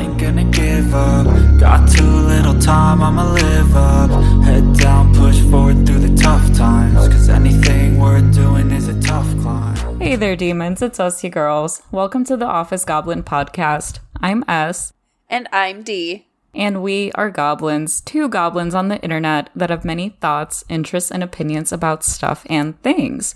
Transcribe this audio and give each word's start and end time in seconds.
I 0.00 0.04
ain't 0.04 0.18
gonna 0.18 0.44
give 0.44 0.94
up. 0.94 1.26
Got 1.60 1.86
too 1.90 2.02
little 2.02 2.58
time, 2.58 3.02
I'ma 3.02 3.34
live 3.34 3.76
up. 3.76 4.10
Head 4.44 4.78
down, 4.78 5.14
push 5.14 5.38
forward 5.50 5.86
through 5.86 5.98
the 5.98 6.16
tough 6.16 6.56
times. 6.56 6.94
Cause 7.08 7.28
anything 7.28 7.98
worth 7.98 8.34
doing 8.34 8.70
is 8.70 8.88
a 8.88 8.98
tough 9.02 9.28
climb. 9.42 10.00
Hey 10.00 10.16
there, 10.16 10.36
demons. 10.36 10.80
It's 10.80 10.98
us, 10.98 11.22
you 11.22 11.28
girls. 11.28 11.82
Welcome 11.92 12.24
to 12.24 12.38
the 12.38 12.46
Office 12.46 12.86
Goblin 12.86 13.22
Podcast. 13.22 13.98
I'm 14.22 14.42
S, 14.48 14.94
And 15.28 15.46
I'm 15.52 15.82
D. 15.82 16.26
and 16.54 16.82
we 16.82 17.12
are 17.12 17.28
goblins, 17.30 18.00
two 18.00 18.26
goblins 18.30 18.74
on 18.74 18.88
the 18.88 18.98
internet 19.02 19.50
that 19.54 19.68
have 19.68 19.84
many 19.84 20.08
thoughts, 20.08 20.64
interests, 20.70 21.10
and 21.10 21.22
opinions 21.22 21.72
about 21.72 22.04
stuff 22.04 22.46
and 22.48 22.80
things. 22.80 23.34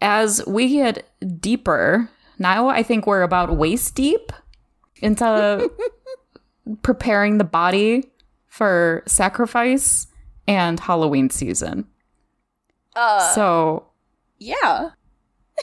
As 0.00 0.44
we 0.44 0.70
get 0.70 1.08
deeper, 1.40 2.10
now 2.36 2.66
I 2.66 2.82
think 2.82 3.06
we're 3.06 3.22
about 3.22 3.56
waist 3.56 3.94
deep 3.94 4.32
into 5.02 5.70
preparing 6.82 7.38
the 7.38 7.44
body 7.44 8.10
for 8.46 9.02
sacrifice 9.06 10.06
and 10.48 10.80
Halloween 10.80 11.30
season. 11.30 11.86
Uh, 12.94 13.32
So 13.34 13.86
yeah. 14.38 14.90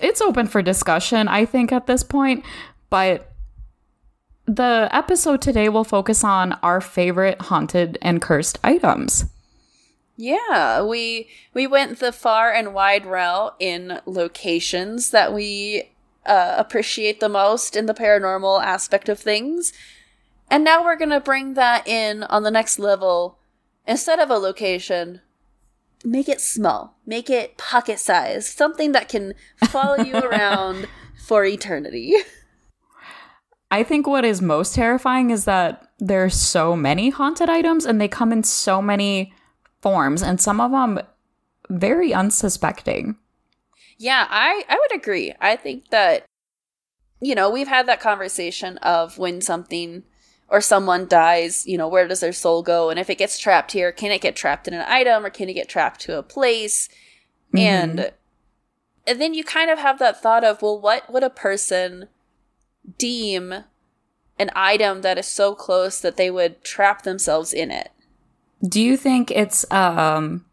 it's 0.02 0.22
open 0.22 0.48
for 0.48 0.62
discussion, 0.62 1.28
I 1.28 1.46
think, 1.46 1.72
at 1.72 1.88
this 1.88 2.04
point. 2.04 2.44
But 2.90 3.32
the 4.46 4.90
episode 4.92 5.42
today 5.42 5.70
will 5.70 5.84
focus 5.84 6.24
on 6.24 6.54
our 6.62 6.82
favorite 6.82 7.42
haunted 7.42 7.98
and 8.02 8.22
cursed 8.22 8.60
items. 8.64 9.26
Yeah, 10.16 10.84
we 10.84 11.28
we 11.56 11.66
went 11.66 12.00
the 12.00 12.12
far 12.12 12.52
and 12.52 12.74
wide 12.74 13.06
route 13.06 13.56
in 13.60 14.00
locations 14.06 15.10
that 15.10 15.34
we 15.34 15.90
uh, 16.26 16.56
appreciate 16.58 17.20
the 17.20 17.30
most 17.30 17.76
in 17.76 17.86
the 17.86 17.94
paranormal 17.94 18.64
aspect 18.64 19.10
of 19.10 19.20
things. 19.20 19.74
And 20.50 20.64
now 20.64 20.84
we're 20.84 20.98
going 20.98 21.10
to 21.10 21.20
bring 21.20 21.56
that 21.56 21.88
in 21.88 22.24
on 22.24 22.44
the 22.44 22.52
next 22.52 22.80
level. 22.80 23.40
Instead 23.88 24.20
of 24.20 24.30
a 24.30 24.38
location, 24.38 25.22
make 26.04 26.30
it 26.30 26.42
small. 26.42 26.98
Make 27.06 27.30
it 27.30 27.58
pocket 27.58 28.00
size. 28.00 28.48
Something 28.48 28.92
that 28.92 29.10
can 29.10 29.34
follow 29.66 30.04
you 30.04 30.16
around 30.18 30.88
for 31.26 31.46
eternity. 31.46 32.14
I 33.72 33.84
think 33.84 34.06
what 34.06 34.24
is 34.24 34.42
most 34.42 34.76
terrifying 34.76 35.32
is 35.32 35.46
that 35.46 35.88
there's 35.98 36.36
so 36.36 36.76
many 36.76 37.10
haunted 37.10 37.50
items 37.50 37.86
and 37.86 38.00
they 38.00 38.08
come 38.08 38.32
in 38.32 38.44
so 38.44 38.82
many 38.82 39.34
forms, 39.82 40.22
and 40.22 40.40
some 40.40 40.62
of 40.62 40.72
them 40.72 41.00
very 41.70 42.14
unsuspecting. 42.14 43.18
Yeah, 44.04 44.28
I 44.30 44.66
I 44.68 44.76
would 44.76 45.00
agree. 45.00 45.34
I 45.40 45.56
think 45.56 45.90
that 45.90 46.26
you 47.22 47.36
know, 47.36 47.50
we've 47.50 47.70
had 47.70 47.88
that 47.88 48.02
conversation 48.02 48.78
of 48.80 49.18
when 49.18 49.40
something 49.40 50.04
or 50.50 50.60
someone 50.60 51.08
dies, 51.08 51.66
you 51.66 51.78
know, 51.78 51.88
where 51.88 52.06
does 52.06 52.20
their 52.20 52.34
soul 52.34 52.64
go? 52.64 52.90
And 52.90 53.00
if 53.00 53.10
it 53.10 53.18
gets 53.18 53.40
trapped 53.40 53.72
here, 53.72 53.94
can 53.94 54.12
it 54.12 54.20
get 54.20 54.36
trapped 54.36 54.68
in 54.68 54.74
an 54.74 54.84
item 54.90 55.26
or 55.26 55.30
can 55.30 55.48
it 55.48 55.54
get 55.54 55.70
trapped 55.70 56.02
to 56.02 56.18
a 56.18 56.24
place? 56.24 56.90
And 57.56 58.12
and 59.08 59.22
then 59.22 59.34
you 59.34 59.46
kind 59.46 59.72
of 59.72 59.80
have 59.80 60.00
that 60.00 60.22
thought 60.22 60.44
of, 60.44 60.62
well, 60.62 60.78
what 60.78 61.10
would 61.12 61.24
a 61.24 61.30
person 61.30 62.10
deem 62.98 63.54
an 64.38 64.50
item 64.54 65.02
that 65.02 65.18
is 65.18 65.28
so 65.28 65.56
close 65.56 66.02
that 66.02 66.18
they 66.18 66.30
would 66.30 66.62
trap 66.66 67.04
themselves 67.04 67.54
in 67.54 67.72
it? 67.72 67.92
Do 68.68 68.82
you 68.82 68.98
think 68.98 69.32
it's 69.32 69.70
um 69.72 70.44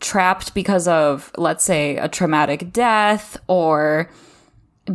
trapped 0.00 0.54
because 0.54 0.88
of 0.88 1.30
let's 1.36 1.64
say 1.64 1.96
a 1.96 2.08
traumatic 2.08 2.72
death 2.72 3.36
or 3.46 4.10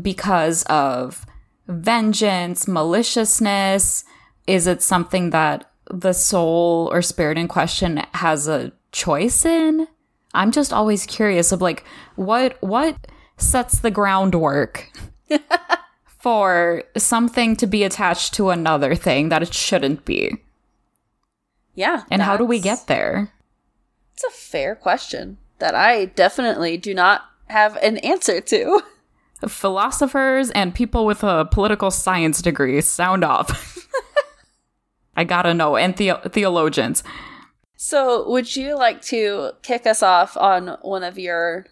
because 0.02 0.64
of 0.64 1.26
vengeance, 1.68 2.68
maliciousness? 2.68 4.04
Is 4.48 4.68
it 4.68 4.82
something 4.82 5.32
that 5.32 5.70
the 5.90 6.14
soul 6.14 6.90
or 6.92 7.02
spirit 7.02 7.38
in 7.38 7.48
question 7.48 8.02
has 8.14 8.48
a 8.48 8.72
choice 8.92 9.46
in? 9.46 9.88
I'm 10.34 10.52
just 10.52 10.74
always 10.74 11.06
curious 11.06 11.52
of 11.52 11.62
like 11.62 11.84
what 12.16 12.62
what 12.62 12.96
sets 13.38 13.80
the 13.80 13.92
groundwork 13.92 14.92
for 16.06 16.84
something 16.98 17.56
to 17.56 17.68
be 17.68 17.84
attached 17.84 18.34
to 18.36 18.50
another 18.50 18.96
thing 18.96 19.30
that 19.30 19.44
it 19.44 19.54
shouldn't 19.54 20.06
be. 20.06 20.38
Yeah. 21.76 22.04
And 22.10 22.22
how 22.22 22.38
do 22.38 22.46
we 22.46 22.60
get 22.60 22.88
there? 22.88 23.32
It's 24.16 24.24
a 24.24 24.32
fair 24.32 24.76
question 24.76 25.38
that 25.60 25.76
I 25.76 26.06
definitely 26.06 26.78
do 26.78 26.94
not 26.94 27.26
have 27.48 27.76
an 27.78 27.98
answer 27.98 28.40
to. 28.40 28.82
Philosophers 29.46 30.52
and 30.52 30.74
people 30.74 31.06
with 31.06 31.22
a 31.22 31.46
political 31.52 31.92
science 31.92 32.42
degree 32.42 32.80
sound 32.80 33.26
off. 33.26 33.78
I 35.18 35.26
gotta 35.26 35.54
know, 35.54 35.76
and 35.76 35.98
theo- 35.98 36.22
theologians. 36.30 37.04
So, 37.76 38.30
would 38.30 38.56
you 38.56 38.78
like 38.78 39.02
to 39.04 39.52
kick 39.62 39.86
us 39.86 40.02
off 40.02 40.38
on 40.38 40.78
one 40.82 41.04
of 41.04 41.20
your 41.20 41.66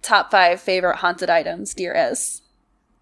top 0.00 0.30
five 0.30 0.62
favorite 0.62 0.96
haunted 0.96 1.28
items, 1.28 1.74
dear 1.74 1.94
S? 1.94 2.40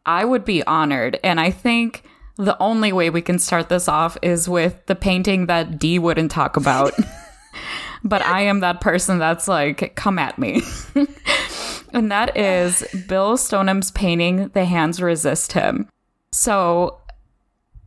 I 0.05 0.25
would 0.25 0.45
be 0.45 0.65
honored, 0.65 1.21
and 1.23 1.39
I 1.39 1.53
think 1.53 2.03
the 2.37 2.61
only 2.61 2.93
way 2.93 3.09
we 3.09 3.23
can 3.23 3.39
start 3.39 3.69
this 3.69 3.87
off 3.87 4.19
is 4.21 4.49
with 4.49 4.85
the 4.87 4.97
painting 4.97 5.47
that 5.47 5.79
Dee 5.79 6.01
wouldn't 6.01 6.33
talk 6.33 6.57
about. 6.57 6.93
but 8.03 8.23
I 8.23 8.43
am 8.43 8.61
that 8.61 8.81
person 8.81 9.19
that's 9.19 9.49
like, 9.49 9.95
come 9.97 10.19
at 10.19 10.39
me. 10.39 10.63
and 11.93 12.11
that 12.11 12.37
is 12.37 12.85
Bill 13.09 13.37
Stoneham's 13.37 13.91
painting, 13.91 14.49
The 14.49 14.65
Hands 14.65 15.01
Resist 15.01 15.53
Him. 15.53 15.89
So 16.33 17.01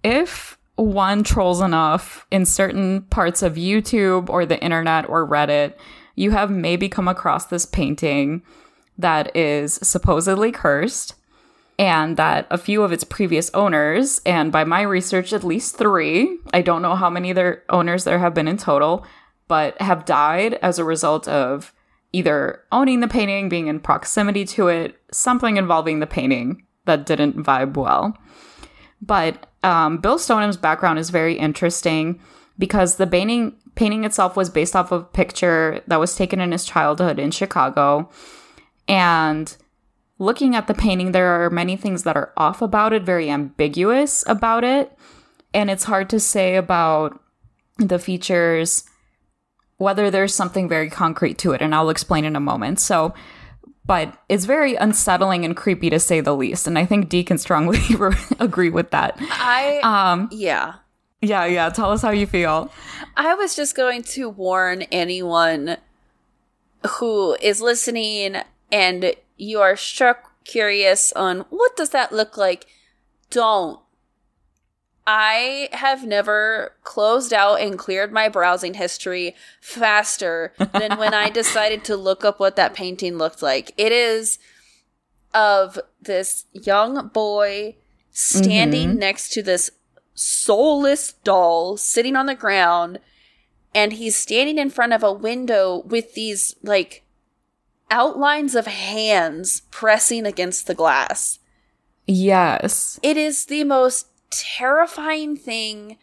if 0.03 0.57
one 0.75 1.23
trolls 1.23 1.61
enough 1.61 2.25
in 2.31 2.45
certain 2.45 3.03
parts 3.03 3.41
of 3.41 3.55
YouTube 3.55 4.29
or 4.29 4.45
the 4.45 4.61
internet 4.61 5.07
or 5.07 5.27
Reddit, 5.27 5.73
you 6.15 6.31
have 6.31 6.51
maybe 6.51 6.89
come 6.89 7.07
across 7.07 7.45
this 7.45 7.65
painting 7.65 8.43
that 8.97 9.35
is 9.35 9.75
supposedly 9.75 10.51
cursed 10.51 11.15
and 11.79 12.17
that 12.17 12.45
a 12.51 12.57
few 12.57 12.83
of 12.83 12.91
its 12.91 13.03
previous 13.03 13.49
owners, 13.53 14.21
and 14.25 14.51
by 14.51 14.63
my 14.63 14.81
research, 14.81 15.33
at 15.33 15.43
least 15.43 15.75
three, 15.75 16.37
I 16.53 16.61
don't 16.61 16.83
know 16.83 16.95
how 16.95 17.09
many 17.09 17.33
their 17.33 17.63
owners 17.69 18.03
there 18.03 18.19
have 18.19 18.35
been 18.35 18.47
in 18.47 18.57
total, 18.57 19.05
but 19.47 19.79
have 19.81 20.05
died 20.05 20.55
as 20.55 20.79
a 20.79 20.83
result 20.83 21.27
of 21.27 21.73
either 22.11 22.63
owning 22.71 22.99
the 22.99 23.07
painting, 23.07 23.49
being 23.49 23.67
in 23.67 23.79
proximity 23.79 24.45
to 24.45 24.67
it, 24.67 24.95
something 25.11 25.57
involving 25.57 25.99
the 25.99 26.07
painting 26.07 26.65
that 26.85 27.05
didn't 27.05 27.37
vibe 27.37 27.75
well. 27.75 28.17
But 29.01 29.47
um, 29.63 29.97
Bill 29.97 30.19
Stoneham's 30.19 30.57
background 30.57 30.99
is 30.99 31.09
very 31.09 31.37
interesting 31.37 32.19
because 32.57 32.95
the 32.95 33.07
painting 33.07 33.55
painting 33.75 34.03
itself 34.03 34.35
was 34.35 34.51
based 34.51 34.75
off 34.75 34.91
of 34.91 35.01
a 35.01 35.05
picture 35.05 35.81
that 35.87 35.99
was 35.99 36.15
taken 36.15 36.39
in 36.39 36.51
his 36.51 36.63
childhood 36.63 37.17
in 37.17 37.31
Chicago, 37.31 38.07
and 38.87 39.57
looking 40.19 40.55
at 40.55 40.67
the 40.67 40.73
painting, 40.73 41.11
there 41.11 41.43
are 41.43 41.49
many 41.49 41.75
things 41.75 42.03
that 42.03 42.15
are 42.15 42.31
off 42.37 42.61
about 42.61 42.93
it, 42.93 43.03
very 43.03 43.29
ambiguous 43.29 44.23
about 44.27 44.63
it. 44.63 44.97
And 45.53 45.69
it's 45.69 45.83
hard 45.83 46.09
to 46.11 46.19
say 46.19 46.55
about 46.55 47.19
the 47.77 47.99
features 47.99 48.83
whether 49.77 50.09
there's 50.11 50.33
something 50.33 50.69
very 50.69 50.89
concrete 50.89 51.37
to 51.39 51.51
it. 51.53 51.61
And 51.61 51.73
I'll 51.73 51.89
explain 51.89 52.25
in 52.25 52.35
a 52.35 52.39
moment. 52.39 52.79
So, 52.79 53.13
but 53.85 54.17
it's 54.29 54.45
very 54.45 54.75
unsettling 54.75 55.43
and 55.43 55.55
creepy 55.57 55.89
to 55.89 55.99
say 55.99 56.21
the 56.21 56.35
least. 56.35 56.67
And 56.67 56.77
I 56.77 56.85
think 56.85 57.09
Dee 57.09 57.23
can 57.23 57.37
strongly 57.37 57.79
agree 58.39 58.69
with 58.69 58.91
that. 58.91 59.15
I, 59.19 59.79
Um, 59.83 60.29
yeah. 60.31 60.75
yeah, 61.21 61.45
yeah. 61.45 61.69
Tell 61.69 61.91
us 61.91 62.01
how 62.01 62.11
you 62.11 62.25
feel. 62.27 62.71
I 63.17 63.33
was 63.35 63.55
just 63.55 63.75
going 63.75 64.03
to 64.03 64.29
warn 64.29 64.83
anyone 64.83 65.77
who 66.99 67.35
is 67.41 67.61
listening 67.61 68.37
and 68.71 69.13
you 69.37 69.59
are 69.59 69.75
struck 69.75 70.31
curious 70.45 71.11
on 71.13 71.41
what 71.49 71.75
does 71.75 71.89
that 71.89 72.11
look 72.11 72.37
like. 72.37 72.65
Don't. 73.29 73.79
I 75.05 75.69
have 75.73 76.05
never 76.05 76.73
closed 76.83 77.33
out 77.33 77.59
and 77.59 77.77
cleared 77.77 78.13
my 78.13 78.29
browsing 78.29 78.75
history 78.75 79.35
faster 79.59 80.53
than 80.57 80.97
when 80.97 81.13
I 81.13 81.29
decided 81.31 81.83
to 81.85 81.97
look 81.97 82.23
up 82.23 82.39
what 82.39 82.55
that 82.55 82.73
painting 82.73 83.17
looked 83.17 83.41
like. 83.41 83.73
It 83.77 83.91
is 83.91 84.39
of 85.33 85.79
this 86.01 86.45
young 86.53 87.09
boy 87.09 87.75
standing 88.11 88.89
mm-hmm. 88.91 88.99
next 88.99 89.29
to 89.33 89.43
this 89.43 89.71
soulless 90.13 91.13
doll 91.23 91.75
sitting 91.75 92.15
on 92.15 92.27
the 92.27 92.35
ground 92.35 92.99
and 93.73 93.93
he's 93.93 94.15
standing 94.15 94.59
in 94.59 94.69
front 94.69 94.93
of 94.93 95.03
a 95.03 95.11
window 95.11 95.81
with 95.85 96.13
these 96.13 96.55
like 96.61 97.03
outlines 97.89 98.55
of 98.55 98.67
hands 98.67 99.63
pressing 99.71 100.25
against 100.25 100.67
the 100.67 100.75
glass. 100.75 101.39
Yes. 102.05 102.99
It 103.01 103.17
is 103.17 103.45
the 103.45 103.63
most 103.63 104.07
terrifying 104.41 105.35
thing 105.37 105.97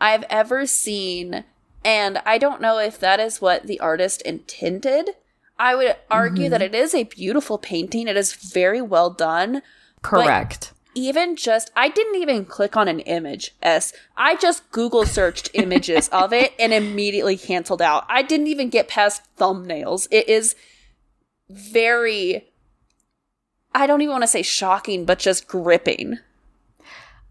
I've 0.00 0.24
ever 0.30 0.66
seen. 0.66 1.44
And 1.84 2.18
I 2.26 2.38
don't 2.38 2.60
know 2.60 2.78
if 2.78 2.98
that 3.00 3.20
is 3.20 3.40
what 3.40 3.66
the 3.66 3.80
artist 3.80 4.22
intended. 4.22 5.10
I 5.58 5.74
would 5.74 5.96
argue 6.10 6.44
mm-hmm. 6.44 6.50
that 6.52 6.62
it 6.62 6.74
is 6.74 6.94
a 6.94 7.04
beautiful 7.04 7.58
painting. 7.58 8.08
It 8.08 8.16
is 8.16 8.32
very 8.32 8.80
well 8.80 9.10
done. 9.10 9.62
Correct. 10.02 10.72
even 10.94 11.36
just 11.36 11.70
I 11.76 11.88
didn't 11.88 12.16
even 12.16 12.44
click 12.44 12.76
on 12.76 12.88
an 12.88 13.00
image, 13.00 13.54
S. 13.62 13.92
I 14.16 14.36
just 14.36 14.70
Google 14.70 15.06
searched 15.06 15.50
images 15.54 16.08
of 16.08 16.32
it 16.32 16.52
and 16.58 16.72
immediately 16.72 17.36
canceled 17.36 17.82
out. 17.82 18.04
I 18.08 18.22
didn't 18.22 18.46
even 18.48 18.68
get 18.68 18.88
past 18.88 19.22
thumbnails. 19.36 20.06
It 20.10 20.28
is 20.28 20.54
very 21.48 22.48
I 23.74 23.86
don't 23.86 24.00
even 24.00 24.12
want 24.12 24.22
to 24.22 24.28
say 24.28 24.42
shocking, 24.42 25.04
but 25.04 25.18
just 25.18 25.46
gripping. 25.46 26.18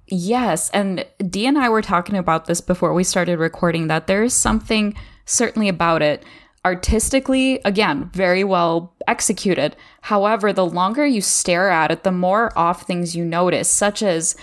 Yes, 0.08 0.70
and 0.70 1.06
Dee 1.18 1.46
and 1.46 1.58
I 1.58 1.70
were 1.70 1.82
talking 1.82 2.16
about 2.16 2.46
this 2.46 2.62
before 2.62 2.94
we 2.94 3.04
started 3.04 3.40
recording 3.40 3.88
that 3.88 4.08
there 4.08 4.24
is 4.24 4.34
something 4.34 4.96
certainly 5.26 5.68
about 5.68 6.02
it 6.02 6.24
artistically, 6.64 7.60
again, 7.66 8.10
very 8.14 8.44
well 8.44 8.94
executed. 9.08 9.76
However, 10.02 10.52
the 10.52 10.66
longer 10.66 11.06
you 11.06 11.22
stare 11.22 11.70
at 11.70 11.92
it, 11.92 12.04
the 12.04 12.12
more 12.12 12.58
off 12.58 12.84
things 12.84 13.16
you 13.16 13.26
notice, 13.26 13.70
such 13.70 14.02
as 14.02 14.36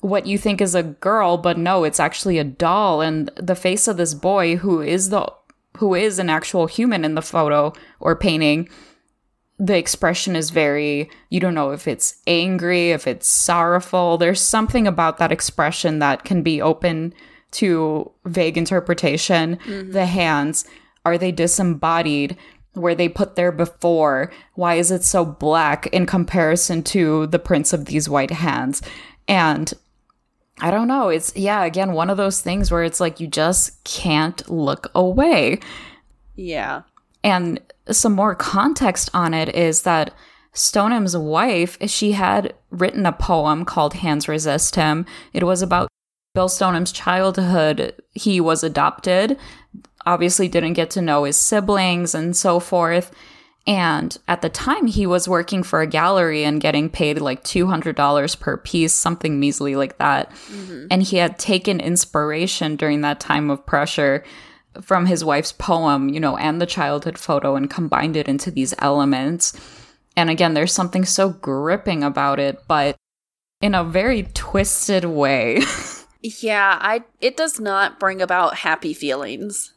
what 0.00 0.26
you 0.26 0.38
think 0.38 0.60
is 0.60 0.74
a 0.74 0.82
girl, 0.82 1.36
but 1.36 1.58
no, 1.58 1.84
it's 1.84 2.00
actually 2.00 2.38
a 2.38 2.44
doll, 2.44 3.00
and 3.00 3.30
the 3.36 3.54
face 3.54 3.88
of 3.88 3.96
this 3.96 4.14
boy 4.14 4.56
who 4.56 4.80
is 4.80 5.10
the 5.10 5.30
who 5.76 5.94
is 5.94 6.18
an 6.18 6.28
actual 6.28 6.66
human 6.66 7.04
in 7.04 7.14
the 7.14 7.22
photo 7.22 7.72
or 8.00 8.16
painting. 8.16 8.68
The 9.62 9.76
expression 9.76 10.36
is 10.36 10.48
very, 10.48 11.10
you 11.28 11.38
don't 11.38 11.54
know 11.54 11.72
if 11.72 11.86
it's 11.86 12.16
angry, 12.26 12.92
if 12.92 13.06
it's 13.06 13.28
sorrowful. 13.28 14.16
There's 14.16 14.40
something 14.40 14.86
about 14.86 15.18
that 15.18 15.30
expression 15.30 15.98
that 15.98 16.24
can 16.24 16.42
be 16.42 16.62
open 16.62 17.12
to 17.52 18.10
vague 18.24 18.56
interpretation. 18.56 19.56
Mm-hmm. 19.56 19.92
The 19.92 20.06
hands, 20.06 20.64
are 21.04 21.18
they 21.18 21.30
disembodied? 21.30 22.38
Where 22.72 22.94
they 22.94 23.08
put 23.08 23.36
there 23.36 23.52
before? 23.52 24.32
Why 24.54 24.76
is 24.76 24.90
it 24.90 25.04
so 25.04 25.26
black 25.26 25.88
in 25.88 26.06
comparison 26.06 26.82
to 26.84 27.26
the 27.26 27.38
prints 27.38 27.74
of 27.74 27.84
these 27.84 28.08
white 28.08 28.30
hands? 28.30 28.80
And 29.28 29.70
I 30.60 30.70
don't 30.70 30.88
know. 30.88 31.08
It's, 31.08 31.36
yeah, 31.36 31.64
again, 31.64 31.92
one 31.92 32.08
of 32.08 32.16
those 32.16 32.40
things 32.40 32.70
where 32.70 32.84
it's 32.84 33.00
like 33.00 33.20
you 33.20 33.26
just 33.26 33.84
can't 33.84 34.48
look 34.48 34.90
away. 34.94 35.58
Yeah. 36.36 36.82
And 37.22 37.60
some 37.92 38.12
more 38.12 38.34
context 38.34 39.10
on 39.14 39.34
it 39.34 39.54
is 39.54 39.82
that 39.82 40.14
Stoneham's 40.52 41.16
wife, 41.16 41.78
she 41.88 42.12
had 42.12 42.54
written 42.70 43.06
a 43.06 43.12
poem 43.12 43.64
called 43.64 43.94
Hands 43.94 44.26
Resist 44.26 44.74
Him. 44.74 45.06
It 45.32 45.44
was 45.44 45.62
about 45.62 45.88
Bill 46.34 46.48
Stoneham's 46.48 46.92
childhood. 46.92 47.94
He 48.12 48.40
was 48.40 48.64
adopted 48.64 49.38
obviously 50.06 50.48
didn't 50.48 50.74
get 50.74 50.90
to 50.90 51.02
know 51.02 51.24
his 51.24 51.36
siblings 51.36 52.14
and 52.14 52.36
so 52.36 52.60
forth. 52.60 53.12
And 53.66 54.16
at 54.26 54.40
the 54.40 54.48
time, 54.48 54.86
he 54.86 55.06
was 55.06 55.28
working 55.28 55.62
for 55.62 55.82
a 55.82 55.86
gallery 55.86 56.44
and 56.44 56.60
getting 56.60 56.88
paid 56.88 57.20
like 57.20 57.44
$200 57.44 58.40
per 58.40 58.56
piece, 58.56 58.94
something 58.94 59.38
measly 59.38 59.76
like 59.76 59.98
that. 59.98 60.30
Mm-hmm. 60.30 60.86
And 60.90 61.02
he 61.02 61.18
had 61.18 61.38
taken 61.38 61.78
inspiration 61.78 62.76
during 62.76 63.02
that 63.02 63.20
time 63.20 63.50
of 63.50 63.66
pressure 63.66 64.24
from 64.80 65.06
his 65.06 65.24
wife's 65.24 65.52
poem, 65.52 66.08
you 66.08 66.20
know, 66.20 66.36
and 66.36 66.60
the 66.60 66.66
childhood 66.66 67.18
photo 67.18 67.56
and 67.56 67.70
combined 67.70 68.16
it 68.16 68.28
into 68.28 68.50
these 68.50 68.74
elements. 68.78 69.52
And 70.16 70.30
again, 70.30 70.54
there's 70.54 70.72
something 70.72 71.04
so 71.04 71.30
gripping 71.30 72.02
about 72.02 72.38
it, 72.38 72.62
but 72.68 72.96
in 73.60 73.74
a 73.74 73.84
very 73.84 74.24
twisted 74.34 75.04
way. 75.04 75.62
yeah, 76.22 76.78
I 76.80 77.04
it 77.20 77.36
does 77.36 77.60
not 77.60 78.00
bring 78.00 78.22
about 78.22 78.56
happy 78.58 78.94
feelings. 78.94 79.72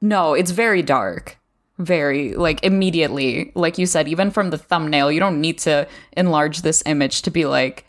No, 0.00 0.34
it's 0.34 0.50
very 0.50 0.82
dark. 0.82 1.38
Very, 1.78 2.34
like, 2.34 2.62
immediately. 2.62 3.50
Like 3.54 3.78
you 3.78 3.86
said, 3.86 4.06
even 4.06 4.30
from 4.30 4.50
the 4.50 4.58
thumbnail, 4.58 5.10
you 5.10 5.18
don't 5.18 5.40
need 5.40 5.58
to 5.60 5.88
enlarge 6.12 6.62
this 6.62 6.82
image 6.86 7.22
to 7.22 7.32
be 7.32 7.46
like, 7.46 7.84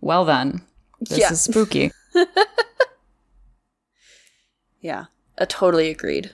well, 0.00 0.24
then, 0.24 0.62
this 1.00 1.18
yeah. 1.18 1.30
is 1.30 1.40
spooky. 1.40 1.92
yeah, 4.80 5.04
I 5.40 5.44
totally 5.44 5.90
agreed. 5.90 6.32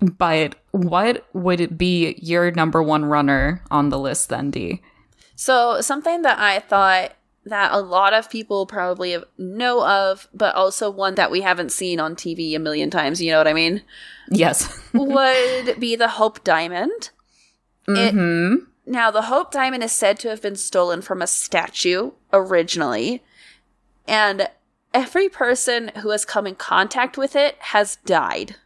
But 0.00 0.56
what 0.72 1.26
would 1.32 1.60
it 1.60 1.78
be 1.78 2.16
your 2.18 2.50
number 2.50 2.82
one 2.82 3.04
runner 3.04 3.62
on 3.70 3.88
the 3.88 3.98
list 3.98 4.28
then, 4.28 4.50
Dee? 4.50 4.82
So, 5.36 5.80
something 5.80 6.22
that 6.22 6.38
I 6.38 6.60
thought 6.60 7.12
that 7.46 7.72
a 7.72 7.80
lot 7.80 8.14
of 8.14 8.30
people 8.30 8.66
probably 8.66 9.16
know 9.36 9.86
of, 9.86 10.28
but 10.32 10.54
also 10.54 10.90
one 10.90 11.14
that 11.16 11.30
we 11.30 11.42
haven't 11.42 11.72
seen 11.72 12.00
on 12.00 12.16
TV 12.16 12.54
a 12.54 12.58
million 12.58 12.90
times. 12.90 13.20
You 13.20 13.32
know 13.32 13.38
what 13.38 13.48
I 13.48 13.52
mean? 13.52 13.82
Yes. 14.30 14.80
would 14.94 15.78
be 15.78 15.96
the 15.96 16.08
Hope 16.08 16.42
Diamond. 16.44 17.10
Mm-hmm. 17.86 18.54
It, 18.54 18.60
now, 18.86 19.10
the 19.10 19.22
Hope 19.22 19.50
Diamond 19.50 19.82
is 19.82 19.92
said 19.92 20.18
to 20.20 20.28
have 20.28 20.42
been 20.42 20.56
stolen 20.56 21.02
from 21.02 21.22
a 21.22 21.26
statue 21.26 22.12
originally, 22.32 23.22
and 24.06 24.48
every 24.94 25.28
person 25.28 25.90
who 25.96 26.10
has 26.10 26.24
come 26.24 26.46
in 26.46 26.54
contact 26.54 27.18
with 27.18 27.36
it 27.36 27.56
has 27.58 27.96
died. 28.06 28.56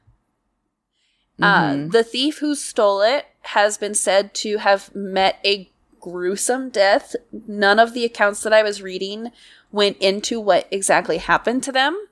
Uh, 1.41 1.69
mm-hmm. 1.71 1.89
Uh, 1.89 1.93
the 1.93 2.05
thief 2.05 2.39
who 2.39 2.55
stole 2.55 3.01
it 3.01 3.27
has 3.43 3.79
been 3.79 3.95
said 3.95 4.35
to 4.35 4.59
have 4.59 4.95
met 4.95 5.41
a 5.45 5.71
gruesome 5.99 6.69
death. 6.69 7.17
None 7.33 7.79
of 7.79 7.95
the 7.95 8.05
accounts 8.05 8.43
that 8.43 8.53
I 8.53 8.63
was 8.63 8.83
reading 8.83 9.33
went 9.73 9.97
into 9.99 10.41
what 10.41 10.69
exactly 10.71 11.19
happened 11.19 11.63
to 11.65 11.73
them, 11.73 12.07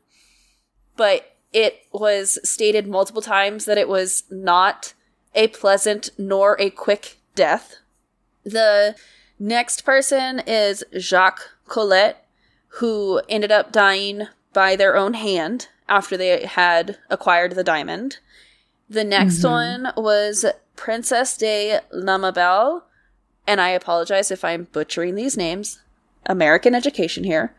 but 0.96 1.36
it 1.52 1.82
was 1.92 2.38
stated 2.42 2.86
multiple 2.86 3.22
times 3.22 3.64
that 3.64 3.78
it 3.78 3.88
was 3.88 4.24
not 4.30 4.94
a 5.34 5.48
pleasant 5.48 6.10
nor 6.18 6.56
a 6.60 6.70
quick 6.70 7.18
death. 7.34 7.76
The 8.44 8.96
next 9.38 9.84
person 9.84 10.42
is 10.46 10.84
Jacques 10.98 11.50
Collet, 11.66 12.16
who 12.76 13.22
ended 13.28 13.50
up 13.50 13.72
dying 13.72 14.26
by 14.52 14.76
their 14.76 14.96
own 14.96 15.14
hand 15.14 15.68
after 15.88 16.16
they 16.16 16.44
had 16.44 16.98
acquired 17.08 17.52
the 17.52 17.64
diamond. 17.64 18.18
The 18.88 19.04
next 19.04 19.38
mm-hmm. 19.38 19.86
one 19.86 19.92
was 19.96 20.44
Princess 20.76 21.36
de 21.38 21.80
Lamabelle, 21.90 22.82
and 23.46 23.60
I 23.60 23.70
apologize 23.70 24.30
if 24.30 24.44
I'm 24.44 24.68
butchering 24.72 25.14
these 25.14 25.36
names. 25.36 25.80
American 26.26 26.74
education 26.74 27.24
here. 27.24 27.54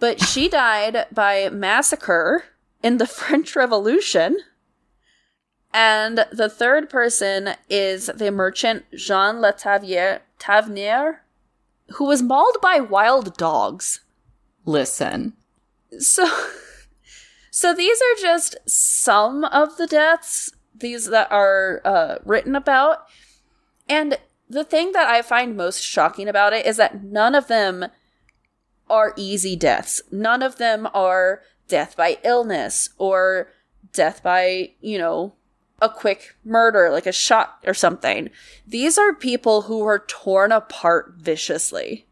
But 0.00 0.22
she 0.22 0.48
died 0.50 1.06
by 1.10 1.48
massacre 1.48 2.44
in 2.82 2.98
the 2.98 3.06
French 3.18 3.56
Revolution. 3.56 4.38
And 5.72 6.26
the 6.30 6.48
third 6.48 6.90
person 6.90 7.50
is 7.70 8.10
the 8.14 8.30
merchant 8.30 8.84
Jean 8.94 9.36
Latavier 9.36 10.20
Tavernier, 10.38 11.22
who 11.94 12.04
was 12.04 12.22
mauled 12.22 12.58
by 12.60 12.80
wild 12.80 13.36
dogs. 13.36 14.00
Listen. 14.68 15.32
So 15.98 16.28
so 17.50 17.72
these 17.72 17.98
are 18.02 18.20
just 18.20 18.56
some 18.66 19.44
of 19.44 19.78
the 19.78 19.86
deaths 19.86 20.52
these 20.74 21.06
that 21.06 21.32
are 21.32 21.80
uh, 21.86 22.16
written 22.24 22.54
about 22.54 23.06
and 23.88 24.18
the 24.50 24.64
thing 24.64 24.92
that 24.92 25.08
I 25.08 25.22
find 25.22 25.56
most 25.56 25.82
shocking 25.82 26.28
about 26.28 26.52
it 26.52 26.66
is 26.66 26.76
that 26.76 27.02
none 27.02 27.34
of 27.34 27.48
them 27.48 27.86
are 28.90 29.14
easy 29.16 29.56
deaths. 29.56 30.02
None 30.12 30.42
of 30.42 30.56
them 30.56 30.88
are 30.92 31.42
death 31.66 31.96
by 31.96 32.18
illness 32.22 32.90
or 32.98 33.48
death 33.92 34.22
by, 34.22 34.72
you 34.80 34.98
know, 34.98 35.34
a 35.80 35.88
quick 35.88 36.36
murder, 36.44 36.90
like 36.90 37.06
a 37.06 37.12
shot 37.12 37.58
or 37.66 37.74
something. 37.74 38.30
These 38.66 38.98
are 38.98 39.14
people 39.14 39.62
who 39.62 39.78
were 39.78 40.04
torn 40.06 40.52
apart 40.52 41.14
viciously. 41.18 42.06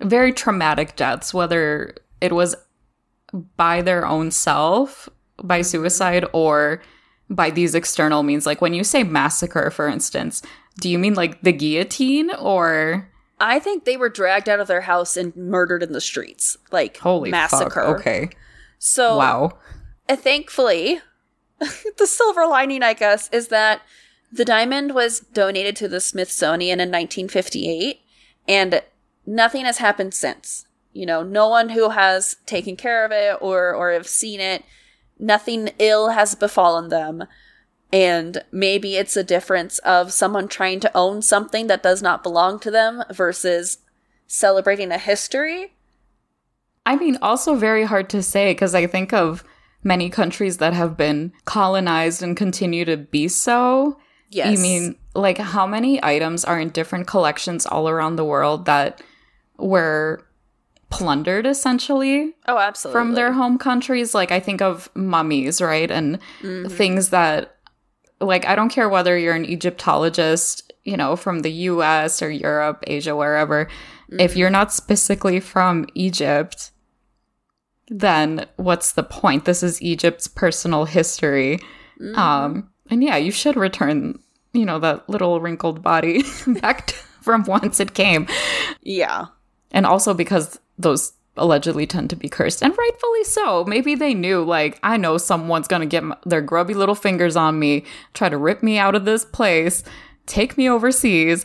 Very 0.00 0.32
traumatic 0.32 0.96
deaths, 0.96 1.32
whether 1.32 1.94
it 2.20 2.34
was 2.34 2.54
by 3.56 3.82
their 3.82 4.06
own 4.06 4.30
self, 4.30 5.08
by 5.42 5.62
suicide, 5.62 6.24
or 6.32 6.82
by 7.30 7.50
these 7.50 7.74
external 7.74 8.22
means. 8.22 8.46
Like 8.46 8.60
when 8.60 8.74
you 8.74 8.84
say 8.84 9.02
massacre, 9.02 9.70
for 9.70 9.88
instance, 9.88 10.42
do 10.80 10.88
you 10.88 10.98
mean 10.98 11.14
like 11.14 11.40
the 11.42 11.52
guillotine 11.52 12.30
or? 12.34 13.10
I 13.40 13.58
think 13.58 13.84
they 13.84 13.96
were 13.96 14.08
dragged 14.08 14.48
out 14.48 14.60
of 14.60 14.68
their 14.68 14.82
house 14.82 15.16
and 15.16 15.34
murdered 15.36 15.82
in 15.82 15.92
the 15.92 16.00
streets. 16.00 16.56
Like, 16.70 16.98
holy 16.98 17.30
massacre. 17.30 17.84
Fuck. 17.84 18.00
Okay. 18.00 18.30
So, 18.78 19.16
wow. 19.16 19.58
Uh, 20.08 20.16
thankfully, 20.16 21.00
the 21.58 22.06
silver 22.06 22.46
lining, 22.46 22.82
I 22.82 22.94
guess, 22.94 23.28
is 23.30 23.48
that 23.48 23.82
the 24.30 24.44
diamond 24.44 24.94
was 24.94 25.20
donated 25.20 25.76
to 25.76 25.88
the 25.88 26.00
Smithsonian 26.00 26.80
in 26.80 26.88
1958, 26.88 28.00
and 28.48 28.82
nothing 29.26 29.64
has 29.64 29.78
happened 29.78 30.14
since. 30.14 30.66
You 30.92 31.06
know, 31.06 31.22
no 31.22 31.48
one 31.48 31.70
who 31.70 31.90
has 31.90 32.36
taken 32.46 32.76
care 32.76 33.04
of 33.04 33.10
it 33.10 33.36
or 33.40 33.74
or 33.74 33.92
have 33.92 34.06
seen 34.06 34.40
it, 34.40 34.64
nothing 35.18 35.70
ill 35.78 36.10
has 36.10 36.34
befallen 36.34 36.88
them. 36.88 37.24
And 37.92 38.42
maybe 38.50 38.96
it's 38.96 39.16
a 39.16 39.24
difference 39.24 39.78
of 39.78 40.12
someone 40.12 40.48
trying 40.48 40.80
to 40.80 40.96
own 40.96 41.22
something 41.22 41.68
that 41.68 41.82
does 41.82 42.02
not 42.02 42.22
belong 42.22 42.58
to 42.60 42.70
them 42.70 43.04
versus 43.12 43.78
celebrating 44.26 44.90
a 44.90 44.98
history. 44.98 45.74
I 46.86 46.96
mean, 46.96 47.18
also 47.22 47.54
very 47.54 47.84
hard 47.84 48.10
to 48.10 48.22
say 48.22 48.52
because 48.52 48.74
I 48.74 48.86
think 48.86 49.12
of 49.12 49.44
many 49.82 50.10
countries 50.10 50.58
that 50.58 50.72
have 50.72 50.96
been 50.96 51.32
colonized 51.44 52.22
and 52.22 52.36
continue 52.36 52.84
to 52.84 52.96
be 52.96 53.28
so. 53.28 53.98
Yes. 54.30 54.56
You 54.56 54.58
mean, 54.62 54.96
like, 55.14 55.38
how 55.38 55.66
many 55.66 56.02
items 56.02 56.44
are 56.44 56.58
in 56.58 56.70
different 56.70 57.06
collections 57.06 57.66
all 57.66 57.88
around 57.88 58.16
the 58.16 58.24
world 58.24 58.64
that 58.66 59.00
were 59.58 60.24
plundered 60.90 61.46
essentially 61.46 62.34
Oh, 62.46 62.58
absolutely. 62.58 63.00
from 63.00 63.14
their 63.14 63.32
home 63.32 63.58
countries. 63.58 64.14
Like 64.14 64.30
I 64.30 64.38
think 64.40 64.62
of 64.62 64.88
mummies, 64.94 65.60
right? 65.60 65.90
And 65.90 66.18
Mhm. 66.42 66.70
things 66.70 67.10
that 67.10 67.56
like 68.20 68.46
I 68.46 68.54
don't 68.54 68.68
care 68.68 68.88
whether 68.88 69.18
you're 69.18 69.34
an 69.34 69.44
Egyptologist, 69.44 70.72
you 70.84 70.96
know, 70.96 71.16
from 71.16 71.40
the 71.40 71.50
US 71.70 72.22
or 72.22 72.30
Europe, 72.30 72.84
Asia, 72.86 73.16
wherever. 73.16 73.68
If 74.10 74.36
you're 74.36 74.50
not 74.50 74.72
specifically 74.72 75.40
from 75.40 75.86
Egypt, 75.94 76.70
then 77.88 78.46
what's 78.56 78.92
the 78.92 79.02
point? 79.02 79.44
This 79.44 79.62
is 79.62 79.82
Egypt's 79.82 80.28
personal 80.28 80.84
history. 80.84 81.58
Mhm. 82.00 82.16
Um 82.16 82.70
and 82.90 83.02
yeah, 83.02 83.16
you 83.16 83.30
should 83.32 83.56
return, 83.56 84.18
you 84.52 84.64
know, 84.64 84.78
that 84.78 85.08
little 85.08 85.40
wrinkled 85.40 85.82
body 85.82 86.22
back 86.60 86.86
to, 86.88 86.94
from 87.22 87.44
whence 87.44 87.80
it 87.80 87.94
came. 87.94 88.26
yeah. 88.82 89.26
And 89.74 89.84
also 89.84 90.14
because 90.14 90.58
those 90.78 91.12
allegedly 91.36 91.84
tend 91.86 92.08
to 92.10 92.16
be 92.16 92.28
cursed, 92.28 92.62
and 92.62 92.72
rightfully 92.78 93.24
so. 93.24 93.64
Maybe 93.64 93.96
they 93.96 94.14
knew, 94.14 94.42
like, 94.44 94.78
I 94.84 94.96
know 94.96 95.18
someone's 95.18 95.66
gonna 95.68 95.84
get 95.84 96.04
m- 96.04 96.14
their 96.24 96.40
grubby 96.40 96.74
little 96.74 96.94
fingers 96.94 97.34
on 97.36 97.58
me, 97.58 97.84
try 98.14 98.28
to 98.28 98.36
rip 98.38 98.62
me 98.62 98.78
out 98.78 98.94
of 98.94 99.04
this 99.04 99.24
place, 99.24 99.82
take 100.26 100.56
me 100.56 100.70
overseas. 100.70 101.44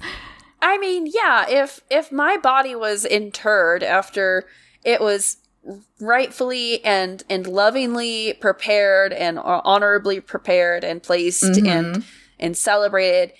I 0.61 0.77
mean, 0.77 1.07
yeah, 1.11 1.45
if 1.49 1.81
if 1.89 2.11
my 2.11 2.37
body 2.37 2.75
was 2.75 3.03
interred 3.03 3.81
after 3.81 4.45
it 4.85 5.01
was 5.01 5.37
rightfully 5.99 6.83
and 6.85 7.23
and 7.29 7.47
lovingly 7.47 8.33
prepared 8.39 9.11
and 9.13 9.39
honorably 9.39 10.19
prepared 10.19 10.83
and 10.83 11.01
placed 11.03 11.43
Mhm. 11.43 11.67
and 11.67 12.03
and 12.39 12.55
celebrated 12.57 13.33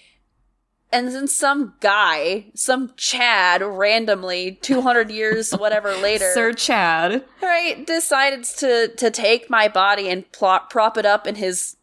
and 0.91 1.09
then 1.09 1.27
some 1.27 1.75
guy, 1.79 2.45
some 2.55 2.93
Chad 2.97 3.61
randomly 3.61 4.57
200 4.61 5.11
years 5.11 5.51
whatever 5.57 5.95
later 5.95 6.31
Sir 6.33 6.53
Chad. 6.53 7.23
right 7.41 7.85
decided 7.85 8.43
to 8.43 8.89
to 8.95 9.11
take 9.11 9.49
my 9.49 9.67
body 9.67 10.09
and 10.09 10.29
plot 10.31 10.69
prop 10.69 10.97
it 10.97 11.05
up 11.05 11.27
in 11.27 11.35
his 11.35 11.75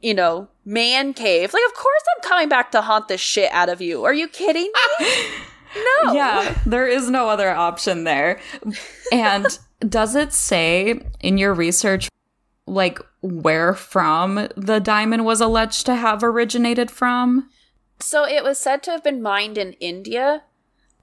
you 0.00 0.14
know 0.14 0.48
man 0.64 1.14
cave 1.14 1.52
like 1.54 1.62
of 1.66 1.74
course 1.74 2.02
i'm 2.14 2.28
coming 2.28 2.48
back 2.48 2.70
to 2.70 2.80
haunt 2.82 3.08
the 3.08 3.16
shit 3.16 3.50
out 3.52 3.68
of 3.68 3.80
you 3.80 4.04
are 4.04 4.12
you 4.14 4.28
kidding 4.28 4.70
me 5.00 5.16
no 6.04 6.12
Yeah, 6.12 6.56
there 6.66 6.86
is 6.86 7.10
no 7.10 7.28
other 7.28 7.50
option 7.50 8.04
there. 8.04 8.40
And 9.10 9.46
does 9.80 10.14
it 10.14 10.32
say 10.32 11.00
in 11.20 11.36
your 11.38 11.52
research, 11.52 12.08
like, 12.66 13.00
where 13.22 13.74
from 13.74 14.48
the 14.56 14.78
diamond 14.78 15.24
was 15.24 15.40
alleged 15.40 15.86
to 15.86 15.94
have 15.96 16.22
originated 16.22 16.90
from? 16.90 17.48
So 18.04 18.24
it 18.26 18.42
was 18.44 18.58
said 18.58 18.82
to 18.82 18.90
have 18.90 19.02
been 19.02 19.22
mined 19.22 19.56
in 19.58 19.72
india 19.74 20.42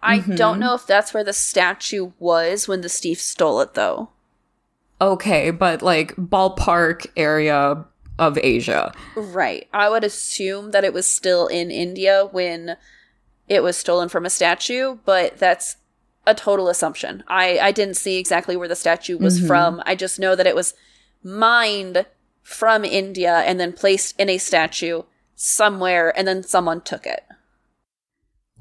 i 0.02 0.20
Mhm. 0.20 0.38
don't 0.38 0.60
know 0.60 0.74
if 0.76 0.86
that's 0.88 1.14
where 1.14 1.24
the 1.24 1.34
statue 1.34 2.12
was 2.20 2.68
when 2.68 2.82
the 2.82 2.90
steve 2.90 3.20
stole 3.20 3.60
it 3.62 3.74
though 3.74 4.10
Okay, 5.00 5.50
but 5.50 5.82
like 5.82 6.16
ballpark 6.16 7.08
area 7.18 7.86
of 8.20 8.38
Asia. 8.38 8.94
right 9.16 9.68
i 9.74 9.90
would 9.90 10.04
assume 10.04 10.72
that 10.72 10.84
it 10.84 10.94
was 10.94 11.08
still 11.08 11.48
in 11.48 11.72
india 11.72 12.28
when 12.32 12.78
it 13.50 13.64
was 13.64 13.76
stolen 13.78 14.08
from 14.10 14.26
a 14.26 14.30
statue 14.30 14.98
but 15.06 15.38
that's 15.40 15.78
a 16.28 16.36
total 16.36 16.70
assumption 16.70 17.24
i 17.28 17.58
i 17.60 17.72
didn't 17.72 17.98
see 17.98 18.18
exactly 18.20 18.56
where 18.56 18.68
the 18.68 18.76
statue 18.76 19.18
was 19.18 19.40
Mhm. 19.40 19.48
from 19.48 19.82
i 19.88 19.96
just 19.96 20.20
know 20.20 20.36
that 20.36 20.46
it 20.46 20.56
was 20.56 20.76
mined 21.24 22.06
from 22.44 22.86
india 22.86 23.38
and 23.48 23.60
then 23.60 23.74
placed 23.74 24.14
in 24.20 24.30
a 24.30 24.38
statue 24.38 25.02
somewhere 25.42 26.18
and 26.18 26.28
then 26.28 26.44
someone 26.44 26.82
took 26.82 27.06
it 27.06 27.24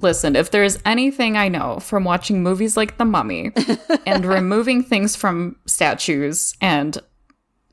Listen, 0.02 0.34
if 0.34 0.50
there's 0.50 0.78
anything 0.84 1.36
I 1.36 1.48
know 1.48 1.78
from 1.80 2.04
watching 2.04 2.42
movies 2.42 2.76
like 2.76 2.96
The 2.96 3.04
Mummy 3.04 3.52
and 4.06 4.24
removing 4.24 4.82
things 4.82 5.14
from 5.14 5.56
statues 5.66 6.56
and 6.60 6.98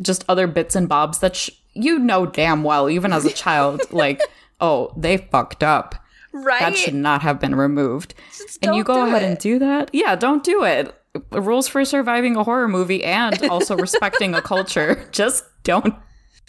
just 0.02 0.26
other 0.28 0.46
bits 0.48 0.76
and 0.76 0.90
bobs 0.90 1.20
that 1.20 1.36
sh- 1.36 1.52
you 1.74 2.00
know 2.00 2.26
damn 2.26 2.64
well, 2.64 2.90
even 2.90 3.14
as 3.14 3.24
a 3.26 3.32
child, 3.32 3.82
like, 3.92 4.22
oh, 4.60 4.94
they 4.98 5.18
fucked 5.18 5.64
up. 5.64 5.96
right 6.34 6.60
That 6.60 6.76
should 6.76 6.96
not 6.96 7.22
have 7.22 7.40
been 7.40 7.56
removed. 7.56 8.14
And 8.62 8.76
you 8.76 8.84
go 8.84 9.06
ahead 9.06 9.24
it. 9.24 9.26
and 9.26 9.38
do 9.38 9.60
that? 9.60 9.92
Yeah, 9.94 10.16
don't 10.16 10.44
do 10.44 10.64
it. 10.64 10.94
Rules 11.32 11.68
for 11.68 11.86
surviving 11.86 12.36
a 12.36 12.44
horror 12.44 12.68
movie 12.68 13.04
and 13.04 13.42
also 13.44 13.76
respecting 13.78 14.36
a 14.36 14.42
culture. 14.42 15.08
Just 15.12 15.46
don't 15.64 15.96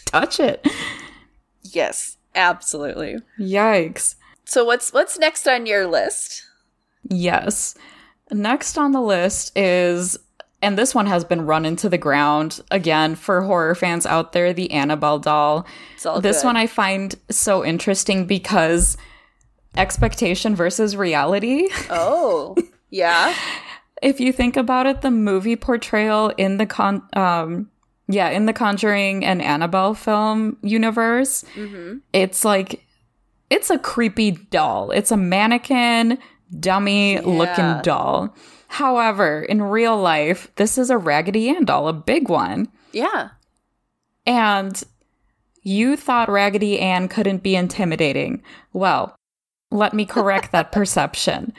touch 0.05 0.39
it. 0.39 0.67
yes 1.63 2.17
absolutely 2.35 3.17
Yikes. 3.39 4.15
so 4.45 4.63
what's 4.63 4.91
what's 4.93 5.17
next 5.17 5.47
on 5.47 5.65
your 5.65 5.87
list 5.87 6.43
Yes. 7.09 7.75
Next 8.31 8.77
on 8.77 8.91
the 8.91 9.01
list 9.01 9.57
is, 9.57 10.17
and 10.61 10.77
this 10.77 10.93
one 10.93 11.07
has 11.07 11.23
been 11.23 11.45
run 11.45 11.65
into 11.65 11.89
the 11.89 11.97
ground 11.97 12.61
again 12.69 13.15
for 13.15 13.41
horror 13.41 13.75
fans 13.75 14.05
out 14.05 14.33
there 14.33 14.53
the 14.53 14.71
Annabelle 14.71 15.19
doll. 15.19 15.65
this 16.19 16.41
good. 16.41 16.45
one 16.45 16.57
I 16.57 16.67
find 16.67 17.15
so 17.29 17.65
interesting 17.65 18.25
because 18.25 18.97
expectation 19.75 20.55
versus 20.55 20.95
reality. 20.95 21.69
oh 21.89 22.55
yeah 22.89 23.35
if 24.01 24.21
you 24.21 24.31
think 24.31 24.55
about 24.55 24.87
it, 24.87 25.01
the 25.01 25.11
movie 25.11 25.57
portrayal 25.57 26.29
in 26.37 26.55
the 26.57 26.65
con, 26.65 27.03
um, 27.13 27.69
yeah, 28.11 28.29
in 28.29 28.47
the 28.47 28.53
Conjuring 28.53 29.23
and 29.23 29.39
Annabelle 29.39 29.93
film 29.93 30.57
universe, 30.63 31.45
mm-hmm. 31.53 31.99
it's 32.11 32.43
like 32.43 32.83
it's 33.51 33.69
a 33.69 33.77
creepy 33.77 34.31
doll. 34.31 34.89
It's 34.89 35.11
a 35.11 35.17
mannequin, 35.17 36.17
dummy 36.59 37.13
Yeah. 37.13 37.21
looking 37.21 37.81
doll. 37.83 38.35
However, 38.67 39.43
in 39.43 39.61
real 39.61 39.95
life, 39.95 40.51
this 40.55 40.77
is 40.77 40.89
a 40.89 40.97
Raggedy 40.97 41.49
Ann 41.49 41.65
doll, 41.65 41.87
a 41.87 41.93
big 41.93 42.29
one. 42.29 42.67
yeah 42.93 43.29
And 44.25 44.83
you 45.61 45.95
thought 45.95 46.29
Raggedy 46.29 46.79
Ann 46.79 47.07
couldn't 47.07 47.43
be 47.43 47.55
intimidating. 47.55 48.41
Well, 48.73 49.15
let 49.71 49.93
me 49.93 50.05
correct 50.05 50.51
that 50.51 50.71
perception. 50.77 51.53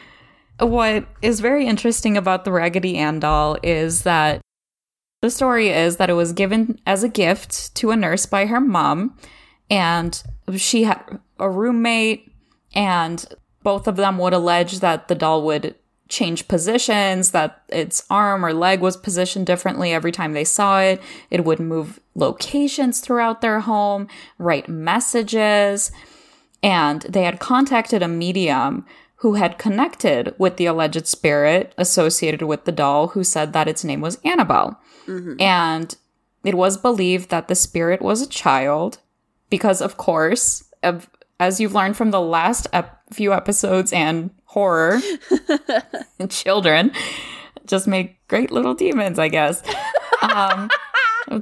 What 0.59 1.07
is 1.23 1.39
very 1.39 1.67
interesting 1.67 2.17
about 2.17 2.45
the 2.45 2.53
Raggedy 2.53 2.97
Ann 2.97 3.21
doll 3.21 3.57
is 3.63 4.03
that 4.03 4.41
the 5.21 5.31
story 5.31 5.69
is 5.69 5.97
that 5.97 6.11
it 6.11 6.15
was 6.15 6.33
given 6.33 6.79
as 6.87 7.03
a 7.03 7.09
gift 7.09 7.75
to 7.77 7.91
a 7.91 7.97
nurse 7.97 8.27
by 8.27 8.47
her 8.47 8.61
mom, 8.61 9.17
and 9.69 10.23
she 10.57 10.85
had 10.85 11.21
a 11.39 11.51
roommate, 11.51 12.33
and 12.75 13.27
both 13.63 13.87
of 13.87 13.97
them 13.97 14.19
would 14.19 14.33
allege 14.33 14.81
that 14.81 15.09
the 15.09 15.15
doll 15.15 15.43
would 15.43 15.75
change 16.09 16.49
positions, 16.49 17.31
that 17.31 17.63
its 17.69 18.05
arm 18.11 18.45
or 18.45 18.53
leg 18.53 18.81
was 18.81 18.97
positioned 18.97 19.47
differently 19.47 19.93
every 19.93 20.11
time 20.11 20.33
they 20.33 20.45
saw 20.45 20.81
it. 20.81 21.01
It 21.31 21.45
would 21.45 21.61
move 21.61 22.01
locations 22.15 23.01
throughout 23.01 23.43
their 23.43 23.61
home, 23.61 24.09
write 24.39 24.69
messages, 24.69 25.93
and 26.63 27.03
they 27.03 27.23
had 27.23 27.39
contacted 27.39 28.03
a 28.03 28.09
medium 28.09 28.85
who 29.17 29.35
had 29.35 29.59
connected 29.59 30.35
with 30.39 30.57
the 30.57 30.67
alleged 30.67 31.07
spirit 31.07 31.75
associated 31.77 32.43
with 32.43 32.65
the 32.65 32.73
doll, 32.73 33.09
who 33.09 33.23
said 33.23 33.53
that 33.53 33.69
its 33.69 33.85
name 33.85 34.01
was 34.01 34.19
Annabelle. 34.25 34.81
And 35.41 35.95
it 36.45 36.55
was 36.55 36.77
believed 36.77 37.31
that 37.31 37.49
the 37.49 37.55
spirit 37.55 38.01
was 38.01 38.23
a 38.23 38.29
child 38.29 38.99
because, 39.51 39.81
of 39.81 39.97
course, 39.97 40.65
of, 40.83 41.09
as 41.39 41.61
you've 41.61 41.75
learned 41.75 41.97
from 41.97 42.11
the 42.11 42.21
last 42.21 42.67
ep- 42.73 43.03
few 43.13 43.33
episodes 43.33 43.93
and 43.93 44.31
horror, 44.45 45.01
and 46.19 46.31
children 46.31 46.93
just 47.67 47.87
make 47.87 48.27
great 48.29 48.51
little 48.51 48.75
demons, 48.75 49.19
I 49.19 49.29
guess. 49.29 49.63
Um, 50.23 50.69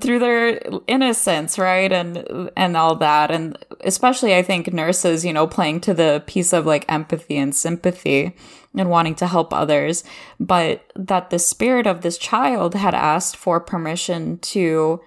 through 0.00 0.18
their 0.18 0.61
innocence, 0.87 1.59
right, 1.59 1.90
and 1.90 2.50
and 2.57 2.76
all 2.76 2.95
that, 2.97 3.30
and 3.30 3.57
especially 3.80 4.35
I 4.35 4.42
think 4.42 4.73
nurses, 4.73 5.25
you 5.25 5.33
know, 5.33 5.47
playing 5.47 5.80
to 5.83 5.95
the 5.95 6.23
piece 6.26 6.52
of 6.52 6.66
like 6.66 6.85
empathy 6.90 7.38
and 7.38 7.54
sympathy 7.54 8.37
and 8.76 8.90
wanting 8.90 9.14
to 9.16 9.26
help 9.26 9.52
others, 9.52 10.04
but 10.38 10.85
that 10.95 11.30
the 11.30 11.38
spirit 11.38 11.87
of 11.87 12.02
this 12.02 12.18
child 12.18 12.75
had 12.75 12.95
asked 12.95 13.37
for 13.37 13.61
permission 13.61 14.38
to 14.38 15.00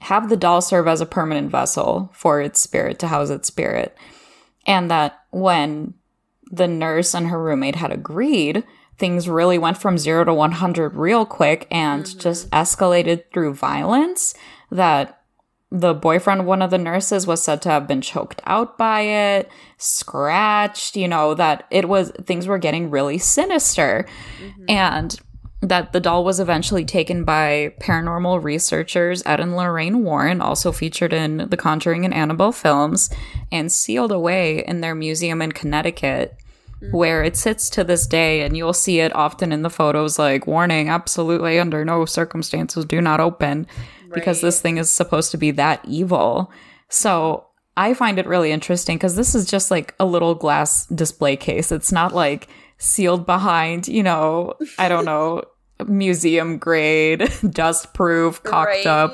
have 0.00 0.28
the 0.28 0.36
doll 0.36 0.60
serve 0.60 0.86
as 0.86 1.00
a 1.00 1.06
permanent 1.06 1.50
vessel 1.50 2.10
for 2.12 2.40
its 2.40 2.60
spirit 2.60 2.98
to 3.00 3.08
house 3.08 3.30
its 3.30 3.48
spirit, 3.48 3.96
and 4.64 4.90
that 4.90 5.24
when 5.30 5.94
the 6.52 6.68
nurse 6.68 7.14
and 7.14 7.28
her 7.28 7.42
roommate 7.42 7.76
had 7.76 7.90
agreed, 7.90 8.62
things 8.98 9.28
really 9.28 9.58
went 9.58 9.78
from 9.78 9.98
zero 9.98 10.24
to 10.24 10.34
100 10.34 10.94
real 10.94 11.26
quick 11.26 11.66
and 11.70 12.04
mm-hmm. 12.04 12.18
just 12.18 12.50
escalated 12.50 13.24
through 13.32 13.54
violence. 13.54 14.34
That 14.70 15.20
the 15.70 15.94
boyfriend, 15.94 16.42
of 16.42 16.46
one 16.46 16.62
of 16.62 16.70
the 16.70 16.78
nurses, 16.78 17.26
was 17.26 17.42
said 17.42 17.60
to 17.62 17.68
have 17.68 17.88
been 17.88 18.00
choked 18.00 18.40
out 18.44 18.78
by 18.78 19.00
it, 19.00 19.50
scratched, 19.76 20.96
you 20.96 21.08
know, 21.08 21.34
that 21.34 21.66
it 21.70 21.88
was, 21.88 22.12
things 22.22 22.46
were 22.46 22.58
getting 22.58 22.90
really 22.90 23.18
sinister. 23.18 24.06
Mm-hmm. 24.40 24.64
And 24.68 25.20
that 25.68 25.92
the 25.92 26.00
doll 26.00 26.24
was 26.24 26.40
eventually 26.40 26.84
taken 26.84 27.24
by 27.24 27.74
paranormal 27.80 28.42
researchers 28.42 29.22
Ed 29.24 29.40
and 29.40 29.56
Lorraine 29.56 30.04
Warren, 30.04 30.40
also 30.40 30.72
featured 30.72 31.12
in 31.12 31.48
the 31.48 31.56
Conjuring 31.56 32.04
and 32.04 32.14
Annabelle 32.14 32.52
films, 32.52 33.10
and 33.50 33.72
sealed 33.72 34.12
away 34.12 34.64
in 34.64 34.80
their 34.80 34.94
museum 34.94 35.40
in 35.42 35.52
Connecticut. 35.52 36.36
Mm-hmm. 36.82 36.96
where 36.96 37.22
it 37.22 37.36
sits 37.36 37.70
to 37.70 37.84
this 37.84 38.06
day 38.06 38.42
and 38.42 38.56
you'll 38.56 38.72
see 38.72 38.98
it 39.00 39.14
often 39.14 39.52
in 39.52 39.62
the 39.62 39.70
photos 39.70 40.18
like 40.18 40.46
warning 40.46 40.88
absolutely 40.88 41.58
under 41.58 41.84
no 41.84 42.04
circumstances 42.04 42.84
do 42.84 43.00
not 43.00 43.20
open 43.20 43.66
because 44.12 44.40
this 44.40 44.60
thing 44.60 44.76
is 44.76 44.90
supposed 44.90 45.30
to 45.30 45.36
be 45.38 45.50
that 45.52 45.80
evil. 45.86 46.50
So 46.88 47.46
mm-hmm. 47.76 47.90
i 47.90 47.94
find 47.94 48.18
it 48.18 48.26
really 48.26 48.50
interesting 48.52 48.96
because 48.96 49.16
this 49.16 49.34
is 49.34 49.46
just 49.46 49.70
like 49.70 49.94
a 50.00 50.04
little 50.04 50.34
glass 50.34 50.86
display 50.86 51.36
case. 51.36 51.70
It's 51.70 51.92
not 51.92 52.14
like 52.14 52.48
sealed 52.78 53.24
behind 53.24 53.86
you 53.86 54.02
know 54.02 54.54
i 54.78 54.88
don't 54.88 55.04
know 55.04 55.42
museum 55.86 56.58
grade 56.58 57.30
dust 57.50 57.94
proof 57.94 58.42
cocked 58.42 58.84
Right. 58.84 58.86
up 58.86 59.12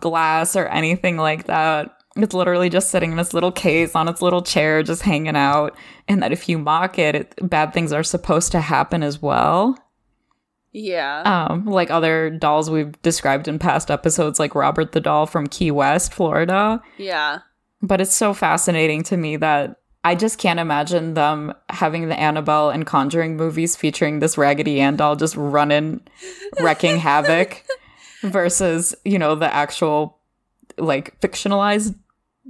glass 0.00 0.54
or 0.54 0.66
anything 0.66 1.16
like 1.16 1.44
that. 1.44 1.96
It's 2.16 2.34
literally 2.34 2.70
just 2.70 2.90
sitting 2.90 3.12
in 3.12 3.18
its 3.18 3.34
little 3.34 3.50
case 3.50 3.94
on 3.96 4.08
its 4.08 4.22
little 4.22 4.42
chair, 4.42 4.82
just 4.82 5.02
hanging 5.02 5.36
out. 5.36 5.76
And 6.06 6.22
that 6.22 6.32
if 6.32 6.48
you 6.48 6.58
mock 6.58 6.98
it, 6.98 7.14
it 7.14 7.34
bad 7.42 7.72
things 7.72 7.92
are 7.92 8.04
supposed 8.04 8.52
to 8.52 8.60
happen 8.60 9.02
as 9.02 9.20
well. 9.20 9.76
Yeah. 10.72 11.22
Um, 11.22 11.66
like 11.66 11.90
other 11.90 12.30
dolls 12.30 12.70
we've 12.70 13.00
described 13.02 13.48
in 13.48 13.58
past 13.58 13.90
episodes, 13.90 14.38
like 14.38 14.54
Robert 14.54 14.92
the 14.92 15.00
doll 15.00 15.26
from 15.26 15.46
Key 15.46 15.70
West, 15.70 16.12
Florida. 16.12 16.82
yeah. 16.98 17.40
But 17.82 18.00
it's 18.00 18.14
so 18.14 18.32
fascinating 18.32 19.02
to 19.04 19.16
me 19.16 19.36
that 19.36 19.76
I 20.04 20.14
just 20.14 20.38
can't 20.38 20.60
imagine 20.60 21.14
them 21.14 21.52
having 21.68 22.08
the 22.08 22.18
Annabelle 22.18 22.70
and 22.70 22.86
Conjuring 22.86 23.36
movies 23.36 23.76
featuring 23.76 24.18
this 24.18 24.38
Raggedy 24.38 24.80
Ann 24.80 24.96
doll 24.96 25.16
just 25.16 25.36
running, 25.36 26.00
wrecking 26.60 26.98
havoc, 26.98 27.62
versus, 28.22 28.94
you 29.04 29.18
know, 29.18 29.34
the 29.34 29.52
actual, 29.52 30.18
like, 30.78 31.20
fictionalized 31.20 31.94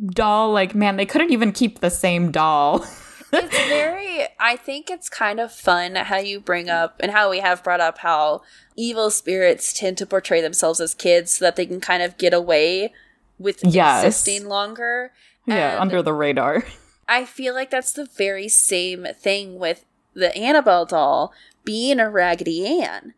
doll. 0.06 0.52
Like, 0.52 0.74
man, 0.74 0.96
they 0.96 1.06
couldn't 1.06 1.30
even 1.32 1.52
keep 1.52 1.80
the 1.80 1.90
same 1.90 2.30
doll. 2.30 2.84
it's 3.32 3.68
very 3.68 4.26
i 4.38 4.54
think 4.54 4.88
it's 4.88 5.08
kind 5.08 5.40
of 5.40 5.50
fun 5.50 5.96
how 5.96 6.18
you 6.18 6.38
bring 6.38 6.68
up 6.70 6.94
and 7.00 7.10
how 7.10 7.28
we 7.28 7.40
have 7.40 7.64
brought 7.64 7.80
up 7.80 7.98
how 7.98 8.40
evil 8.76 9.10
spirits 9.10 9.72
tend 9.72 9.98
to 9.98 10.06
portray 10.06 10.40
themselves 10.40 10.80
as 10.80 10.94
kids 10.94 11.32
so 11.32 11.44
that 11.44 11.56
they 11.56 11.66
can 11.66 11.80
kind 11.80 12.00
of 12.00 12.16
get 12.16 12.32
away 12.32 12.92
with 13.36 13.58
Yes. 13.64 14.04
existing 14.04 14.48
longer 14.48 15.10
yeah, 15.46 15.72
And 15.72 15.80
under 15.80 16.00
the 16.00 16.12
radar. 16.12 16.64
i 17.08 17.24
feel 17.24 17.54
like 17.54 17.70
that's 17.70 17.92
the 17.92 18.06
very 18.06 18.48
same 18.48 19.04
thing 19.18 19.58
with 19.58 19.84
the 20.14 20.32
annabelle 20.36 20.86
doll 20.86 21.32
being 21.64 21.98
a 21.98 22.08
raggedy 22.08 22.64
ann 22.66 23.14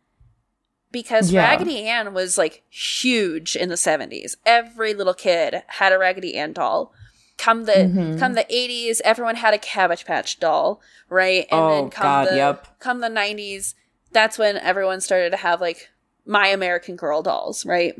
because 1.03 1.31
Yeah. 1.31 1.43
raggedy 1.43 1.87
ann 1.87 2.15
was 2.15 2.39
like 2.39 2.63
huge 2.71 3.55
in 3.55 3.69
the 3.69 3.75
70s 3.77 4.37
every 4.47 4.95
little 4.95 5.13
kid 5.15 5.63
had 5.67 5.93
a 5.93 5.99
raggedy 5.99 6.35
ann 6.35 6.53
doll 6.55 6.93
come 7.39 7.65
the 7.67 7.73
Mhm. 7.73 8.19
come 8.19 8.33
the 8.33 8.47
80s 8.51 9.01
everyone 9.05 9.37
had 9.37 9.53
a 9.53 9.59
cabbage 9.59 10.07
patch 10.07 10.41
doll 10.41 10.81
right 11.11 11.47
and 11.51 11.61
Oh, 11.61 11.69
then 11.71 11.91
come 11.91 12.03
God, 12.05 12.29
the 12.31 12.37
yep. 12.37 12.67
come 12.79 13.01
the 13.01 13.09
90s 13.11 13.75
that's 14.13 14.39
when 14.39 14.57
everyone 14.57 15.01
started 15.03 15.31
to 15.33 15.37
have 15.37 15.61
like 15.61 15.91
my 16.25 16.47
american 16.49 16.97
girl 16.97 17.23
dolls 17.23 17.67
right 17.67 17.95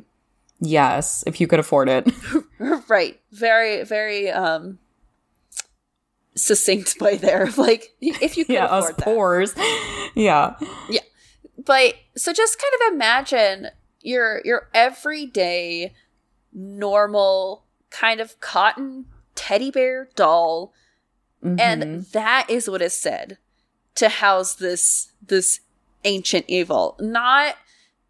Yes, 0.59 1.23
if 1.27 1.39
you 1.39 1.47
could 1.47 1.59
afford 1.61 1.91
it. 1.91 2.09
right 2.89 3.21
very 3.31 3.85
very 3.85 4.31
um 4.31 4.79
succinct 6.35 6.99
by 7.05 7.17
there 7.17 7.49
like 7.57 7.95
if 8.01 8.37
you 8.39 8.45
could 8.47 8.55
yeah, 8.55 8.65
us 8.67 8.85
afford 8.85 8.97
that 8.97 9.05
poors. 9.05 9.55
yeah. 10.15 10.55
But 11.67 11.95
so 12.17 12.33
just 12.33 12.59
kind 12.59 12.73
of 12.89 12.95
imagine 12.95 13.69
your 14.01 14.41
your 14.45 14.69
everyday 14.73 15.93
normal 16.53 17.65
kind 17.91 18.21
of 18.21 18.39
cotton 18.41 19.07
teddy 19.35 19.71
bear 19.71 20.09
doll 20.17 20.73
Mhm. 21.45 21.61
and 21.61 22.05
that 22.13 22.49
is 22.49 22.69
what 22.71 22.81
is 22.81 22.95
said 22.95 23.37
to 23.95 24.09
house 24.09 24.55
this 24.55 25.13
this 25.25 25.61
ancient 26.05 26.47
evil 26.49 26.97
not 26.99 27.57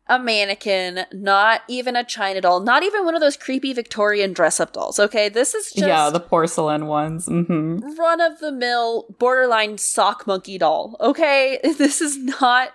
a 0.08 0.18
mannequin 0.18 1.04
not 1.12 1.62
even 1.66 1.96
a 1.96 2.04
china 2.04 2.40
doll 2.40 2.60
not 2.60 2.84
even 2.84 3.04
one 3.04 3.14
of 3.16 3.20
those 3.20 3.36
creepy 3.36 3.72
victorian 3.72 4.32
dress 4.32 4.60
up 4.60 4.72
dolls 4.72 5.00
okay 5.00 5.28
this 5.28 5.52
is 5.54 5.72
just 5.72 5.86
yeah, 5.88 6.08
the 6.10 6.20
porcelain 6.20 6.86
ones. 6.86 7.26
hmm 7.26 7.78
run 7.98 8.20
of 8.20 8.38
the 8.38 8.52
mill 8.52 9.06
borderline 9.18 9.76
sock 9.76 10.24
monkey 10.26 10.56
doll 10.58 10.96
okay 11.00 11.58
this 11.78 12.00
is 12.00 12.16
not 12.16 12.70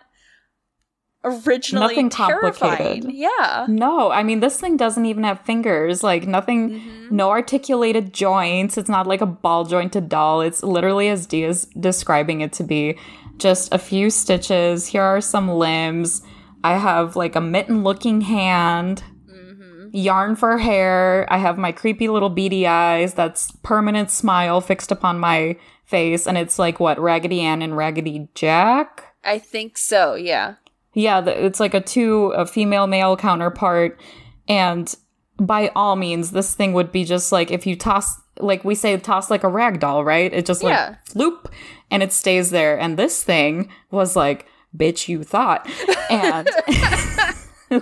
originally 1.23 1.87
Nothing 1.87 2.09
terrifying 2.09 2.77
complicated. 2.77 3.11
yeah 3.13 3.65
No, 3.67 4.11
I 4.11 4.23
mean 4.23 4.39
this 4.39 4.59
thing 4.59 4.77
doesn't 4.77 5.05
even 5.05 5.23
have 5.23 5.39
fingers. 5.41 6.03
Like 6.03 6.27
nothing, 6.27 6.69
Mhm. 6.71 7.11
no 7.11 7.29
articulated 7.29 8.13
joints. 8.13 8.77
It's 8.77 8.89
not 8.89 9.05
like 9.07 9.21
a 9.21 9.25
ball 9.27 9.65
jointed 9.65 10.09
doll. 10.09 10.41
It's 10.41 10.63
literally 10.63 11.09
as 11.09 11.27
is 11.31 11.65
describing 11.79 12.41
it 12.41 12.51
to 12.53 12.63
be, 12.63 12.97
just 13.37 13.73
a 13.73 13.77
few 13.77 14.09
stitches. 14.09 14.87
Here 14.87 15.03
are 15.03 15.21
some 15.21 15.47
limbs. 15.49 16.21
I 16.63 16.77
have 16.77 17.15
like 17.15 17.35
a 17.35 17.41
mitten 17.41 17.83
looking 17.83 18.21
hand. 18.21 19.03
Mhm. 19.29 19.89
Yarn 19.93 20.35
for 20.35 20.57
hair. 20.59 21.25
I 21.29 21.37
have 21.37 21.57
my 21.57 21.71
creepy 21.71 22.07
little 22.07 22.29
beady 22.29 22.65
eyes. 22.67 23.13
That's 23.13 23.51
permanent 23.63 24.09
smile 24.11 24.61
fixed 24.61 24.91
upon 24.91 25.19
my 25.19 25.55
face, 25.85 26.25
and 26.25 26.37
it's 26.37 26.57
like 26.57 26.79
what 26.79 26.97
Raggedy 26.99 27.41
Ann 27.41 27.61
and 27.61 27.75
Raggedy 27.77 28.27
Jack. 28.33 29.03
i 29.23 29.37
think 29.37 29.77
so 29.77 30.15
yeah 30.15 30.55
Yeah, 30.93 31.21
the, 31.21 31.45
it's 31.45 31.59
like 31.59 31.73
a 31.73 31.81
two 31.81 32.27
a 32.35 32.45
female 32.45 32.87
male 32.87 33.15
counterpart, 33.15 33.99
and 34.47 34.93
by 35.39 35.69
all 35.75 35.95
means, 35.95 36.31
this 36.31 36.53
thing 36.53 36.73
would 36.73 36.91
be 36.91 37.03
just 37.05 37.31
like 37.31 37.49
if 37.51 37.65
you 37.65 37.75
toss, 37.75 38.19
like 38.39 38.63
we 38.63 38.75
say, 38.75 38.97
toss 38.97 39.31
like 39.31 39.43
a 39.43 39.47
rag 39.47 39.79
doll, 39.79 40.03
right? 40.03 40.31
It 40.33 40.45
just 40.45 40.63
like 40.63 40.73
Yeah. 40.73 40.95
floop, 41.09 41.45
and 41.89 42.03
it 42.03 42.11
stays 42.11 42.49
there. 42.51 42.77
And 42.79 42.97
this 42.97 43.23
thing 43.23 43.69
was 43.89 44.15
like, 44.15 44.45
bitch, 44.75 45.07
you 45.07 45.23
thought, 45.23 45.67
and. 46.09 46.49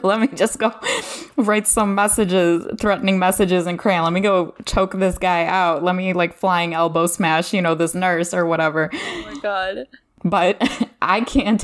Let 0.04 0.20
me 0.20 0.28
just 0.28 0.60
go 0.60 0.72
write 1.36 1.66
some 1.66 1.96
messages, 1.96 2.64
threatening 2.80 3.18
messages 3.18 3.66
in 3.66 3.78
crayon. 3.78 4.04
Let 4.04 4.14
me 4.14 4.20
go 4.20 4.54
choke 4.66 4.94
this 4.94 5.18
guy 5.18 5.46
out. 5.46 5.84
Let 5.84 5.96
me 5.96 6.14
like 6.14 6.36
flying 6.38 6.76
elbow 6.76 7.08
smash, 7.08 7.56
you 7.56 7.62
know, 7.64 7.74
this 7.74 7.96
nurse 7.96 8.32
or 8.32 8.46
whatever 8.46 8.92
oh 8.94 9.22
my 9.26 9.40
god 9.42 9.88
but 10.24 10.62
I 11.02 11.22
can't 11.22 11.64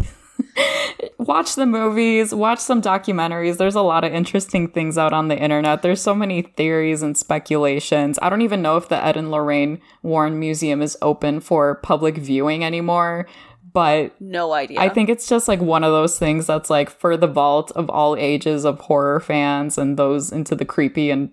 watch 1.17 1.55
the 1.55 1.65
movies, 1.65 2.33
watch 2.33 2.59
some 2.59 2.81
documentaries. 2.81 3.57
There's 3.57 3.75
a 3.75 3.81
lot 3.81 4.03
of 4.03 4.13
interesting 4.13 4.67
things 4.67 4.97
out 4.97 5.13
on 5.13 5.27
the 5.27 5.37
internet. 5.37 5.81
There's 5.81 6.01
so 6.01 6.15
many 6.15 6.41
theories 6.41 7.01
and 7.01 7.17
speculations. 7.17 8.19
I 8.21 8.29
don't 8.29 8.41
even 8.41 8.61
know 8.61 8.77
if 8.77 8.89
the 8.89 9.03
Ed 9.03 9.17
and 9.17 9.31
Lorraine 9.31 9.81
Warren 10.03 10.39
Museum 10.39 10.81
is 10.81 10.97
open 11.01 11.39
for 11.39 11.75
public 11.75 12.17
viewing 12.17 12.63
anymore, 12.63 13.27
but 13.73 14.19
no 14.21 14.53
idea 14.53 14.79
I 14.79 14.89
think 14.89 15.09
it's 15.09 15.27
just 15.27 15.47
like 15.47 15.59
one 15.59 15.83
of 15.83 15.91
those 15.91 16.17
things 16.17 16.47
that's 16.47 16.69
like 16.69 16.89
for 16.89 17.17
the 17.17 17.27
vault 17.27 17.71
of 17.71 17.89
all 17.89 18.15
ages 18.15 18.63
of 18.63 18.79
horror 18.79 19.19
fans 19.19 19.77
and 19.77 19.97
those 19.97 20.31
into 20.31 20.55
the 20.55 20.65
creepy 20.65 21.11
and 21.11 21.29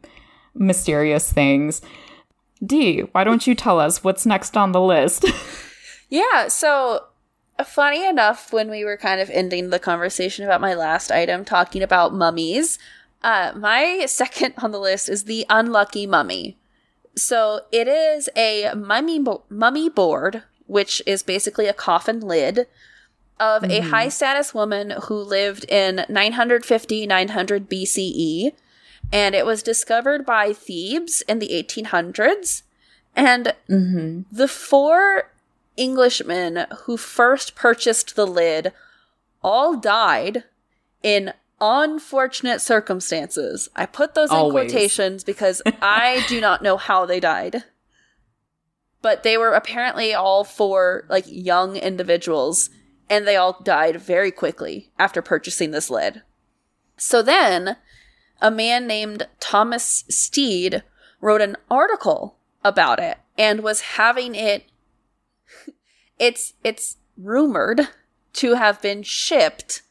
mysterious 0.54 1.32
things. 1.32 1.82
Dee, 2.64 3.00
why 3.00 3.24
don't 3.24 3.46
you 3.46 3.54
tell 3.54 3.80
us 3.80 4.04
what's 4.04 4.26
next 4.26 4.56
on 4.56 4.72
the 4.72 4.80
list? 4.80 5.24
Yeah, 6.12 6.48
so 6.48 7.06
funny 7.64 8.06
enough, 8.06 8.52
when 8.52 8.70
we 8.70 8.84
were 8.84 8.96
kind 8.96 9.20
of 9.20 9.30
ending 9.30 9.70
the 9.70 9.78
conversation 9.78 10.44
about 10.44 10.60
my 10.60 10.74
last 10.74 11.10
item, 11.10 11.44
talking 11.44 11.82
about 11.82 12.14
mummies, 12.14 12.78
uh, 13.22 13.52
my 13.56 14.04
second 14.06 14.54
on 14.58 14.70
the 14.70 14.80
list 14.80 15.08
is 15.08 15.24
the 15.24 15.46
unlucky 15.48 16.06
mummy. 16.06 16.56
So 17.16 17.60
it 17.70 17.88
is 17.88 18.28
a 18.36 18.72
mummy 18.74 19.18
bo- 19.18 19.44
mummy 19.48 19.88
board, 19.88 20.42
which 20.66 21.02
is 21.06 21.22
basically 21.22 21.66
a 21.66 21.74
coffin 21.74 22.20
lid 22.20 22.66
of 23.38 23.64
a 23.64 23.80
high 23.80 24.08
status 24.08 24.54
woman 24.54 24.94
who 25.04 25.14
lived 25.16 25.64
in 25.68 26.06
950 26.08 27.06
900 27.06 27.68
BCE, 27.68 28.52
and 29.12 29.34
it 29.34 29.44
was 29.44 29.62
discovered 29.62 30.24
by 30.24 30.52
Thebes 30.52 31.22
in 31.22 31.38
the 31.38 31.48
1800s. 31.48 32.62
And 33.14 33.52
mm-hmm. 33.68 34.22
the 34.34 34.48
four 34.48 35.31
Englishmen 35.78 36.66
who 36.84 36.96
first 36.96 37.54
purchased 37.54 38.14
the 38.14 38.26
lid 38.26 38.72
all 39.42 39.76
died 39.76 40.44
in 41.02 41.32
unfortunate 41.60 42.60
circumstances. 42.60 43.68
I 43.76 43.86
put 43.86 44.14
those 44.14 44.30
in 44.30 44.36
Always. 44.36 44.70
quotations 44.70 45.24
because 45.24 45.62
I 45.80 46.24
do 46.28 46.40
not 46.40 46.62
know 46.62 46.76
how 46.76 47.06
they 47.06 47.20
died. 47.20 47.64
But 49.00 49.22
they 49.22 49.36
were 49.36 49.52
apparently 49.52 50.12
all 50.14 50.44
four 50.44 51.06
like 51.08 51.24
young 51.26 51.76
individuals 51.76 52.70
and 53.08 53.26
they 53.26 53.36
all 53.36 53.60
died 53.62 54.00
very 54.00 54.30
quickly 54.30 54.90
after 54.98 55.22
purchasing 55.22 55.70
this 55.70 55.90
lid. 55.90 56.22
So 56.96 57.22
then 57.22 57.76
a 58.40 58.50
man 58.50 58.86
named 58.86 59.28
Thomas 59.40 60.04
Stead 60.08 60.82
wrote 61.20 61.40
an 61.40 61.56
article 61.70 62.36
about 62.64 63.00
it 63.00 63.18
and 63.38 63.62
was 63.62 63.80
having 63.80 64.34
it 64.34 64.64
it's 66.18 66.54
it's 66.64 66.96
rumored 67.16 67.88
to 68.34 68.54
have 68.54 68.80
been 68.80 69.02
shipped 69.02 69.82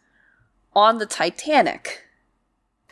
on 0.73 0.97
the 0.97 1.05
Titanic. 1.05 2.03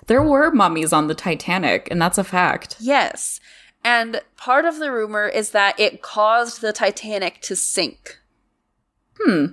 There 0.07 0.23
were 0.23 0.51
mummies 0.51 0.91
on 0.91 1.07
the 1.07 1.15
Titanic, 1.15 1.87
and 1.91 2.01
that's 2.01 2.17
a 2.17 2.23
fact. 2.23 2.75
Yes. 2.79 3.39
And 3.83 4.21
part 4.35 4.65
of 4.65 4.79
the 4.79 4.91
rumor 4.91 5.27
is 5.27 5.51
that 5.51 5.79
it 5.79 6.01
caused 6.01 6.61
the 6.61 6.73
Titanic 6.73 7.41
to 7.41 7.55
sink. 7.55 8.19
Hmm. 9.19 9.45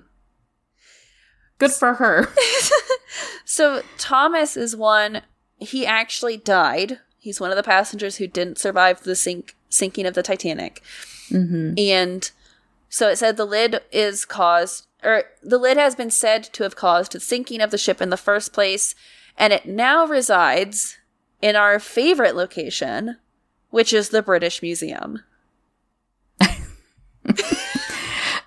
Good 1.59 1.72
for 1.72 1.94
her. 1.94 2.29
So 3.46 3.83
Thomas 3.96 4.57
is 4.57 4.76
one. 4.76 5.22
He 5.59 5.87
actually 5.87 6.37
died. 6.37 6.98
He's 7.16 7.40
one 7.40 7.50
of 7.50 7.57
the 7.57 7.62
passengers 7.62 8.16
who 8.16 8.26
didn't 8.26 8.59
survive 8.59 9.02
the 9.02 9.16
sink 9.16 9.57
sinking 9.70 10.05
of 10.05 10.14
the 10.14 10.22
Titanic. 10.22 10.83
And 11.79 12.31
so 12.88 13.09
it 13.09 13.16
said 13.16 13.37
the 13.37 13.44
lid 13.44 13.81
is 13.92 14.25
caused, 14.25 14.87
or 15.03 15.25
the 15.42 15.59
lid 15.59 15.77
has 15.77 15.94
been 15.94 16.11
said 16.11 16.44
to 16.44 16.62
have 16.62 16.77
caused 16.77 17.12
the 17.12 17.20
sinking 17.20 17.61
of 17.61 17.70
the 17.70 17.79
ship 17.79 18.01
in 18.01 18.11
the 18.11 18.16
first 18.16 18.53
place, 18.53 18.94
and 19.37 19.53
it 19.53 19.66
now 19.66 20.07
resides 20.07 20.96
in 21.42 21.57
our 21.57 21.79
favorite 21.79 22.35
location, 22.35 23.16
which 23.70 23.92
is 23.92 24.09
the 24.09 24.22
British 24.22 24.62
Museum. 24.62 25.20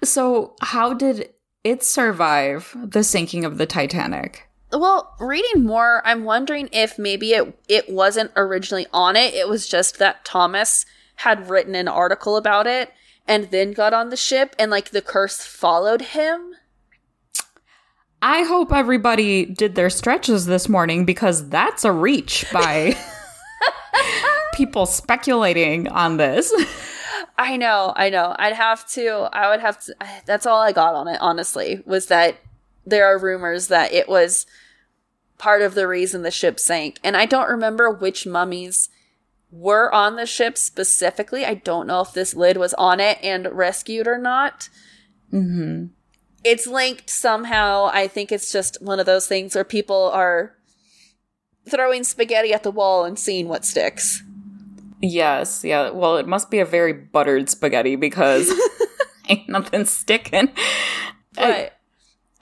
so, 0.04 0.56
how 0.62 0.94
did 0.94 1.30
it 1.64 1.84
survive 1.84 2.76
the 2.82 3.04
sinking 3.04 3.46
of 3.46 3.58
the 3.58 3.66
Titanic? 3.66 4.50
Well, 4.72 5.16
reading 5.20 5.66
more, 5.66 6.02
I'm 6.06 6.24
wondering 6.24 6.70
if 6.72 7.00
maybe 7.00 7.32
it 7.32 7.60
it 7.68 7.90
wasn't 7.90 8.32
originally 8.36 8.88
on 8.94 9.16
it. 9.16 9.34
It 9.34 9.50
was 9.50 9.68
just 9.68 9.98
that 9.98 10.24
Thomas 10.24 10.86
had 11.16 11.50
written 11.50 11.76
an 11.76 11.88
article 11.88 12.38
about 12.38 12.68
it 12.68 12.92
and 13.30 13.52
then 13.52 13.72
got 13.72 13.94
on 13.94 14.10
the 14.10 14.18
ship 14.18 14.56
and 14.58 14.72
like 14.72 14.90
the 14.90 15.04
curse 15.04 15.46
followed 15.46 16.02
him. 16.02 16.56
I 18.22 18.42
hope 18.42 18.74
everybody 18.74 19.46
did 19.46 19.76
their 19.76 19.92
stretches 19.92 20.48
this 20.48 20.68
morning 20.68 21.06
because 21.06 21.48
that's 21.48 21.86
a 21.86 21.92
reach 21.92 22.46
by 22.52 22.98
people 24.56 24.86
speculating 24.86 25.88
on 25.88 26.18
this. 26.18 26.52
I 27.38 27.56
know, 27.56 27.94
I 27.96 28.10
know. 28.10 28.36
I'd 28.38 28.56
have 28.56 28.86
to 28.90 29.30
I 29.32 29.50
would 29.50 29.62
have 29.62 29.80
to 29.86 29.96
that's 30.26 30.46
all 30.46 30.60
I 30.60 30.74
got 30.74 30.96
on 30.96 31.08
it 31.08 31.20
honestly 31.22 31.82
was 31.86 32.08
that 32.08 32.38
there 32.86 33.06
are 33.06 33.20
rumors 33.20 33.68
that 33.68 33.94
it 33.94 34.10
was 34.10 34.48
part 35.38 35.62
of 35.62 35.76
the 35.76 35.88
reason 35.88 36.24
the 36.24 36.32
ship 36.32 36.60
sank. 36.60 37.00
And 37.04 37.16
I 37.16 37.28
don't 37.28 37.50
remember 37.50 37.92
which 37.92 38.26
mummies 38.26 38.90
were 39.52 39.94
on 39.94 40.16
the 40.16 40.26
ship 40.26 40.58
specifically. 40.58 41.46
I 41.46 41.56
don't 41.56 41.88
know 41.88 42.02
if 42.02 42.14
this 42.14 42.36
lid 42.36 42.58
was 42.58 42.74
on 42.76 43.00
it 43.00 43.18
and 43.24 43.48
rescued 43.52 44.08
or 44.08 44.18
not. 44.18 44.70
hmm 45.32 45.86
It's 46.44 46.68
linked 46.68 47.10
somehow. 47.10 47.90
I 47.92 48.08
think 48.08 48.32
it's 48.32 48.52
just 48.52 48.82
one 48.82 49.00
of 49.00 49.06
those 49.06 49.28
things 49.28 49.56
where 49.56 49.64
people 49.64 50.12
are 50.14 50.56
throwing 51.68 52.04
spaghetti 52.04 52.54
at 52.54 52.64
the 52.64 52.72
wall 52.72 53.06
and 53.06 53.18
seeing 53.18 53.48
what 53.48 53.66
sticks. 53.66 54.24
Yes, 55.02 55.64
yeah. 55.64 55.92
Well, 55.92 56.18
it 56.18 56.28
must 56.28 56.52
be 56.52 56.60
a 56.60 56.66
very 56.66 56.94
buttered 56.94 57.50
spaghetti 57.50 57.96
because 57.96 58.52
ain't 59.30 59.48
nothing 59.48 59.86
sticking. 59.86 60.50
But 61.36 61.80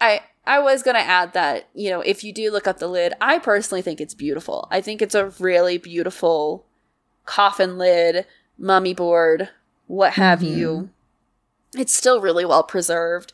I 0.02 0.22
I 0.46 0.60
was 0.60 0.82
gonna 0.82 1.00
add 1.00 1.34
that, 1.34 1.70
you 1.74 1.90
know, 1.90 2.02
if 2.02 2.24
you 2.24 2.34
do 2.34 2.52
look 2.52 2.68
up 2.68 2.80
the 2.80 2.88
lid, 2.88 3.14
I 3.22 3.40
personally 3.40 3.82
think 3.82 4.02
it's 4.02 4.14
beautiful. 4.14 4.68
I 4.72 4.82
think 4.82 5.02
it's 5.02 5.14
a 5.16 5.30
really 5.40 5.78
beautiful 5.78 6.67
coffin 7.28 7.78
lid, 7.78 8.26
mummy 8.58 8.96
board, 8.96 9.50
what 9.86 10.14
have 10.14 10.40
mm-hmm. 10.40 10.58
you. 10.58 10.90
It's 11.76 11.96
still 11.96 12.20
really 12.20 12.46
well 12.46 12.64
preserved. 12.64 13.32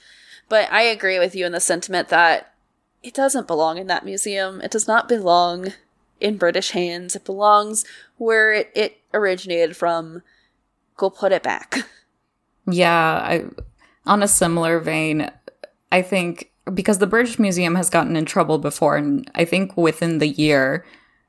But 0.49 0.69
I 0.71 0.82
agree 0.82 1.19
with 1.19 1.34
you 1.34 1.45
in 1.45 1.53
the 1.53 1.62
sentiment 1.62 2.10
that 2.10 2.53
it 3.01 3.13
doesn't 3.13 3.47
belong 3.47 3.77
in 3.77 3.88
that 3.88 4.03
museum. 4.03 4.60
It 4.60 4.71
does 4.71 4.88
not 4.88 5.08
belong 5.08 5.73
in 6.19 6.38
British 6.38 6.71
hands. 6.71 7.15
It 7.15 7.23
belongs 7.23 7.86
where 8.17 8.51
it, 8.51 8.71
it 8.75 8.97
originated 9.13 9.77
from. 9.77 10.21
Go 10.97 11.10
put 11.10 11.32
it 11.32 11.43
back. 11.43 11.88
Yeah, 12.65 12.95
I 12.95 13.45
on 14.06 14.23
a 14.23 14.27
similar 14.27 14.79
vein, 14.79 15.29
I 15.91 16.01
think 16.01 16.51
because 16.73 16.99
the 16.99 17.08
British 17.08 17.38
Museum 17.38 17.75
has 17.75 17.89
gotten 17.89 18.15
in 18.15 18.23
trouble 18.23 18.58
before 18.58 18.95
and 18.95 19.29
I 19.36 19.43
think 19.43 19.75
within 19.75 20.19
the 20.19 20.29
year 20.29 20.86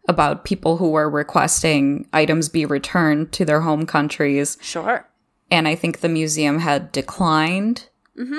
about 0.09 0.45
people 0.45 0.77
who 0.77 0.90
were 0.90 1.09
requesting 1.09 2.07
items 2.12 2.49
be 2.49 2.67
returned 2.67 3.33
to 3.33 3.45
their 3.45 3.62
home 3.62 3.87
countries 3.87 4.59
Sure. 4.61 5.07
and 5.51 5.67
I 5.67 5.75
think 5.75 6.01
the 6.01 6.09
museum 6.09 6.59
had 6.59 6.93
declined 6.93 7.88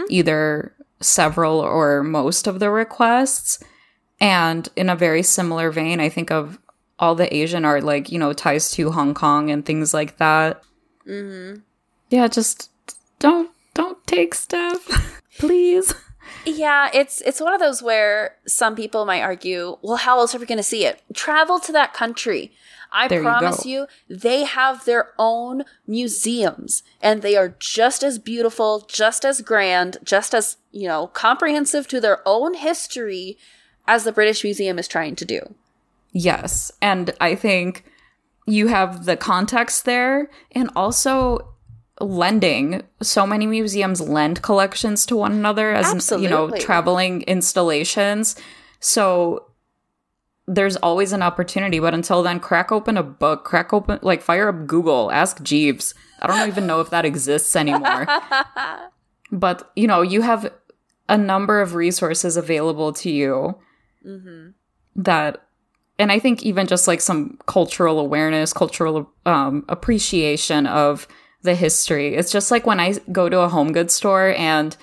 either 0.10 0.74
several 1.02 1.60
or 1.60 2.02
most 2.04 2.48
of 2.48 2.60
the 2.60 2.70
requests. 2.70 3.60
And 4.22 4.70
in 4.78 4.90
a 4.90 4.96
very 4.96 5.22
similar 5.22 5.70
vein, 5.72 6.00
I 6.00 6.08
think 6.08 6.32
of 6.32 6.58
all 6.98 7.14
the 7.16 7.34
Asian 7.36 7.66
art, 7.66 7.84
like, 7.84 8.10
you 8.12 8.18
know, 8.18 8.32
ties 8.32 8.72
to 8.72 8.92
Hong 8.92 9.14
Kong 9.14 9.52
and 9.52 9.66
things 9.66 9.94
like 9.94 10.18
that. 10.18 10.62
Mm-hmm. 11.06 11.60
Yeah, 12.10 12.28
just 12.30 12.70
don't 13.20 13.52
don't 13.74 13.98
take 14.08 14.34
stuff, 14.34 15.22
please. 15.40 15.94
Yeah, 16.46 16.90
it's 16.94 17.22
it's 17.22 17.42
one 17.42 17.54
of 17.54 17.60
those 17.60 17.82
where 17.82 18.36
some 18.46 18.76
people 18.76 19.06
might 19.06 19.22
argue, 19.22 19.78
well, 19.82 19.98
how 19.98 20.20
else 20.20 20.36
are 20.36 20.40
we 20.40 20.46
going 20.46 20.58
to 20.58 20.64
see 20.64 20.86
it? 20.86 21.02
Travel 21.14 21.60
to 21.60 21.72
that 21.72 21.94
country. 21.94 22.52
I 22.92 23.08
There 23.08 23.22
promise 23.22 23.64
go. 23.64 23.70
you, 23.70 23.88
they 24.08 24.44
have 24.46 24.86
their 24.86 25.12
own 25.18 25.64
museums 25.86 26.82
and 27.02 27.22
they 27.22 27.36
are 27.36 27.56
just 27.60 28.04
as 28.04 28.20
beautiful, 28.20 28.86
just 28.88 29.26
as 29.26 29.42
grand, 29.42 29.98
just 30.04 30.34
as, 30.34 30.58
you 30.72 30.88
know, 30.88 31.08
comprehensive 31.08 31.88
to 31.90 32.00
their 32.00 32.22
own 32.26 32.54
history 32.54 33.38
as 33.86 34.06
the 34.06 34.14
British 34.14 34.44
Museum 34.44 34.80
is 34.80 34.88
trying 34.88 35.16
to 35.18 35.26
do. 35.26 35.56
Yes. 36.14 36.72
And 36.82 37.14
I 37.20 37.36
think 37.36 37.84
you 38.46 38.68
have 38.68 39.06
the 39.06 39.18
context 39.18 39.84
there 39.84 40.30
and 40.54 40.70
also 40.76 41.55
lending. 42.00 42.82
So 43.02 43.26
many 43.26 43.48
museums 43.48 44.02
lend 44.02 44.42
collections 44.42 45.06
to 45.08 45.16
one 45.16 45.32
another 45.32 45.74
as 45.74 46.12
you 46.12 46.30
know, 46.30 46.50
traveling 46.52 47.22
installations. 47.24 48.36
So 48.80 49.48
there's 50.48 50.76
always 50.78 51.12
an 51.12 51.22
opportunity, 51.22 51.80
but 51.80 51.94
until 51.94 52.22
then, 52.22 52.40
crack 52.40 52.72
open 52.72 52.98
a 52.98 53.04
book, 53.04 53.46
crack 53.46 53.74
open 53.74 54.00
like 54.02 54.22
fire 54.22 54.50
up 54.50 54.68
Google, 54.68 55.12
ask 55.12 55.42
Jeeves. 55.42 55.94
I 56.22 56.28
don't 56.28 56.48
even 56.48 56.68
know 56.68 56.82
if 56.82 56.90
that 56.92 57.06
exists 57.06 57.56
anymore. 57.56 58.08
but 59.32 59.72
you 59.76 59.88
know, 59.88 60.02
you 60.02 60.22
have 60.22 60.52
a 61.08 61.18
number 61.18 61.62
of 61.62 61.76
resources 61.76 62.38
available 62.38 62.92
to 62.94 63.12
you 63.12 63.56
that 64.96 65.48
and 66.00 66.12
i 66.12 66.20
think 66.20 66.44
even 66.44 66.68
just 66.68 66.88
like 66.88 67.02
some 67.02 67.38
cultural 67.46 68.00
awareness 68.00 68.54
cultural 68.54 69.10
um, 69.26 69.66
appreciation 69.70 70.66
of 70.68 71.08
the 71.46 71.56
history 71.56 72.16
it's 72.16 72.32
just 72.32 72.52
like 72.52 72.66
when 72.66 72.80
i 72.80 72.94
go 73.12 73.30
to 73.30 73.40
a 73.40 73.50
home 73.50 73.72
goods 73.72 73.94
store 73.94 74.34
and 74.38 74.76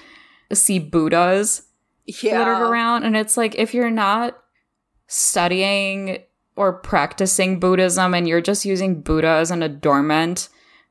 see 0.52 0.78
buddhas 0.78 1.62
littered 2.06 2.70
around 2.70 3.04
and 3.04 3.16
it's 3.16 3.36
like 3.36 3.54
if 3.56 3.74
you're 3.74 3.90
not 3.90 4.38
studying 5.06 6.18
or 6.56 6.72
practicing 6.72 7.60
buddhism 7.60 8.14
and 8.14 8.26
you're 8.28 8.40
just 8.40 8.64
using 8.64 9.00
buddha 9.00 9.28
as 9.28 9.50
an 9.50 9.62
adornment 9.62 10.48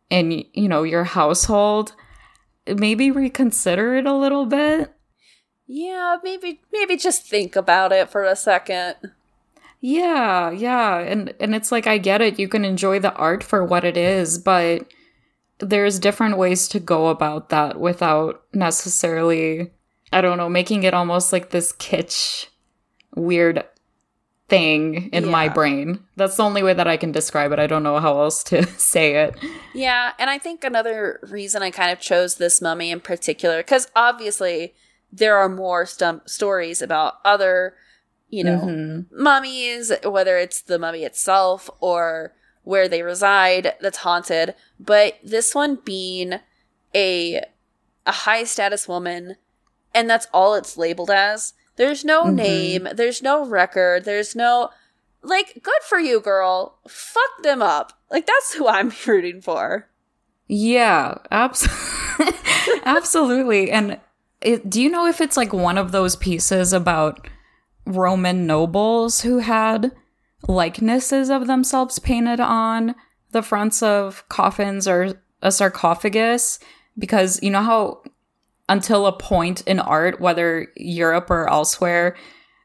in 0.09 0.43
you 0.53 0.67
know 0.67 0.83
your 0.83 1.03
household 1.03 1.93
maybe 2.67 3.11
reconsider 3.11 3.95
it 3.95 4.05
a 4.05 4.13
little 4.13 4.45
bit 4.45 4.93
Yeah, 5.67 6.17
maybe 6.21 6.59
maybe 6.73 6.97
just 6.97 7.25
think 7.27 7.55
about 7.55 7.93
it 7.93 8.09
for 8.09 8.23
a 8.25 8.35
second. 8.35 8.95
Yeah, 9.79 10.51
yeah. 10.51 10.97
And 10.99 11.33
and 11.39 11.55
it's 11.55 11.71
like 11.71 11.87
I 11.87 11.97
get 11.97 12.21
it. 12.21 12.37
You 12.37 12.47
can 12.49 12.65
enjoy 12.65 12.99
the 12.99 13.13
art 13.13 13.41
for 13.43 13.63
what 13.63 13.85
it 13.85 13.95
is, 13.95 14.37
but 14.37 14.85
there's 15.61 15.99
different 15.99 16.37
ways 16.37 16.67
to 16.69 16.79
go 16.79 17.07
about 17.07 17.49
that 17.49 17.79
without 17.79 18.43
necessarily 18.53 19.71
I 20.13 20.19
don't 20.19 20.37
know, 20.37 20.49
making 20.49 20.83
it 20.83 20.93
almost 20.93 21.31
like 21.31 21.51
this 21.51 21.71
kitsch 21.71 22.47
weird 23.15 23.63
thing 24.49 25.09
in 25.13 25.29
my 25.29 25.47
brain. 25.47 25.99
That's 26.17 26.35
the 26.35 26.43
only 26.43 26.63
way 26.63 26.73
that 26.73 26.85
I 26.87 26.97
can 26.97 27.13
describe 27.13 27.53
it. 27.53 27.59
I 27.59 27.67
don't 27.67 27.83
know 27.83 27.97
how 27.99 28.19
else 28.21 28.43
to 28.45 28.65
say 28.77 29.15
it. 29.23 29.35
Yeah, 29.73 30.11
and 30.19 30.29
I 30.29 30.37
think 30.37 30.65
another 30.65 31.21
reason 31.31 31.63
I 31.63 31.71
kind 31.71 31.91
of 31.91 32.01
chose 32.01 32.35
this 32.35 32.61
mummy 32.61 32.91
in 32.91 32.99
particular, 32.99 33.59
because 33.59 33.87
obviously 33.95 34.73
there 35.13 35.37
are 35.37 35.47
more 35.47 35.85
stum- 35.85 36.27
stories 36.29 36.81
about 36.81 37.13
other, 37.23 37.75
you 38.27 38.43
know, 38.43 38.59
Mhm. 38.59 39.05
mummies, 39.13 39.93
whether 40.03 40.37
it's 40.37 40.61
the 40.61 40.77
mummy 40.79 41.05
itself 41.05 41.69
or 41.79 42.33
where 42.63 42.87
they 42.87 43.01
reside 43.01 43.73
that's 43.81 43.99
haunted. 43.99 44.55
But 44.79 45.19
this 45.23 45.53
one 45.55 45.79
being 45.83 46.35
a 46.95 47.43
a 48.05 48.11
high 48.11 48.43
status 48.43 48.87
woman, 48.87 49.35
and 49.93 50.09
that's 50.09 50.27
all 50.33 50.55
it's 50.55 50.77
labeled 50.77 51.11
as. 51.11 51.53
There's 51.77 52.03
no 52.03 52.25
Mhm. 52.25 52.33
name. 52.35 52.87
There's 52.93 53.21
no 53.21 53.45
record. 53.45 54.05
There's 54.05 54.35
no 54.35 54.69
like. 55.21 55.59
Good 55.63 55.81
for 55.87 55.99
you, 55.99 56.19
girl. 56.19 56.77
Fuck 56.87 57.43
them 57.43 57.61
up. 57.61 57.93
Like 58.09 58.25
that's 58.25 58.53
who 58.53 58.67
I'm 58.67 58.91
rooting 59.07 59.41
for. 59.41 59.87
Yeah, 60.47 61.15
abs- 61.31 61.67
absolutely. 62.85 63.71
And 63.71 63.99
it, 64.41 64.69
do 64.69 64.81
you 64.81 64.89
know 64.89 65.07
if 65.07 65.21
it's 65.21 65.37
like 65.37 65.53
one 65.53 65.77
of 65.77 65.91
those 65.91 66.15
pieces 66.15 66.73
about 66.73 67.27
Roman 67.85 68.45
nobles 68.45 69.21
who 69.21 69.39
had 69.39 69.91
likenesses 70.47 71.29
of 71.29 71.47
themselves 71.47 71.99
painted 71.99 72.39
on 72.39 72.95
the 73.31 73.41
fronts 73.41 73.81
of 73.81 74.27
coffins 74.29 74.87
or 74.87 75.19
a 75.41 75.51
sarcophagus? 75.51 76.59
Because 76.97 77.41
you 77.41 77.49
know 77.49 77.61
how 77.61 78.03
until 78.69 79.05
a 79.05 79.11
point 79.11 79.61
in 79.61 79.79
art, 79.79 80.21
whether 80.21 80.67
Europe 80.75 81.29
or 81.29 81.49
elsewhere, 81.49 82.15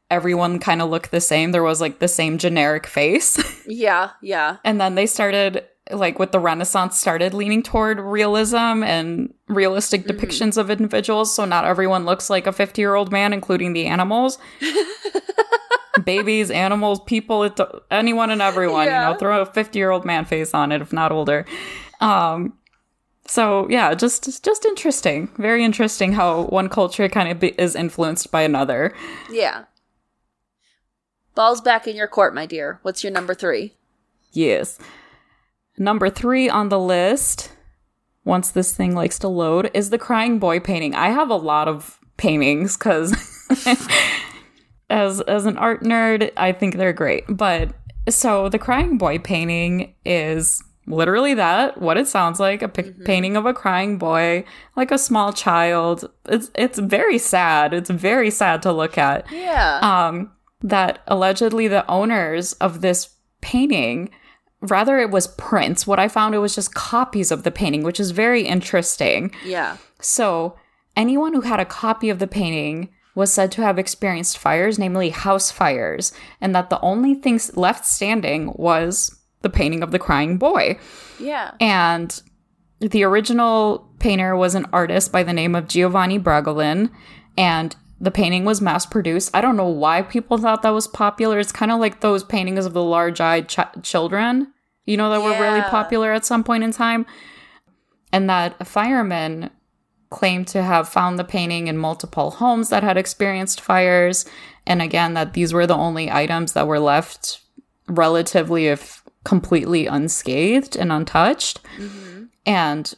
everyone 0.09 0.59
kind 0.59 0.81
of 0.81 0.89
looked 0.89 1.11
the 1.11 1.21
same. 1.21 1.51
There 1.51 1.63
was 1.63 1.81
like 1.81 1.99
the 1.99 2.07
same 2.07 2.37
generic 2.37 2.87
face. 2.87 3.37
Yeah, 3.69 4.11
yeah. 4.21 4.57
and 4.63 4.79
then 4.79 4.95
they 4.95 5.05
started 5.05 5.65
like 5.91 6.19
with 6.19 6.31
the 6.31 6.39
renaissance 6.39 6.97
started 6.97 7.33
leaning 7.33 7.61
toward 7.61 7.99
realism 7.99 8.81
and 8.83 9.33
realistic 9.47 10.05
mm-hmm. 10.05 10.17
depictions 10.17 10.57
of 10.57 10.69
individuals 10.69 11.33
so 11.33 11.45
not 11.45 11.65
everyone 11.65 12.05
looks 12.05 12.29
like 12.29 12.47
a 12.47 12.51
50 12.51 12.81
year 12.81 12.95
old 12.95 13.11
man 13.11 13.33
including 13.33 13.73
the 13.73 13.85
animals 13.85 14.37
babies 16.03 16.51
animals 16.51 16.99
people 17.05 17.43
it, 17.43 17.59
anyone 17.91 18.29
and 18.29 18.41
everyone 18.41 18.85
Yeah. 18.85 19.07
you 19.07 19.13
know 19.13 19.19
throw 19.19 19.41
a 19.41 19.45
50 19.45 19.77
year 19.79 19.89
old 19.91 20.05
man 20.05 20.25
face 20.25 20.53
on 20.53 20.71
it 20.71 20.81
if 20.81 20.93
not 20.93 21.11
older 21.11 21.45
um 22.01 22.53
so 23.25 23.67
yeah 23.69 23.93
just 23.93 24.43
just 24.43 24.65
interesting 24.65 25.29
very 25.37 25.63
interesting 25.63 26.13
how 26.13 26.43
one 26.43 26.69
culture 26.69 27.09
kind 27.09 27.29
of 27.31 27.39
be, 27.39 27.49
is 27.59 27.75
influenced 27.75 28.31
by 28.31 28.41
another 28.43 28.93
Yeah. 29.31 29.65
Ball's 31.35 31.61
back 31.61 31.87
in 31.87 31.95
your 31.95 32.07
court, 32.07 32.33
my 32.33 32.47
dear. 32.47 32.79
What's 32.81 33.03
your 33.03 33.13
number 33.13 33.35
three? 33.35 33.75
Yes. 34.31 34.79
Number 35.77 36.09
three 36.09 36.49
on 36.49 36.69
the 36.69 36.79
list, 36.79 37.51
once 38.25 38.49
this 38.49 38.73
thing 38.75 38.95
likes 38.95 39.19
to 39.19 39.27
load, 39.27 39.69
is 39.75 39.91
the 39.91 39.99
crying 39.99 40.39
boy 40.39 40.59
painting. 40.59 40.95
I 40.95 41.09
have 41.09 41.29
a 41.29 41.35
lot 41.35 41.67
of 41.67 41.99
paintings 42.17 42.75
because 42.75 43.11
as 44.89 45.21
as 45.21 45.45
an 45.45 45.57
art 45.57 45.83
nerd, 45.83 46.31
I 46.37 46.51
think 46.51 46.75
they're 46.75 46.93
great. 46.93 47.23
But 47.29 47.73
so 48.09 48.49
the 48.49 48.59
crying 48.59 48.97
boy 48.97 49.19
painting 49.19 49.93
is 50.05 50.63
literally 50.89 51.33
that, 51.33 51.81
what 51.81 51.97
it 51.97 52.07
sounds 52.07 52.39
like, 52.39 52.61
a 52.61 52.67
pic- 52.69 53.03
painting 53.03 53.35
of 53.35 53.45
a 53.45 53.53
crying 53.53 53.97
boy, 53.97 54.45
like 54.77 54.89
a 54.91 54.97
small 54.97 55.33
child. 55.33 56.09
It's 56.29 56.49
it's 56.55 56.79
very 56.79 57.17
sad. 57.17 57.73
It's 57.73 57.89
very 57.89 58.31
sad 58.31 58.61
to 58.61 58.71
look 58.71 58.97
at 58.97 59.29
Yeah. 59.31 59.79
um, 59.81 60.31
that 60.61 60.99
allegedly 61.07 61.67
the 61.67 61.85
owners 61.89 62.53
of 62.53 62.79
this 62.81 63.09
painting, 63.41 64.09
rather 64.61 64.97
it 64.99 65.11
was 65.11 65.27
prints. 65.27 65.85
What 65.85 65.99
I 65.99 66.07
found 66.07 66.33
it 66.33 66.39
was 66.39 66.55
just 66.55 66.73
copies 66.73 67.31
of 67.31 67.43
the 67.43 67.51
painting, 67.51 67.83
which 67.83 67.99
is 67.99 68.11
very 68.11 68.43
interesting. 68.43 69.31
yeah. 69.45 69.77
So 69.99 70.55
anyone 70.95 71.33
who 71.33 71.41
had 71.41 71.59
a 71.59 71.65
copy 71.65 72.09
of 72.09 72.19
the 72.19 72.27
painting 72.27 72.89
was 73.17 73.33
said 73.33 73.51
to 73.51 73.63
have 73.63 73.79
experienced 73.79 74.37
fires, 74.37 74.77
namely 74.77 75.09
house 75.09 75.49
fires, 75.49 76.13
and 76.39 76.53
that 76.53 76.69
the 76.69 76.79
only 76.81 77.15
thing 77.15 77.39
left 77.55 77.83
standing 77.83 78.53
was 78.55 79.19
the 79.41 79.49
painting 79.49 79.81
of 79.81 79.89
the 79.89 79.97
crying 79.97 80.37
boy. 80.37 80.77
Yeah. 81.19 81.55
And 81.59 82.21
the 82.79 83.03
original 83.03 83.89
painter 83.97 84.35
was 84.35 84.53
an 84.53 84.67
artist 84.71 85.11
by 85.11 85.23
the 85.23 85.33
name 85.33 85.55
of 85.55 85.67
Giovanni 85.67 86.19
Bragolin, 86.19 86.91
and 87.35 87.75
the 87.99 88.11
painting 88.11 88.45
was 88.45 88.61
mass 88.61 88.85
produced. 88.85 89.31
I 89.33 89.41
don't 89.41 89.57
know 89.57 89.67
why 89.67 90.03
people 90.03 90.37
thought 90.37 90.61
that 90.61 90.69
was 90.69 90.87
popular. 90.87 91.39
It's 91.39 91.51
kind 91.51 91.71
of 91.71 91.79
like 91.79 92.01
those 92.01 92.23
paintings 92.23 92.67
of 92.67 92.73
the 92.73 92.83
large 92.83 93.19
eyed 93.19 93.49
ch- 93.49 93.81
children, 93.81 94.53
you 94.85 94.95
know, 94.95 95.09
that 95.09 95.23
were 95.23 95.41
really 95.41 95.63
popular 95.63 96.13
at 96.13 96.23
some 96.23 96.43
point 96.43 96.63
in 96.63 96.71
time. 96.71 97.07
And 98.13 98.29
that 98.29 98.55
a 98.59 98.65
fireman 98.65 99.49
claimed 100.09 100.47
to 100.47 100.63
have 100.63 100.89
found 100.89 101.17
the 101.19 101.23
painting 101.23 101.67
in 101.67 101.77
multiple 101.77 102.31
homes 102.31 102.69
that 102.69 102.83
had 102.83 102.97
experienced 102.97 103.61
fires. 103.61 104.25
And 104.65 104.81
again, 104.81 105.13
that 105.13 105.33
these 105.33 105.53
were 105.53 105.67
the 105.67 105.75
only 105.75 106.11
items 106.11 106.53
that 106.53 106.67
were 106.67 106.79
left 106.79 107.41
relatively, 107.87 108.67
if 108.67 109.03
completely 109.23 109.87
unscathed 109.87 110.75
and 110.75 110.91
untouched. 110.91 111.61
Mm-hmm. 111.77 112.23
And 112.45 112.93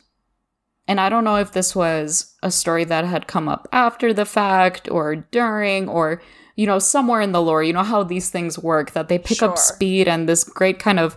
and 0.88 1.00
I 1.00 1.10
don't 1.10 1.24
know 1.24 1.36
if 1.36 1.52
this 1.52 1.76
was 1.76 2.34
a 2.42 2.50
story 2.50 2.84
that 2.86 3.06
had 3.06 3.28
come 3.28 3.48
up 3.48 3.68
after 3.72 4.12
the 4.12 4.26
fact 4.26 4.90
or 4.90 5.16
during 5.16 5.88
or 5.88 6.22
you 6.56 6.66
know 6.66 6.80
somewhere 6.80 7.22
in 7.22 7.32
the 7.32 7.42
lore. 7.42 7.64
You 7.64 7.74
know 7.74 7.84
how 7.84 8.04
these 8.04 8.30
things 8.30 8.58
work 8.60 8.92
that 8.92 9.08
they 9.08 9.20
pick 9.20 9.42
up 9.42 9.58
speed 9.58 10.08
and 10.08 10.28
this 10.28 10.44
great 10.44 10.80
kind 10.80 11.00
of 11.00 11.16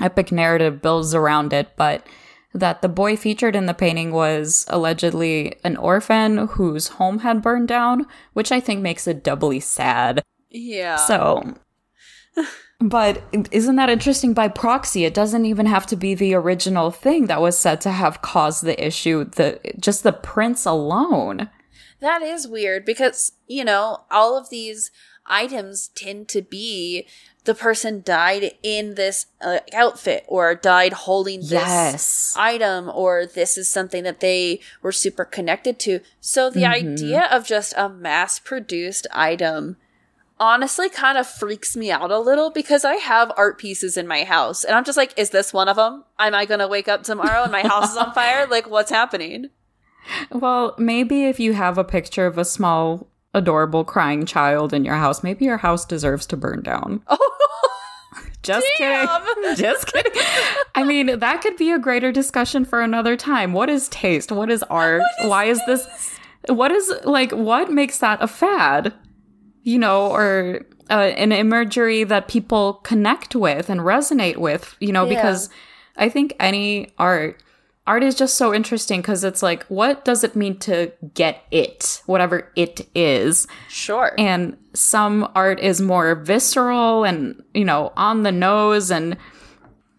epic 0.00 0.32
narrative 0.32 0.80
builds 0.80 1.14
around 1.14 1.52
it, 1.52 1.76
but 1.76 2.06
that 2.52 2.82
the 2.82 2.88
boy 2.88 3.16
featured 3.16 3.54
in 3.54 3.66
the 3.66 3.74
painting 3.74 4.12
was 4.12 4.64
allegedly 4.68 5.54
an 5.62 5.76
orphan 5.76 6.48
whose 6.48 6.88
home 6.88 7.20
had 7.20 7.42
burned 7.42 7.68
down, 7.68 8.06
which 8.32 8.50
I 8.50 8.60
think 8.60 8.80
makes 8.80 9.06
it 9.06 9.22
doubly 9.22 9.60
sad. 9.60 10.22
Yeah. 10.48 10.96
So, 10.96 11.54
but 12.80 13.22
isn't 13.52 13.76
that 13.76 13.90
interesting 13.90 14.34
by 14.34 14.48
proxy? 14.48 15.04
It 15.04 15.14
doesn't 15.14 15.44
even 15.44 15.66
have 15.66 15.86
to 15.86 15.96
be 15.96 16.14
the 16.14 16.34
original 16.34 16.90
thing 16.90 17.26
that 17.26 17.40
was 17.40 17.58
said 17.58 17.80
to 17.82 17.90
have 17.90 18.22
caused 18.22 18.64
the 18.64 18.84
issue. 18.84 19.24
The 19.24 19.60
just 19.78 20.02
the 20.02 20.12
prints 20.12 20.66
alone. 20.66 21.50
That 22.00 22.22
is 22.22 22.48
weird 22.48 22.84
because, 22.84 23.32
you 23.46 23.62
know, 23.62 24.04
all 24.10 24.36
of 24.36 24.48
these 24.48 24.90
items 25.30 25.88
tend 25.94 26.28
to 26.28 26.42
be 26.42 27.06
the 27.44 27.54
person 27.54 28.02
died 28.04 28.52
in 28.62 28.96
this 28.96 29.26
uh, 29.40 29.60
outfit 29.72 30.24
or 30.28 30.54
died 30.54 30.92
holding 30.92 31.40
this 31.40 31.50
Yes. 31.50 32.34
item 32.36 32.90
or 32.92 33.24
this 33.24 33.56
is 33.56 33.66
something 33.68 34.04
that 34.04 34.20
they 34.20 34.60
were 34.82 34.92
super 34.92 35.24
connected 35.24 35.78
to. 35.80 36.00
So 36.20 36.50
the 36.50 36.62
Mm-hmm. 36.64 36.72
idea 36.94 37.28
of 37.30 37.46
just 37.46 37.72
a 37.78 37.88
mass 37.88 38.38
produced 38.38 39.06
item 39.10 39.76
honestly 40.38 40.88
kind 40.88 41.16
of 41.18 41.26
freaks 41.26 41.76
me 41.76 41.90
out 41.90 42.10
a 42.10 42.18
little 42.18 42.50
because 42.50 42.84
I 42.84 42.96
have 42.96 43.32
art 43.36 43.58
pieces 43.58 43.96
in 43.96 44.06
my 44.06 44.24
house 44.24 44.64
and 44.64 44.74
I'm 44.74 44.84
just 44.84 44.96
like, 44.98 45.12
is 45.18 45.30
this 45.30 45.52
one 45.52 45.68
of 45.68 45.76
them? 45.76 46.04
Am 46.18 46.34
I 46.34 46.44
going 46.46 46.60
to 46.60 46.68
wake 46.68 46.88
up 46.88 47.02
tomorrow 47.02 47.42
and 47.42 47.52
my 47.52 47.62
house 47.62 47.90
is 47.90 47.96
on 47.96 48.12
fire? 48.12 48.46
Like, 48.50 48.68
what's 48.68 48.90
happening? 48.90 49.48
Well, 50.32 50.74
maybe 50.78 51.24
if 51.24 51.38
you 51.38 51.52
have 51.52 51.76
a 51.78 51.84
picture 51.84 52.26
of 52.26 52.38
a 52.38 52.44
small, 52.44 53.06
adorable 53.34 53.84
crying 53.84 54.26
child 54.26 54.72
in 54.72 54.84
your 54.84 54.96
house, 54.96 55.22
maybe 55.22 55.44
your 55.44 55.58
house 55.58 55.84
deserves 55.84 56.26
to 56.26 56.36
burn 56.36 56.62
down. 56.62 57.02
Just 58.42 58.66
Damn. 58.78 59.06
kidding. 59.22 59.54
Just 59.56 59.86
kidding. 59.92 60.22
I 60.74 60.82
mean, 60.82 61.18
that 61.18 61.42
could 61.42 61.56
be 61.56 61.70
a 61.72 61.78
greater 61.78 62.10
discussion 62.10 62.64
for 62.64 62.80
another 62.80 63.14
time. 63.16 63.52
What 63.52 63.68
is 63.68 63.88
taste? 63.90 64.32
What 64.32 64.50
is 64.50 64.62
art? 64.64 65.02
Why 65.22 65.44
is 65.44 65.60
this? 65.66 66.16
What 66.48 66.70
is 66.72 66.90
like? 67.04 67.32
What 67.32 67.70
makes 67.70 67.98
that 67.98 68.22
a 68.22 68.26
fad? 68.26 68.94
You 69.62 69.78
know, 69.78 70.06
or 70.10 70.60
uh, 70.88 70.94
an 71.18 71.32
imagery 71.32 72.02
that 72.04 72.28
people 72.28 72.74
connect 72.82 73.36
with 73.36 73.68
and 73.68 73.80
resonate 73.82 74.38
with. 74.38 74.74
You 74.80 74.92
know, 74.92 75.04
Yeah. 75.04 75.16
because 75.16 75.50
I 75.98 76.08
think 76.08 76.34
any 76.40 76.92
art. 76.98 77.42
Art 77.90 78.04
is 78.04 78.14
just 78.14 78.36
so 78.36 78.54
interesting 78.54 79.00
because 79.00 79.24
it's 79.24 79.42
like, 79.42 79.64
what 79.64 80.04
does 80.04 80.22
it 80.22 80.36
mean 80.36 80.58
to 80.60 80.92
get 81.12 81.42
it? 81.50 82.02
Whatever 82.06 82.48
it 82.54 82.88
is? 82.94 83.48
Sure. 83.68 84.12
and 84.16 84.56
some 84.74 85.28
art 85.34 85.58
is 85.58 85.80
more 85.80 86.14
visceral 86.14 87.02
and 87.02 87.42
you 87.52 87.64
know 87.64 87.92
on 87.96 88.22
the 88.22 88.30
nose 88.30 88.92
and 88.92 89.16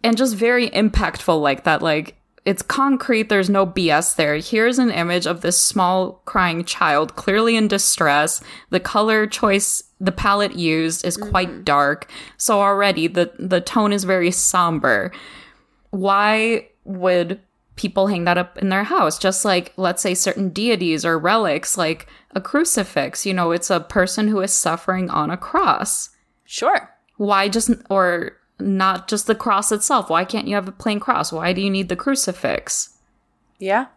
and 0.05 0.15
just 0.15 0.33
very 0.37 0.69
impactful 0.69 1.41
like 1.41 1.65
that 1.65 1.81
like 1.81 2.15
it's 2.45 2.61
concrete 2.61 3.27
there's 3.27 3.49
no 3.49 3.67
bs 3.67 4.15
there. 4.15 4.37
Here's 4.37 4.79
an 4.79 4.89
image 4.89 5.27
of 5.27 5.41
this 5.41 5.59
small 5.59 6.21
crying 6.23 6.63
child 6.63 7.17
clearly 7.17 7.57
in 7.57 7.67
distress. 7.67 8.41
The 8.69 8.79
color 8.79 9.27
choice 9.27 9.83
the 9.99 10.13
palette 10.13 10.55
used 10.55 11.03
is 11.03 11.17
quite 11.17 11.49
mm-hmm. 11.49 11.63
dark. 11.63 12.09
So 12.37 12.61
already 12.61 13.07
the 13.07 13.33
the 13.37 13.59
tone 13.59 13.91
is 13.91 14.05
very 14.05 14.31
somber. 14.31 15.11
Why 15.89 16.69
would 16.85 17.41
people 17.75 18.07
hang 18.07 18.25
that 18.25 18.37
up 18.37 18.57
in 18.57 18.69
their 18.69 18.83
house. 18.83 19.17
Just 19.17 19.45
like 19.45 19.73
let's 19.77 20.01
say 20.01 20.13
certain 20.13 20.49
deities 20.49 21.05
or 21.05 21.17
relics 21.17 21.77
like 21.77 22.07
a 22.33 22.41
crucifix 22.41 23.25
you 23.25 23.33
know 23.33 23.51
it's 23.51 23.69
a 23.69 23.79
person 23.81 24.27
who 24.29 24.39
is 24.41 24.53
suffering 24.53 25.09
on 25.09 25.29
a 25.31 25.37
cross. 25.37 26.09
Sure. 26.45 26.89
why 27.17 27.47
just 27.47 27.71
or 27.89 28.37
not 28.59 29.07
just 29.07 29.25
the 29.27 29.35
cross 29.35 29.71
itself? 29.71 30.09
Why 30.09 30.25
can't 30.25 30.47
you 30.47 30.55
have 30.55 30.67
a 30.67 30.71
plain 30.71 30.99
cross? 30.99 31.31
Why 31.31 31.53
do 31.53 31.61
you 31.61 31.69
need 31.69 31.89
the 31.89 31.95
crucifix? 31.95 32.97
Yeah. 33.59 33.87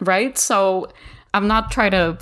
right? 0.00 0.36
So 0.38 0.88
i'm 1.34 1.46
not 1.48 1.70
trying 1.70 1.90
to 1.92 2.16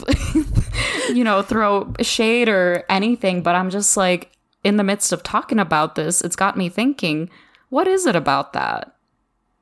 you 1.14 1.24
know 1.24 1.42
throw 1.42 1.92
shade 2.00 2.48
or 2.48 2.84
anything 2.88 3.42
but 3.42 3.54
i'm 3.54 3.70
just 3.70 3.96
like 3.96 4.30
in 4.62 4.76
the 4.76 4.84
midst 4.84 5.12
of 5.12 5.22
talking 5.22 5.58
about 5.58 5.94
this 5.94 6.20
it's 6.22 6.36
got 6.36 6.56
me 6.56 6.68
thinking 6.68 7.28
what 7.70 7.86
is 7.86 8.06
it 8.06 8.14
about 8.16 8.52
that 8.52 8.94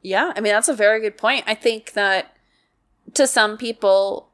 Yeah, 0.08 0.32
I 0.34 0.40
mean 0.40 0.54
that's 0.54 0.70
a 0.70 0.74
very 0.74 1.00
good 1.00 1.18
point. 1.18 1.44
I 1.46 1.54
think 1.54 1.92
that 1.92 2.34
to 3.12 3.26
some 3.26 3.58
people 3.58 4.30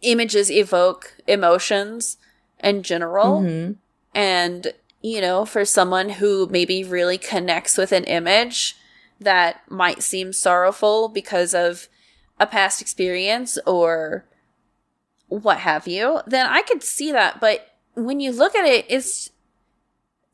images 0.00 0.50
evoke 0.50 1.14
emotions 1.26 2.16
in 2.62 2.82
general. 2.82 3.42
Mm-hmm. 3.42 3.72
And 4.14 4.72
you 5.02 5.20
know, 5.20 5.44
for 5.44 5.66
someone 5.66 6.08
who 6.08 6.48
maybe 6.50 6.82
really 6.82 7.18
connects 7.18 7.76
with 7.76 7.92
an 7.92 8.04
image 8.04 8.74
that 9.20 9.60
might 9.68 10.02
seem 10.02 10.32
sorrowful 10.32 11.08
because 11.08 11.52
of 11.52 11.88
a 12.40 12.46
past 12.46 12.80
experience 12.80 13.58
or 13.66 14.24
what 15.28 15.58
have 15.58 15.86
you, 15.86 16.22
then 16.26 16.46
I 16.46 16.62
could 16.62 16.82
see 16.82 17.12
that, 17.12 17.38
but 17.38 17.76
when 17.92 18.18
you 18.18 18.32
look 18.32 18.54
at 18.54 18.64
it 18.64 18.86
it's 18.88 19.30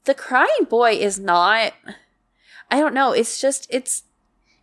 the 0.04 0.14
crying 0.14 0.66
boy 0.68 0.92
is 0.92 1.18
not 1.18 1.72
I 2.70 2.78
don't 2.78 2.94
know, 2.94 3.10
it's 3.10 3.40
just 3.40 3.66
it's 3.70 4.04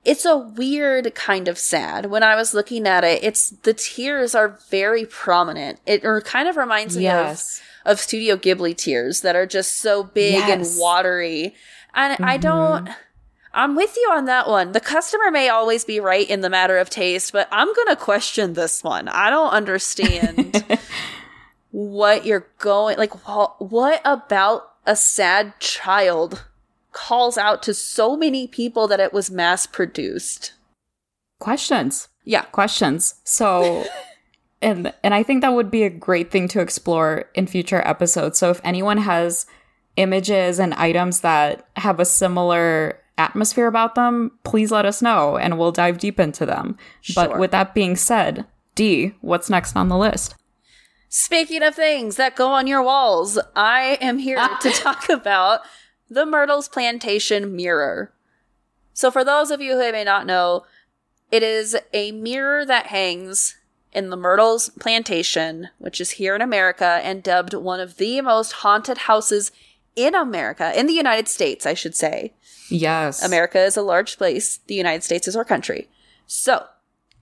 it's 0.07 0.23
a 0.23 0.37
weird 0.37 1.13
kind 1.15 1.49
of 1.49 1.59
sad. 1.59 2.05
When 2.05 2.23
I 2.23 2.35
was 2.35 2.53
looking 2.53 2.87
at 2.87 3.03
it, 3.03 3.21
it's 3.23 3.49
the 3.49 3.73
tears 3.73 4.33
are 4.33 4.57
very 4.69 5.05
prominent. 5.05 5.79
It 5.85 6.05
or 6.05 6.21
kind 6.21 6.47
of 6.47 6.55
reminds 6.55 6.95
me 6.95 7.03
Yes. 7.03 7.61
of 7.85 7.91
of 7.91 7.99
Studio 7.99 8.37
Ghibli 8.37 8.75
tears 8.75 9.21
that 9.21 9.35
are 9.35 9.45
just 9.45 9.77
so 9.77 10.03
big 10.03 10.35
Yes. 10.35 10.49
and 10.49 10.81
watery. 10.81 11.55
And 11.93 12.13
I 12.25 12.37
mm-hmm. 12.37 12.41
don't 12.41 12.89
I'm 13.53 13.75
with 13.75 13.97
you 13.97 14.09
on 14.13 14.25
that 14.25 14.47
one. 14.47 14.71
The 14.71 14.79
customer 14.79 15.29
may 15.29 15.49
always 15.49 15.83
be 15.83 15.99
right 15.99 16.29
in 16.29 16.39
the 16.39 16.49
matter 16.49 16.77
of 16.77 16.89
taste, 16.89 17.33
but 17.33 17.49
I'm 17.51 17.73
going 17.73 17.87
to 17.87 17.95
question 17.97 18.53
this 18.53 18.83
one. 18.83 19.09
I 19.09 19.29
don't 19.29 19.49
understand 19.49 20.63
what 21.71 22.25
you're 22.25 22.47
going 22.59 22.97
like 22.97 23.27
wha- 23.27 23.55
what 23.59 24.01
about 24.05 24.71
a 24.85 24.95
sad 24.95 25.59
child 25.59 26.45
calls 26.97 27.37
out 27.37 27.61
to 27.61 27.75
so 27.75 28.17
many 28.17 28.47
people 28.47 28.87
that 28.87 28.99
it 28.99 29.13
was 29.13 29.29
mass 29.29 29.67
produced. 29.67 30.53
Questions. 31.39 32.09
Yeah. 32.25 32.41
questions. 32.45 33.21
So 33.23 33.85
and 34.63 34.91
and 35.03 35.13
I 35.13 35.21
think 35.21 35.41
that 35.41 35.53
would 35.53 35.69
be 35.69 35.83
a 35.83 35.91
great 35.91 36.31
thing 36.31 36.47
to 36.49 36.59
explore 36.59 37.29
in 37.35 37.45
future 37.45 37.87
episodes. 37.87 38.39
So 38.39 38.49
if 38.49 38.59
anyone 38.63 38.97
has 38.97 39.45
images 39.95 40.59
and 40.59 40.73
items 40.73 41.21
that 41.21 41.67
have 41.75 41.99
a 41.99 42.05
similar 42.05 42.99
atmosphere 43.19 43.67
about 43.67 43.93
them, 43.93 44.31
please 44.43 44.71
let 44.71 44.85
us 44.85 45.01
know 45.01 45.37
and 45.37 45.59
we'll 45.59 45.71
dive 45.71 45.99
deep 45.99 46.19
into 46.19 46.47
them. 46.47 46.77
Sure. 47.01 47.27
But 47.27 47.37
with 47.37 47.51
that 47.51 47.75
being 47.75 47.95
said, 47.95 48.45
D, 48.73 49.13
what's 49.21 49.49
next 49.51 49.75
on 49.75 49.89
the 49.89 49.97
list? 49.97 50.35
Speaking 51.09 51.61
of 51.61 51.75
things 51.75 52.15
that 52.15 52.35
go 52.35 52.47
on 52.49 52.67
your 52.67 52.83
walls, 52.83 53.39
I 53.55 53.99
am 54.01 54.17
here 54.17 54.45
to 54.61 54.71
talk 54.71 55.09
about 55.09 55.61
the 56.09 56.25
Myrtles 56.25 56.67
Plantation 56.67 57.55
mirror. 57.55 58.11
So, 58.93 59.11
for 59.11 59.23
those 59.23 59.51
of 59.51 59.61
you 59.61 59.73
who 59.73 59.91
may 59.91 60.03
not 60.03 60.25
know, 60.25 60.65
it 61.31 61.43
is 61.43 61.77
a 61.93 62.11
mirror 62.11 62.65
that 62.65 62.87
hangs 62.87 63.55
in 63.91 64.09
the 64.09 64.17
Myrtles 64.17 64.69
Plantation, 64.79 65.69
which 65.77 65.99
is 65.99 66.11
here 66.11 66.35
in 66.35 66.41
America 66.41 66.99
and 67.03 67.23
dubbed 67.23 67.53
one 67.53 67.79
of 67.79 67.97
the 67.97 68.21
most 68.21 68.53
haunted 68.53 68.99
houses 68.99 69.51
in 69.95 70.13
America, 70.13 70.77
in 70.77 70.85
the 70.85 70.93
United 70.93 71.27
States, 71.27 71.65
I 71.65 71.73
should 71.73 71.95
say. 71.95 72.33
Yes. 72.69 73.23
America 73.23 73.59
is 73.59 73.75
a 73.75 73.81
large 73.81 74.17
place. 74.17 74.59
The 74.67 74.75
United 74.75 75.03
States 75.03 75.27
is 75.27 75.35
our 75.35 75.45
country. 75.45 75.89
So, 76.27 76.65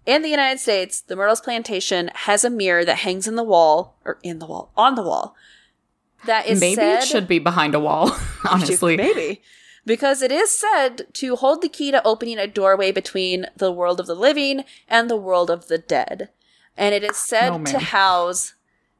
in 0.06 0.22
the 0.22 0.30
United 0.30 0.60
States, 0.60 1.02
the 1.02 1.16
Myrtles 1.16 1.42
Plantation 1.42 2.12
has 2.14 2.44
a 2.44 2.50
mirror 2.50 2.86
that 2.86 3.00
hangs 3.00 3.28
in 3.28 3.36
the 3.36 3.44
wall, 3.44 3.96
or 4.06 4.20
in 4.22 4.40
the 4.40 4.46
wall, 4.46 4.72
on 4.76 4.96
the 4.96 5.04
wall. 5.04 5.36
That 6.26 6.48
is 6.48 6.60
Maybe 6.60 6.76
said, 6.76 7.04
it 7.04 7.08
should 7.08 7.28
be 7.28 7.40
behind 7.40 7.76
a 7.76 7.80
wall, 7.80 8.18
honestly. 8.50 8.98
maybe 8.98 9.42
because 9.86 10.22
it 10.22 10.32
is 10.32 10.52
said 10.52 11.06
to 11.14 11.36
hold 11.36 11.62
the 11.62 11.70
key 11.70 11.92
to 11.92 12.06
opening 12.06 12.40
a 12.40 12.48
doorway 12.48 12.92
between 12.92 13.46
the 13.56 13.72
world 13.72 14.00
of 14.00 14.08
the 14.08 14.16
living 14.16 14.64
and 14.88 15.10
the 15.10 15.18
world 15.18 15.50
of 15.50 15.68
the 15.68 15.78
dead, 15.78 16.30
and 16.76 16.96
it 16.96 17.04
is 17.04 17.18
said 17.18 17.52
man. 17.52 17.66
to 17.66 17.80
house 17.80 18.56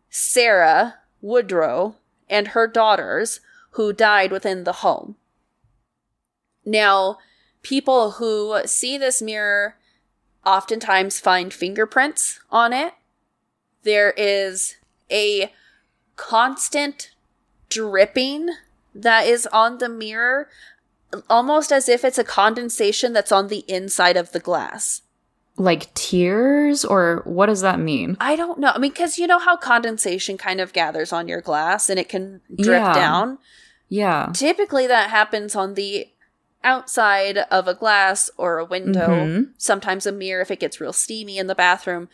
Sarah 0.10 0.96
Woodrow 1.22 1.96
and 2.30 2.50
her 2.50 2.68
daughters 2.68 3.40
who 3.72 3.92
died 3.92 4.32
within 4.32 4.64
the 4.64 4.74
home. 4.74 5.16
Now, 6.64 7.18
people 7.62 8.12
who 8.12 8.62
see 8.66 8.98
this 8.98 9.22
mirror 9.22 9.78
oftentimes 10.46 11.20
find 11.20 11.54
fingerprints 11.54 12.40
on 12.52 12.74
it. 12.74 12.94
There 13.84 14.14
is 14.16 14.76
a 15.12 15.52
constant 16.16 17.12
dripping 17.70 18.50
that 18.94 19.26
is 19.26 19.48
on 19.48 19.80
the 19.80 19.90
mirror, 19.90 20.50
almost 21.30 21.72
as 21.72 21.90
if 21.90 22.04
it's 22.06 22.18
a 22.18 22.24
condensation 22.24 23.14
that's 23.14 23.32
on 23.32 23.48
the 23.48 23.64
inside 23.68 24.18
of 24.18 24.32
the 24.32 24.40
glass. 24.40 25.02
Like 25.58 25.94
tears, 25.94 26.84
or 26.84 27.22
what 27.24 27.46
does 27.46 27.62
that 27.62 27.80
mean? 27.80 28.18
I 28.20 28.36
don't 28.36 28.60
know. 28.60 28.72
I 28.76 28.78
mean, 28.78 28.92
because 28.92 29.18
you 29.18 29.26
know 29.26 29.40
how 29.40 29.56
condensation 29.56 30.38
kind 30.38 30.60
of 30.60 30.74
gathers 30.74 31.14
on 31.14 31.28
your 31.30 31.40
glass 31.40 31.90
and 31.90 31.98
it 31.98 32.10
can 32.10 32.42
drip 32.54 32.82
Yeah. 32.82 32.94
down? 32.94 33.38
Yeah. 33.88 34.32
Typically, 34.34 34.86
that 34.88 35.10
happens 35.10 35.56
on 35.56 35.76
the 35.76 36.10
outside 36.62 37.38
of 37.38 37.68
a 37.70 37.74
glass 37.74 38.30
or 38.38 38.58
a 38.58 38.66
window, 38.66 39.08
Mhm. 39.08 39.52
sometimes 39.58 40.06
a 40.06 40.12
mirror 40.12 40.42
if 40.42 40.52
it 40.52 40.60
gets 40.60 40.82
real 40.82 40.92
steamy 40.92 41.38
in 41.38 41.48
the 41.48 41.56
bathroom. 41.56 42.10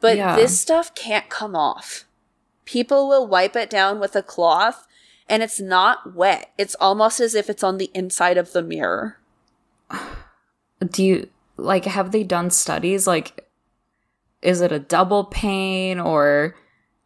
But 0.00 0.16
Yeah. 0.16 0.36
this 0.36 0.58
stuff 0.58 0.94
can't 0.94 1.28
come 1.28 1.54
off. 1.54 2.05
People 2.66 3.08
will 3.08 3.26
wipe 3.26 3.56
it 3.56 3.70
down 3.70 3.98
with 3.98 4.14
a 4.14 4.22
cloth 4.22 4.86
and 5.28 5.42
it's 5.42 5.58
not 5.60 6.14
wet. 6.14 6.52
It's 6.58 6.74
almost 6.78 7.18
as 7.20 7.34
if 7.34 7.48
it's 7.48 7.64
on 7.64 7.78
the 7.78 7.90
inside 7.94 8.36
of 8.36 8.52
the 8.52 8.62
mirror. 8.62 9.18
do 10.90 11.02
you 11.02 11.28
like 11.56 11.86
have 11.86 12.12
they 12.12 12.22
done 12.22 12.50
studies 12.50 13.06
like 13.06 13.48
is 14.42 14.60
it 14.60 14.70
a 14.72 14.78
double 14.78 15.24
pane 15.24 15.98
or 15.98 16.54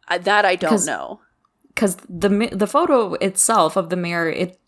Uh, 0.09 0.17
that 0.17 0.43
I 0.45 0.55
don't 0.55 0.85
know. 0.85 1.21
because 1.69 1.95
the 2.09 2.49
the 2.51 2.67
photo 2.67 3.13
itself 3.15 3.77
of 3.77 3.89
the 3.89 3.95
mirror 3.95 4.29
it 4.29 4.59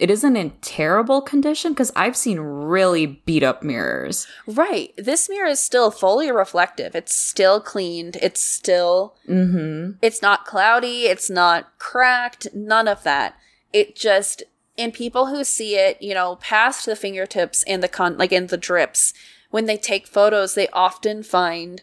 it 0.00 0.10
isn't 0.10 0.36
in 0.36 0.50
terrible 0.62 1.20
condition 1.20 1.72
because 1.72 1.92
i've 1.94 2.16
seen 2.16 2.40
really 2.40 3.06
beat 3.06 3.42
up 3.42 3.62
mirrors 3.62 4.26
Right. 4.46 4.92
This 4.96 5.28
mirror 5.28 5.46
is 5.48 5.60
still 5.60 5.90
fully 5.90 6.30
reflective. 6.32 6.94
It's 6.94 7.14
still 7.14 7.60
cleaned. 7.60 8.16
It's 8.20 8.40
still 8.40 9.14
mm-hmm 9.28 9.92
it's 10.02 10.22
not 10.22 10.44
cloudy, 10.46 11.02
it's 11.02 11.30
not 11.30 11.78
cracked, 11.78 12.48
none 12.54 12.88
of 12.88 13.02
that. 13.04 13.36
It 13.72 13.94
just 13.96 14.42
in 14.76 14.92
people 14.92 15.26
who 15.26 15.44
see 15.44 15.76
it, 15.76 16.00
you 16.02 16.14
know, 16.14 16.36
past 16.36 16.86
the 16.86 16.96
fingertips 16.96 17.62
and 17.64 17.82
the 17.82 17.88
con 17.88 18.16
like 18.18 18.32
in 18.32 18.46
the 18.48 18.56
drips, 18.56 19.12
when 19.50 19.66
they 19.66 19.76
take 19.76 20.06
photos, 20.06 20.54
they 20.54 20.68
often 20.68 21.22
find 21.22 21.82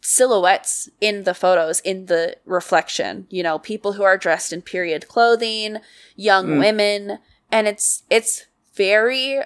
silhouettes 0.00 0.88
in 1.00 1.24
the 1.24 1.34
photos 1.34 1.80
in 1.80 2.06
the 2.06 2.36
reflection, 2.46 3.26
you 3.30 3.42
know, 3.42 3.58
people 3.58 3.94
who 3.94 4.02
are 4.02 4.16
dressed 4.16 4.52
in 4.52 4.62
period 4.62 5.08
clothing, 5.08 5.78
young 6.16 6.58
women, 6.58 7.18
and 7.50 7.66
it's 7.66 8.02
it's 8.10 8.46
very 8.74 9.40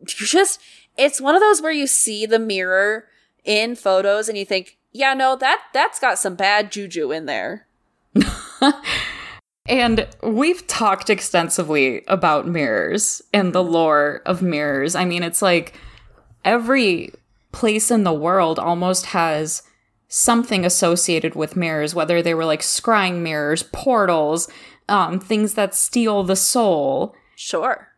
you 0.00 0.26
just 0.26 0.60
it's 0.96 1.20
one 1.20 1.34
of 1.34 1.40
those 1.40 1.62
where 1.62 1.72
you 1.72 1.86
see 1.86 2.26
the 2.26 2.38
mirror 2.38 3.06
in 3.44 3.74
photos 3.74 4.28
and 4.28 4.36
you 4.36 4.44
think, 4.44 4.78
yeah, 4.92 5.14
no, 5.14 5.36
that 5.36 5.62
that's 5.72 5.98
got 5.98 6.18
some 6.18 6.34
bad 6.34 6.70
juju 6.70 7.12
in 7.12 7.26
there. 7.26 7.66
and 9.66 10.06
we've 10.22 10.66
talked 10.66 11.08
extensively 11.08 12.04
about 12.08 12.46
mirrors 12.46 13.22
and 13.32 13.52
the 13.52 13.62
mm-hmm. 13.62 13.72
lore 13.72 14.22
of 14.26 14.42
mirrors 14.42 14.94
i 14.94 15.02
mean 15.02 15.22
it's 15.22 15.40
like 15.40 15.72
every 16.44 17.10
place 17.52 17.90
in 17.90 18.04
the 18.04 18.12
world 18.12 18.58
almost 18.58 19.06
has 19.06 19.62
something 20.08 20.66
associated 20.66 21.34
with 21.34 21.56
mirrors, 21.56 21.94
whether 21.94 22.20
they 22.20 22.34
were 22.34 22.44
like 22.44 22.60
scrying 22.60 23.22
mirrors, 23.22 23.62
portals, 23.62 24.46
um, 24.88 25.18
things 25.20 25.54
that 25.54 25.74
steal 25.74 26.22
the 26.22 26.36
soul, 26.36 27.14
Sure. 27.36 27.88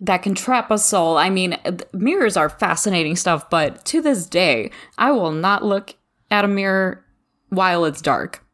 that 0.00 0.22
can 0.22 0.34
trap 0.34 0.70
a 0.70 0.78
soul. 0.78 1.16
I 1.16 1.30
mean, 1.30 1.58
mirrors 1.92 2.36
are 2.36 2.48
fascinating 2.48 3.16
stuff, 3.16 3.48
but 3.48 3.84
to 3.86 4.00
this 4.00 4.26
day, 4.26 4.70
I 4.98 5.10
will 5.12 5.32
not 5.32 5.64
look 5.64 5.94
at 6.30 6.44
a 6.44 6.48
mirror 6.48 7.04
while 7.48 7.84
it's 7.84 8.02
dark. 8.02 8.44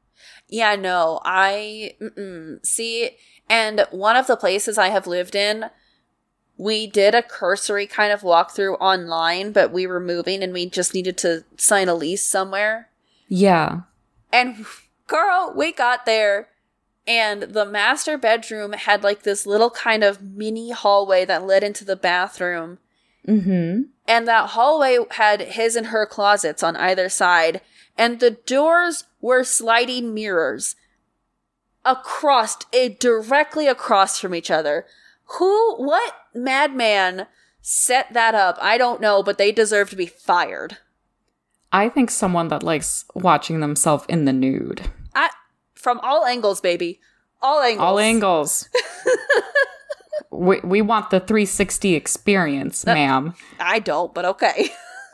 Yeah, 0.48 0.76
no, 0.76 1.20
I 1.24 1.96
mm-mm. 2.00 2.64
see. 2.64 3.10
And 3.48 3.86
one 3.90 4.16
of 4.16 4.26
the 4.26 4.36
places 4.36 4.76
I 4.78 4.88
have 4.88 5.06
lived 5.06 5.34
in, 5.34 5.66
we 6.58 6.86
did 6.86 7.14
a 7.14 7.22
cursory 7.22 7.86
kind 7.86 8.12
of 8.12 8.20
walkthrough 8.20 8.76
online, 8.78 9.52
but 9.52 9.72
we 9.72 9.86
were 9.86 9.98
moving 9.98 10.42
and 10.42 10.52
we 10.52 10.68
just 10.68 10.94
needed 10.94 11.16
to 11.18 11.44
sign 11.56 11.88
a 11.88 11.94
lease 11.94 12.24
somewhere. 12.24 12.90
Yeah. 13.28 13.80
And 14.30 14.66
girl, 15.06 15.52
we 15.56 15.72
got 15.72 16.04
there 16.06 16.48
and 17.06 17.42
the 17.42 17.64
master 17.64 18.16
bedroom 18.16 18.72
had 18.72 19.02
like 19.02 19.22
this 19.22 19.46
little 19.46 19.70
kind 19.70 20.04
of 20.04 20.22
mini 20.22 20.70
hallway 20.70 21.24
that 21.24 21.46
led 21.46 21.64
into 21.64 21.84
the 21.84 21.96
bathroom. 21.96 22.78
Mm-hmm. 23.26 23.82
And 24.06 24.28
that 24.28 24.50
hallway 24.50 24.98
had 25.12 25.40
his 25.40 25.76
and 25.76 25.88
her 25.88 26.06
closets 26.06 26.62
on 26.62 26.76
either 26.76 27.08
side. 27.08 27.60
And 27.96 28.20
the 28.20 28.32
doors 28.32 29.04
were 29.20 29.44
sliding 29.44 30.14
mirrors 30.14 30.76
across, 31.84 32.58
eh, 32.72 32.90
directly 32.98 33.66
across 33.66 34.18
from 34.18 34.34
each 34.34 34.50
other. 34.50 34.86
Who, 35.38 35.76
what 35.76 36.14
madman 36.34 37.26
set 37.60 38.12
that 38.12 38.34
up? 38.34 38.58
I 38.60 38.78
don't 38.78 39.00
know, 39.00 39.22
but 39.22 39.38
they 39.38 39.52
deserve 39.52 39.90
to 39.90 39.96
be 39.96 40.06
fired. 40.06 40.78
I 41.72 41.88
think 41.88 42.10
someone 42.10 42.48
that 42.48 42.62
likes 42.62 43.04
watching 43.14 43.60
themselves 43.60 44.04
in 44.08 44.24
the 44.24 44.32
nude. 44.32 44.90
I, 45.14 45.30
from 45.82 45.98
all 46.00 46.24
angles, 46.24 46.60
baby. 46.60 47.00
All 47.40 47.60
angles. 47.60 47.84
All 47.84 47.98
angles. 47.98 48.68
we, 50.30 50.60
we 50.60 50.80
want 50.80 51.10
the 51.10 51.20
360 51.20 51.94
experience, 51.94 52.86
uh, 52.86 52.94
ma'am. 52.94 53.34
I 53.58 53.80
don't, 53.80 54.14
but 54.14 54.24
okay. 54.24 54.70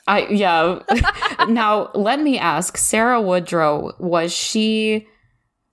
I 0.06 0.26
yeah. 0.28 0.80
now 1.48 1.90
let 1.94 2.20
me 2.20 2.38
ask, 2.38 2.76
Sarah 2.76 3.20
Woodrow, 3.20 3.92
was 3.98 4.32
she 4.32 5.06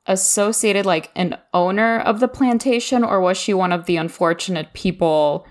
associated 0.08 0.86
like 0.86 1.12
an 1.16 1.38
owner 1.54 2.00
of 2.00 2.20
the 2.20 2.28
plantation 2.28 3.04
or 3.04 3.20
was 3.20 3.38
she 3.38 3.54
one 3.54 3.72
of 3.72 3.86
the 3.86 3.98
unfortunate 3.98 4.74
people 4.74 5.46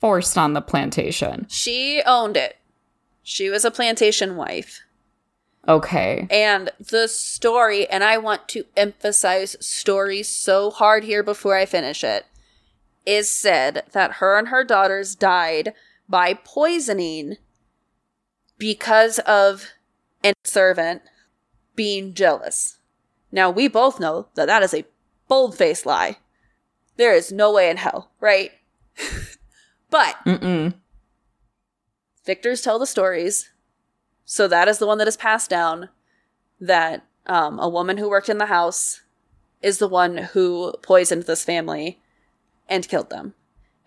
forced 0.00 0.38
on 0.38 0.52
the 0.52 0.60
plantation. 0.60 1.46
She 1.48 2.02
owned 2.06 2.36
it. 2.36 2.56
She 3.22 3.50
was 3.50 3.64
a 3.64 3.70
plantation 3.70 4.36
wife. 4.36 4.80
Okay. 5.68 6.28
And 6.30 6.70
the 6.78 7.08
story, 7.08 7.88
and 7.88 8.04
I 8.04 8.18
want 8.18 8.48
to 8.48 8.64
emphasize 8.76 9.56
story 9.60 10.22
so 10.22 10.70
hard 10.70 11.04
here 11.04 11.22
before 11.22 11.56
I 11.56 11.66
finish 11.66 12.04
it, 12.04 12.26
is 13.04 13.30
said 13.30 13.84
that 13.92 14.14
her 14.14 14.38
and 14.38 14.48
her 14.48 14.64
daughters 14.64 15.14
died 15.14 15.72
by 16.08 16.34
poisoning 16.34 17.36
because 18.58 19.18
of 19.20 19.70
a 20.24 20.34
servant 20.44 21.02
being 21.74 22.14
jealous. 22.14 22.78
Now, 23.32 23.50
we 23.50 23.68
both 23.68 24.00
know 24.00 24.28
that 24.34 24.46
that 24.46 24.62
is 24.62 24.72
a 24.72 24.84
bold 25.28 25.56
faced 25.56 25.84
lie. 25.84 26.18
There 26.96 27.14
is 27.14 27.30
no 27.30 27.52
way 27.52 27.68
in 27.70 27.76
hell, 27.76 28.10
right? 28.20 28.52
but 29.90 30.16
Mm-mm. 30.24 30.74
victors 32.24 32.62
tell 32.62 32.78
the 32.78 32.86
stories. 32.86 33.50
So 34.26 34.48
that 34.48 34.68
is 34.68 34.78
the 34.78 34.86
one 34.86 34.98
that 34.98 35.08
is 35.08 35.16
passed 35.16 35.48
down 35.48 35.88
that 36.60 37.06
um, 37.26 37.58
a 37.58 37.68
woman 37.68 37.96
who 37.96 38.10
worked 38.10 38.28
in 38.28 38.38
the 38.38 38.46
house 38.46 39.00
is 39.62 39.78
the 39.78 39.88
one 39.88 40.18
who 40.18 40.74
poisoned 40.82 41.22
this 41.22 41.44
family 41.44 42.00
and 42.68 42.88
killed 42.88 43.08
them. 43.08 43.34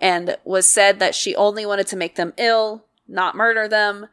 And 0.02 0.38
was 0.46 0.66
said 0.66 1.00
that 1.00 1.14
she 1.14 1.36
only 1.36 1.66
wanted 1.66 1.88
to 1.88 1.98
make 1.98 2.16
them 2.16 2.34
ill, 2.38 2.86
not 3.06 3.36
murder 3.36 3.68
them. 3.68 4.08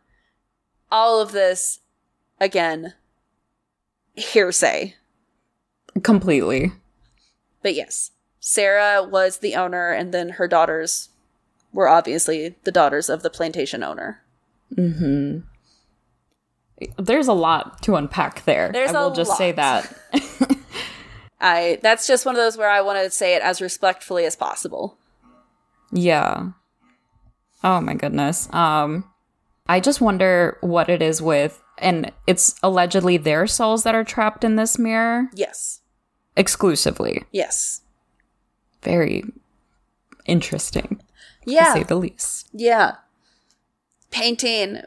All 0.91 1.21
of 1.21 1.31
this, 1.31 1.81
again, 2.41 2.95
hearsay. 4.17 4.97
Completely. 6.03 6.73
But 7.63 7.75
yes, 7.75 8.11
Sarah 8.41 9.03
was 9.03 9.39
the 9.39 9.55
owner, 9.55 9.91
and 9.91 10.13
then 10.13 10.31
her 10.31 10.49
daughters 10.49 11.11
were 11.73 11.89
obviously 11.89 12.57
the 12.65 12.73
daughters 12.73 13.09
of 13.09 13.23
the 13.23 13.31
plantation 13.31 13.85
owner. 13.85 14.23
Mm-hmm. 14.75 15.41
There's 16.99 17.29
a 17.29 17.33
lot 17.33 17.83
to 17.83 17.97
unpack 17.97 18.45
there. 18.45 18.71
There's 18.73 18.93
I 18.93 19.01
will 19.01 19.15
just 19.15 19.37
say 19.39 19.53
that. 19.53 19.93
I 21.41 21.79
that's 21.83 22.07
just 22.07 22.25
one 22.27 22.35
of 22.35 22.41
those 22.41 22.57
where 22.57 22.71
I 22.71 22.81
want 22.81 22.99
to 23.03 23.11
say 23.11 23.35
it 23.35 23.43
as 23.43 23.61
respectfully 23.61 24.25
as 24.25 24.37
possible. 24.37 24.97
Yeah. 25.93 26.51
Oh 27.63 27.81
my 27.81 27.95
goodness. 27.95 28.53
Um 28.53 29.11
I 29.69 29.81
just 29.81 30.01
wonder 30.01 30.59
what 30.61 30.89
it 30.89 31.03
is 31.03 31.21
with 31.21 31.63
and 31.79 32.11
it's 32.27 32.55
allegedly 32.63 33.17
their 33.17 33.47
souls 33.47 33.83
that 33.85 33.95
are 33.95 34.05
trapped 34.05 34.45
in 34.45 34.57
this 34.57 34.79
mirror 34.79 35.29
Yes. 35.35 35.81
exclusively. 36.37 37.25
Yes. 37.33 37.83
Very 38.83 39.25
interesting 40.27 41.01
to 41.45 41.51
Yeah. 41.53 41.75
say 41.75 41.83
the 41.83 41.97
least. 41.97 42.49
Yeah. 42.53 42.97
Painting 44.11 44.83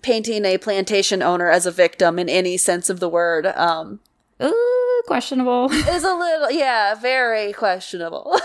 painting 0.00 0.44
a 0.44 0.58
plantation 0.58 1.22
owner 1.22 1.50
as 1.50 1.66
a 1.66 1.70
victim 1.70 2.18
in 2.18 2.28
any 2.28 2.56
sense 2.56 2.88
of 2.88 3.00
the 3.00 3.08
word 3.08 3.46
um 3.46 4.00
Ooh, 4.42 5.02
questionable. 5.06 5.70
is 5.72 6.04
a 6.04 6.14
little 6.14 6.50
yeah, 6.50 6.94
very 6.94 7.52
questionable. 7.52 8.36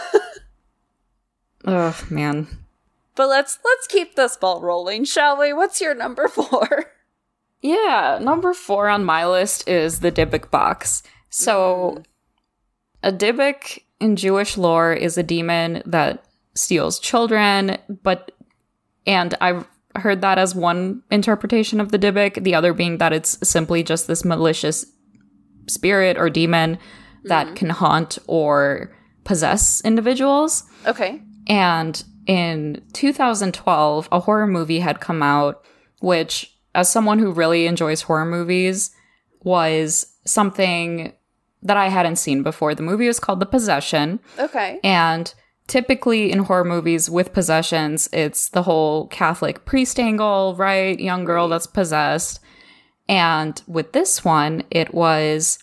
oh 1.66 2.00
man. 2.10 2.48
but 3.16 3.28
let's 3.28 3.58
let's 3.64 3.88
keep 3.88 4.16
this 4.16 4.38
ball 4.38 4.62
rolling, 4.62 5.06
shall 5.06 5.38
we? 5.38 5.54
What's 5.54 5.82
your 5.82 5.96
number 5.96 6.28
4? 6.30 6.92
Yeah, 7.62 8.20
number 8.22 8.54
four 8.54 8.88
on 8.88 9.04
my 9.04 9.26
list 9.26 9.68
is 9.68 10.00
the 10.00 10.12
Dybbuk 10.12 10.52
box. 10.52 11.02
So, 11.30 12.04
a 13.02 13.12
Dybbuk 13.12 13.80
in 14.00 14.16
Jewish 14.16 14.58
lore 14.58 14.94
is 14.94 15.18
a 15.18 15.24
demon 15.24 15.82
that 15.86 16.24
steals 16.54 17.00
children, 17.00 17.78
but, 18.04 18.32
and 19.06 19.34
I've 19.42 19.68
heard 20.00 20.22
that 20.22 20.38
as 20.38 20.56
one 20.56 21.04
interpretation 21.12 21.80
of 21.80 21.92
the 21.92 22.00
Dybbuk, 22.00 22.44
the 22.44 22.56
other 22.56 22.74
being 22.74 22.98
that 22.98 23.14
it's 23.14 23.38
simply 23.48 23.84
just 23.84 24.08
this 24.08 24.26
malicious 24.26 24.86
spirit 25.68 26.18
or 26.18 26.30
demon 26.30 26.78
that 27.26 27.48
mm-hmm. 27.48 27.56
can 27.56 27.70
haunt 27.70 28.18
or 28.28 28.96
possess 29.24 29.82
individuals. 29.82 30.64
Okay. 30.86 31.22
And 31.48 32.04
in 32.26 32.82
2012, 32.94 34.10
a 34.12 34.20
horror 34.20 34.48
movie 34.48 34.80
had 34.80 35.00
come 35.00 35.24
out, 35.24 35.64
which, 36.00 36.58
as 36.76 36.92
someone 36.92 37.20
who 37.20 37.32
really 37.32 37.68
enjoys 37.68 38.04
horror 38.04 38.26
movies, 38.26 38.92
was 39.44 40.14
something 40.26 41.14
that 41.64 41.78
I 41.78 41.88
hadn't 41.88 42.18
seen 42.18 42.44
before. 42.44 42.76
The 42.76 42.84
movie 42.84 43.08
was 43.08 43.20
called 43.20 43.40
The 43.40 43.46
Possession. 43.46 44.20
Okay. 44.38 44.80
And 44.84 45.34
typically 45.68 46.32
in 46.32 46.40
horror 46.40 46.64
movies 46.64 47.10
with 47.10 47.34
possessions, 47.34 48.10
it's 48.12 48.50
the 48.50 48.64
whole 48.64 49.08
Catholic 49.08 49.66
priest 49.66 50.00
angle, 50.00 50.56
right? 50.58 51.00
Young 51.00 51.26
girl 51.26 51.48
that's 51.50 51.68
possessed. 51.68 52.40
And 53.10 53.62
with 53.68 53.94
this 53.94 54.24
one, 54.26 54.64
it 54.72 54.94
was 54.94 55.60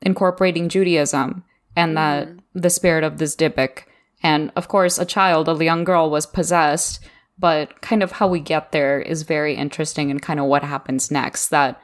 incorporating 0.00 0.68
Judaism 0.68 1.44
and 1.76 1.96
that 1.96 2.28
mm-hmm. 2.28 2.60
the 2.60 2.70
spirit 2.70 3.04
of 3.04 3.18
this 3.18 3.36
Dybbuk. 3.36 3.84
And 4.22 4.50
of 4.56 4.68
course, 4.68 4.98
a 4.98 5.04
child, 5.04 5.48
a 5.48 5.64
young 5.64 5.84
girl, 5.84 6.10
was 6.10 6.26
possessed, 6.26 7.00
but 7.38 7.80
kind 7.80 8.02
of 8.02 8.12
how 8.12 8.28
we 8.28 8.40
get 8.40 8.72
there 8.72 9.00
is 9.00 9.22
very 9.22 9.54
interesting 9.54 10.10
and 10.10 10.22
kind 10.22 10.40
of 10.40 10.46
what 10.46 10.62
happens 10.62 11.10
next. 11.10 11.48
That 11.48 11.80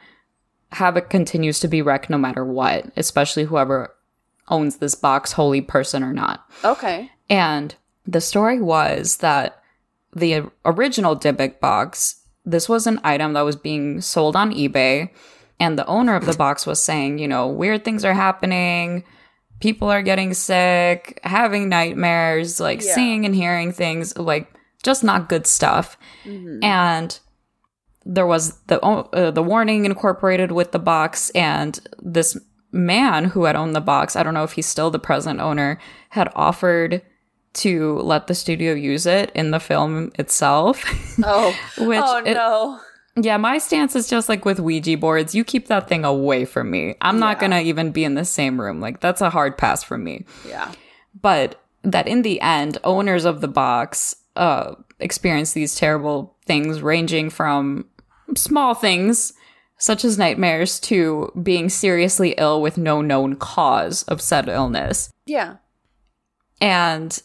havoc 0.72 1.10
continues 1.10 1.60
to 1.60 1.68
be 1.68 1.82
wrecked 1.82 2.08
no 2.08 2.18
matter 2.18 2.44
what, 2.44 2.86
especially 2.96 3.44
whoever 3.44 3.94
owns 4.48 4.76
this 4.76 4.94
box, 4.94 5.32
holy 5.32 5.60
person 5.60 6.02
or 6.02 6.12
not. 6.12 6.44
Okay. 6.64 7.10
And 7.30 7.74
the 8.06 8.20
story 8.20 8.60
was 8.60 9.18
that 9.18 9.62
the 10.14 10.50
original 10.66 11.16
Dybbuk 11.16 11.60
box, 11.60 12.22
this 12.44 12.68
was 12.68 12.86
an 12.86 13.00
item 13.04 13.32
that 13.34 13.42
was 13.42 13.56
being 13.56 14.00
sold 14.00 14.36
on 14.36 14.52
eBay. 14.52 15.10
And 15.60 15.78
the 15.78 15.86
owner 15.86 16.16
of 16.16 16.26
the 16.26 16.32
box 16.36 16.66
was 16.66 16.82
saying, 16.82 17.18
you 17.18 17.28
know, 17.28 17.46
weird 17.46 17.84
things 17.84 18.04
are 18.04 18.14
happening. 18.14 19.04
People 19.60 19.88
are 19.90 20.02
getting 20.02 20.32
sick, 20.34 21.20
having 21.22 21.68
nightmares, 21.68 22.58
like 22.60 22.82
Yeah. 22.82 22.94
seeing 22.94 23.24
and 23.26 23.34
hearing 23.34 23.70
things, 23.72 24.16
like 24.18 24.52
just 24.82 25.04
not 25.04 25.28
good 25.28 25.46
stuff. 25.46 25.98
And 26.62 27.18
there 28.06 28.26
was 28.26 28.58
the 28.68 28.80
uh, 28.82 29.30
the 29.30 29.42
warning 29.42 29.84
incorporated 29.84 30.50
with 30.50 30.72
the 30.72 30.78
box, 30.78 31.28
and 31.30 31.78
this 32.00 32.38
man 32.72 33.24
who 33.26 33.44
had 33.44 33.54
owned 33.54 33.76
the 33.76 33.80
box, 33.82 34.16
I 34.16 34.22
don't 34.22 34.32
know 34.32 34.44
if 34.44 34.52
he's 34.52 34.66
still 34.66 34.90
the 34.90 34.98
present 34.98 35.38
owner, 35.40 35.78
had 36.08 36.32
offered 36.34 37.02
to 37.54 37.98
let 37.98 38.26
the 38.26 38.34
studio 38.34 38.74
use 38.74 39.06
it 39.06 39.30
in 39.34 39.50
the 39.50 39.60
film 39.60 40.12
itself. 40.18 40.84
Oh. 41.24 41.54
Which 41.78 42.00
oh 42.02 42.22
it- 42.24 42.34
no. 42.34 42.80
yeah, 43.20 43.36
my 43.36 43.58
stance 43.58 43.96
is 43.96 44.08
just 44.08 44.28
like 44.28 44.44
with 44.44 44.60
Ouija 44.60 44.96
boards, 44.96 45.34
you 45.34 45.42
keep 45.44 45.66
that 45.68 45.88
thing 45.88 46.04
away 46.04 46.44
from 46.44 46.70
me. 46.70 46.94
I'm 47.00 47.18
not 47.18 47.38
gonna 47.40 47.60
even 47.60 47.90
be 47.90 48.04
in 48.04 48.14
the 48.14 48.24
same 48.24 48.60
room. 48.60 48.80
Like 48.80 49.00
that's 49.00 49.20
a 49.20 49.30
hard 49.30 49.58
pass 49.58 49.82
for 49.82 49.98
me 49.98 50.24
Yeah. 50.46 50.72
but 51.20 51.60
that 51.82 52.06
in 52.06 52.22
the 52.22 52.40
end 52.40 52.78
owners 52.84 53.24
of 53.24 53.40
the 53.40 53.48
box 53.48 54.14
uh 54.36 54.74
experience 55.00 55.54
these 55.54 55.74
terrible 55.74 56.36
things 56.46 56.82
ranging 56.82 57.30
from 57.30 57.86
small 58.36 58.74
things 58.74 59.32
such 59.78 60.04
as 60.04 60.18
nightmares 60.18 60.78
to 60.78 61.32
being 61.42 61.68
seriously 61.70 62.34
ill 62.36 62.60
with 62.62 62.76
no 62.78 63.00
known 63.00 63.34
cause 63.34 64.02
of 64.04 64.20
said 64.20 64.46
illness 64.48 65.10
Yeah. 65.26 65.56
and 66.60 67.18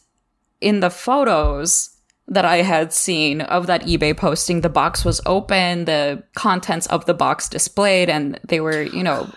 in 0.62 0.80
the 0.80 0.90
photos 0.90 1.90
that 2.28 2.46
I 2.46 2.58
had 2.58 2.92
seen 2.92 3.42
of 3.42 3.68
that 3.68 3.84
eBay 3.84 4.16
posting, 4.18 4.62
the 4.62 4.70
box 4.70 5.06
was 5.06 5.22
open, 5.26 5.86
the 5.86 6.24
contents 6.36 6.88
of 6.88 7.06
the 7.06 7.14
box 7.14 7.48
displayed, 7.48 8.10
and 8.10 8.40
they 8.48 8.60
were, 8.60 8.82
you 8.82 9.04
know, 9.04 9.30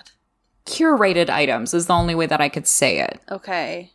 curated 0.67 1.29
items, 1.31 1.75
is 1.75 1.87
the 1.87 1.93
only 1.95 2.15
way 2.15 2.27
that 2.27 2.41
I 2.41 2.49
could 2.49 2.67
say 2.67 3.01
it. 3.01 3.21
Okay. 3.31 3.93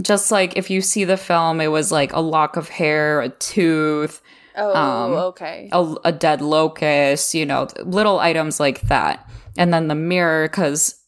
Just 0.00 0.30
like 0.30 0.56
if 0.56 0.70
you 0.70 0.80
see 0.80 1.04
the 1.04 1.16
film, 1.16 1.60
it 1.60 1.68
was 1.68 1.92
like 1.92 2.12
a 2.12 2.20
lock 2.20 2.56
of 2.56 2.68
hair, 2.68 3.20
a 3.20 3.28
tooth, 3.28 4.20
Oh, 4.56 4.72
Um, 4.74 5.12
okay. 5.30 5.68
a, 5.72 5.94
a 6.04 6.12
dead 6.12 6.40
locust, 6.40 7.34
you 7.34 7.44
know, 7.44 7.66
little 7.84 8.20
items 8.20 8.60
like 8.60 8.82
that. 8.82 9.28
And 9.56 9.74
then 9.74 9.88
the 9.88 9.94
mirror, 9.96 10.48
because, 10.48 11.00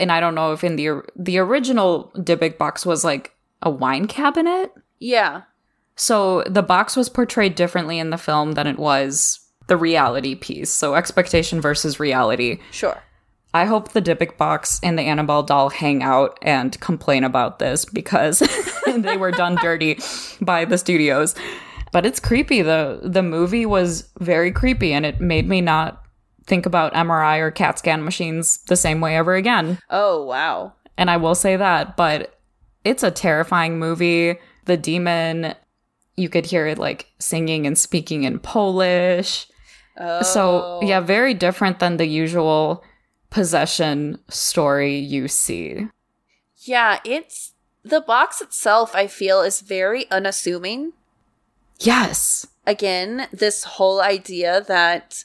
and 0.00 0.10
I 0.10 0.20
don't 0.20 0.34
know 0.34 0.52
if 0.52 0.64
in 0.64 0.76
the 0.76 1.02
the 1.16 1.38
original 1.38 2.12
Dybbuk 2.16 2.56
box 2.56 2.86
was 2.86 3.04
like 3.04 3.32
a 3.60 3.68
wine 3.70 4.06
cabinet. 4.06 4.72
Yeah. 4.98 5.42
So 5.96 6.42
the 6.42 6.62
box 6.62 6.96
was 6.96 7.08
portrayed 7.08 7.54
differently 7.54 7.98
in 7.98 8.10
the 8.10 8.18
film 8.18 8.52
than 8.52 8.66
it 8.66 8.78
was 8.78 9.40
the 9.66 9.76
reality 9.76 10.34
piece. 10.34 10.70
So 10.70 10.94
expectation 10.94 11.60
versus 11.60 12.00
reality. 12.00 12.58
Sure. 12.70 13.02
I 13.54 13.66
hope 13.66 13.92
the 13.92 14.02
Dybbuk 14.02 14.36
box 14.36 14.80
and 14.82 14.98
the 14.98 15.02
Annabelle 15.02 15.44
doll 15.44 15.70
hang 15.70 16.02
out 16.02 16.38
and 16.42 16.78
complain 16.80 17.22
about 17.22 17.60
this 17.60 17.84
because 17.84 18.40
they 18.96 19.16
were 19.16 19.30
done 19.30 19.56
dirty 19.62 19.98
by 20.40 20.64
the 20.64 20.76
studios. 20.76 21.36
But 21.92 22.04
it's 22.04 22.18
creepy. 22.18 22.62
The 22.62 22.98
the 23.04 23.22
movie 23.22 23.64
was 23.64 24.10
very 24.18 24.50
creepy 24.50 24.92
and 24.92 25.06
it 25.06 25.20
made 25.20 25.48
me 25.48 25.60
not 25.60 26.04
think 26.46 26.66
about 26.66 26.92
MRI 26.94 27.38
or 27.38 27.52
CAT 27.52 27.78
scan 27.78 28.04
machines 28.04 28.58
the 28.66 28.76
same 28.76 29.00
way 29.00 29.16
ever 29.16 29.36
again. 29.36 29.78
Oh, 29.88 30.24
wow. 30.24 30.72
And 30.98 31.10
I 31.10 31.16
will 31.16 31.36
say 31.36 31.56
that, 31.56 31.96
but 31.96 32.38
it's 32.84 33.02
a 33.02 33.10
terrifying 33.10 33.78
movie. 33.78 34.38
The 34.64 34.76
demon 34.76 35.54
you 36.16 36.28
could 36.28 36.46
hear 36.46 36.66
it 36.66 36.78
like 36.78 37.06
singing 37.18 37.66
and 37.66 37.76
speaking 37.76 38.24
in 38.24 38.38
Polish. 38.38 39.46
So, 39.96 40.20
oh. 40.64 40.80
yeah, 40.82 41.00
very 41.00 41.34
different 41.34 41.78
than 41.78 41.98
the 41.98 42.06
usual 42.06 42.82
possession 43.30 44.18
story 44.28 44.96
you 44.96 45.28
see. 45.28 45.88
Yeah, 46.56 46.98
it's 47.04 47.52
the 47.84 48.00
box 48.00 48.40
itself, 48.40 48.94
I 48.94 49.06
feel, 49.06 49.42
is 49.42 49.60
very 49.60 50.10
unassuming. 50.10 50.92
Yes. 51.78 52.46
Again, 52.66 53.28
this 53.32 53.64
whole 53.64 54.00
idea 54.00 54.62
that 54.66 55.24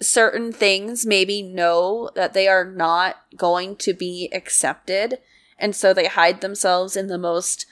certain 0.00 0.52
things 0.52 1.06
maybe 1.06 1.40
know 1.42 2.10
that 2.14 2.34
they 2.34 2.48
are 2.48 2.64
not 2.64 3.16
going 3.36 3.76
to 3.76 3.94
be 3.94 4.28
accepted, 4.32 5.18
and 5.58 5.74
so 5.74 5.94
they 5.94 6.08
hide 6.08 6.40
themselves 6.40 6.96
in 6.96 7.06
the 7.06 7.18
most 7.18 7.64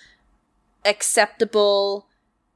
acceptable, 0.85 2.09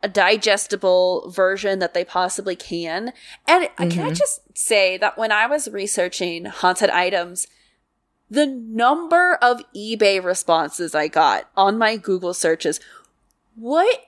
a 0.03 0.09
digestible 0.09 1.31
version 1.31 1.79
that 1.79 1.95
they 1.95 2.05
possibly 2.05 2.57
can. 2.57 3.12
And 3.47 3.68
can 3.77 3.87
I 3.87 3.87
mm-hmm. 3.87 4.12
just 4.12 4.41
say 4.57 4.97
that 4.99 5.18
when 5.18 5.33
I 5.33 5.47
was 5.47 5.68
researching 5.68 6.47
haunted 6.47 6.91
items, 6.91 7.47
the 8.29 8.47
number 8.47 9.35
of 9.41 9.62
eBay 9.74 10.22
responses 10.22 10.95
I 10.95 11.09
got 11.09 11.49
on 11.57 11.79
my 11.79 11.97
Google 11.97 12.35
searches, 12.35 12.81
what 13.55 14.07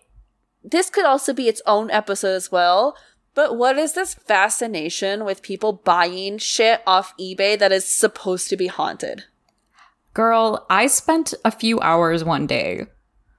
this 0.64 0.91
could 0.91 1.05
also 1.05 1.33
be 1.33 1.49
its 1.49 1.62
own 1.66 1.91
episode 1.91 2.35
as 2.35 2.53
well. 2.53 2.97
But 3.35 3.57
what 3.57 3.79
is 3.79 3.93
this 3.93 4.14
fascination 4.14 5.25
with 5.25 5.43
people 5.43 5.73
buying 5.73 6.39
shit 6.39 6.83
off 6.87 7.16
eBay 7.19 7.57
that 7.59 7.71
is 7.71 7.85
supposed 7.85 8.49
to 8.51 8.57
be 8.57 8.66
haunted? 8.66 9.25
Girl, 10.12 10.66
I 10.69 10.89
spent 10.89 11.35
a 11.45 11.53
few 11.53 11.79
hours 11.81 12.25
one 12.25 12.49
day 12.49 12.87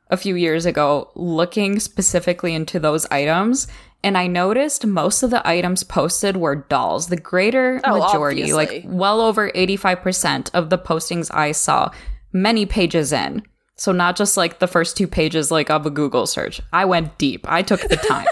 a 0.10 0.18
few 0.18 0.36
years 0.36 0.66
ago 0.66 1.12
looking 1.16 1.80
specifically 1.80 2.54
into 2.54 2.80
those 2.80 3.06
items. 3.08 3.68
And 4.04 4.18
I 4.18 4.28
noticed 4.28 4.86
most 4.86 5.24
of 5.24 5.30
the 5.30 5.46
items 5.48 5.84
posted 5.84 6.38
were 6.38 6.56
dolls. 6.56 7.08
The 7.08 7.18
greater 7.18 7.82
Oh, 7.84 8.00
majority, 8.00 8.54
like 8.54 8.84
well 8.86 9.20
over 9.22 9.52
85% 9.52 10.52
of 10.54 10.70
the 10.70 10.78
postings 10.78 11.30
I 11.34 11.52
saw, 11.52 11.92
many 12.32 12.66
pages 12.66 13.12
in. 13.12 13.44
So 13.76 13.92
not 13.92 14.16
just 14.16 14.38
like 14.38 14.60
the 14.60 14.68
first 14.68 14.98
two 14.98 15.08
pages 15.08 15.52
like 15.52 15.70
of 15.70 15.86
a 15.86 15.90
Google 15.90 16.28
search. 16.28 16.62
I 16.74 16.86
went 16.86 17.18
deep. 17.18 17.46
I 17.50 17.62
took 17.62 17.82
the 17.82 17.98
time. 17.98 18.28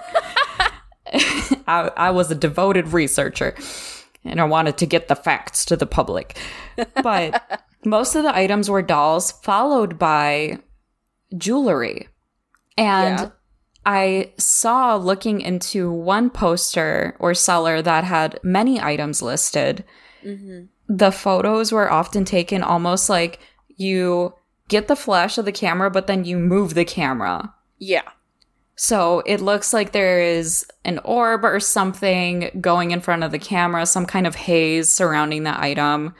I, 1.67 1.91
I 1.95 2.11
was 2.11 2.32
a 2.32 2.36
devoted 2.36 2.89
researcher 2.89 3.55
and 4.25 4.41
I 4.41 4.45
wanted 4.45 4.78
to 4.80 4.86
get 4.86 5.07
the 5.07 5.15
facts 5.15 5.63
to 5.65 5.75
the 5.78 5.86
public. 5.86 6.38
But 7.01 7.61
most 7.86 8.15
of 8.15 8.23
the 8.23 8.36
items 8.36 8.69
were 8.69 8.82
dolls, 8.82 9.32
followed 9.32 9.97
by 9.97 10.59
jewelry. 11.36 12.09
And 12.78 13.19
Yeah. 13.19 13.30
I 13.86 14.34
saw 14.38 14.95
looking 14.95 15.41
into 15.41 15.91
one 15.91 16.30
poster 16.30 17.15
or 17.19 17.34
seller 17.34 17.82
that 17.82 18.03
had 18.03 18.39
many 18.43 18.82
items 18.82 19.21
listed. 19.21 19.84
Mm-hmm. 20.23 20.65
The 20.89 21.11
photos 21.11 21.71
were 21.71 21.91
often 21.91 22.25
taken 22.25 22.61
almost 22.63 23.09
like 23.09 23.39
you 23.78 24.34
get 24.67 24.88
the 24.88 24.95
flash 24.95 25.38
of 25.38 25.45
the 25.45 25.51
camera, 25.51 25.89
but 25.89 26.07
then 26.07 26.25
you 26.25 26.38
move 26.38 26.73
the 26.73 26.86
camera. 26.86 27.53
Yeah. 27.80 28.03
So 28.75 29.23
it 29.25 29.41
looks 29.41 29.73
like 29.73 29.91
there 29.91 30.19
is 30.19 30.65
an 30.86 30.99
orb 30.99 31.43
or 31.43 31.59
something 31.59 32.51
going 32.61 32.91
in 32.91 33.01
front 33.01 33.23
of 33.23 33.32
the 33.32 33.39
camera, 33.39 33.86
some 33.86 34.05
kind 34.05 34.28
of 34.28 34.36
haze 34.36 34.89
surrounding 34.89 35.43
the 35.43 35.59
item. 35.59 36.13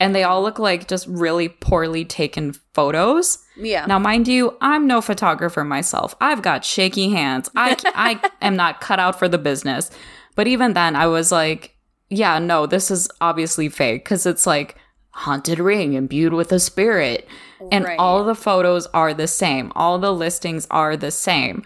And 0.00 0.14
they 0.14 0.24
all 0.24 0.42
look 0.42 0.58
like 0.58 0.88
just 0.88 1.06
really 1.06 1.48
poorly 1.48 2.04
taken 2.04 2.54
photos. 2.74 3.38
Yeah. 3.56 3.84
Now, 3.86 3.98
mind 3.98 4.26
you, 4.26 4.56
I'm 4.62 4.86
no 4.86 5.00
photographer 5.02 5.62
myself. 5.62 6.16
I've 6.20 6.40
got 6.42 6.64
shaky 6.64 7.10
hands. 7.10 7.50
I, 7.54 7.76
I 7.94 8.30
am 8.40 8.56
not 8.56 8.80
cut 8.80 8.98
out 8.98 9.18
for 9.18 9.28
the 9.28 9.38
business. 9.38 9.90
But 10.34 10.46
even 10.46 10.72
then, 10.72 10.96
I 10.96 11.06
was 11.06 11.30
like, 11.30 11.76
yeah, 12.08 12.38
no, 12.38 12.64
this 12.66 12.90
is 12.90 13.08
obviously 13.20 13.68
fake 13.68 14.04
because 14.04 14.24
it's 14.24 14.46
like 14.46 14.76
haunted 15.10 15.58
ring 15.58 15.92
imbued 15.92 16.32
with 16.32 16.50
a 16.50 16.58
spirit. 16.58 17.28
And 17.70 17.84
Right. 17.84 17.98
all 17.98 18.24
the 18.24 18.34
photos 18.34 18.86
are 18.94 19.12
the 19.12 19.26
same, 19.28 19.70
all 19.76 19.98
the 19.98 20.14
listings 20.14 20.66
are 20.70 20.96
the 20.96 21.10
same. 21.10 21.62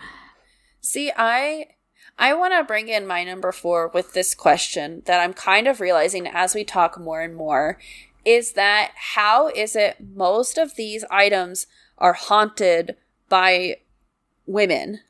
See, 0.81 1.13
I 1.17 1.67
I 2.19 2.35
want 2.35 2.53
to 2.55 2.65
bring 2.65 2.89
in 2.89 3.07
my 3.07 3.23
number 3.25 3.53
4 3.53 3.91
with 3.95 4.13
this 4.13 4.35
question 4.35 5.03
that 5.07 5.21
I'm 5.21 5.33
kind 5.35 5.67
of 5.69 5.81
realizing 5.81 6.27
as 6.27 6.55
we 6.55 6.65
talk 6.65 6.99
more 6.99 7.21
and 7.21 7.35
more 7.35 7.79
is 8.25 8.53
that 8.53 8.93
how 9.17 9.49
is 9.49 9.77
it 9.77 9.97
most 10.15 10.59
of 10.59 10.77
these 10.77 11.05
items 11.11 11.67
are 11.99 12.15
haunted 12.15 12.97
by 13.29 13.77
women 14.47 15.01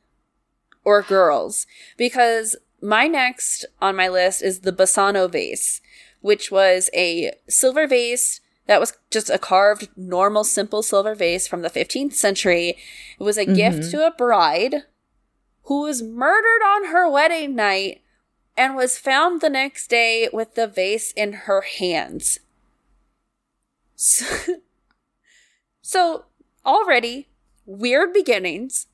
or 0.83 1.01
girls? 1.01 1.65
Because 1.97 2.55
my 2.81 3.07
next 3.07 3.65
on 3.81 3.95
my 3.95 4.07
list 4.07 4.41
is 4.41 4.59
the 4.59 4.71
Bassano 4.71 5.29
vase, 5.31 5.81
which 6.21 6.51
was 6.51 6.89
a 6.93 7.33
silver 7.47 7.87
vase 7.87 8.41
that 8.67 8.79
was 8.79 8.97
just 9.11 9.29
a 9.29 9.37
carved, 9.37 9.89
normal, 9.95 10.43
simple 10.43 10.81
silver 10.81 11.15
vase 11.15 11.47
from 11.47 11.61
the 11.61 11.69
15th 11.69 12.13
century. 12.13 12.77
It 13.19 13.23
was 13.23 13.37
a 13.37 13.45
mm-hmm. 13.45 13.53
gift 13.53 13.91
to 13.91 14.05
a 14.05 14.11
bride 14.11 14.83
who 15.63 15.81
was 15.81 16.03
murdered 16.03 16.63
on 16.65 16.85
her 16.85 17.09
wedding 17.09 17.55
night 17.55 18.01
and 18.57 18.75
was 18.75 18.97
found 18.97 19.41
the 19.41 19.49
next 19.49 19.87
day 19.87 20.29
with 20.31 20.55
the 20.55 20.67
vase 20.67 21.11
in 21.11 21.33
her 21.33 21.61
hands. 21.61 22.39
So, 23.95 24.25
so 25.81 26.25
already 26.65 27.29
weird 27.65 28.13
beginnings. 28.13 28.87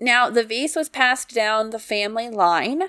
Now, 0.00 0.30
the 0.30 0.44
vase 0.44 0.76
was 0.76 0.88
passed 0.88 1.34
down 1.34 1.70
the 1.70 1.78
family 1.78 2.28
line, 2.28 2.84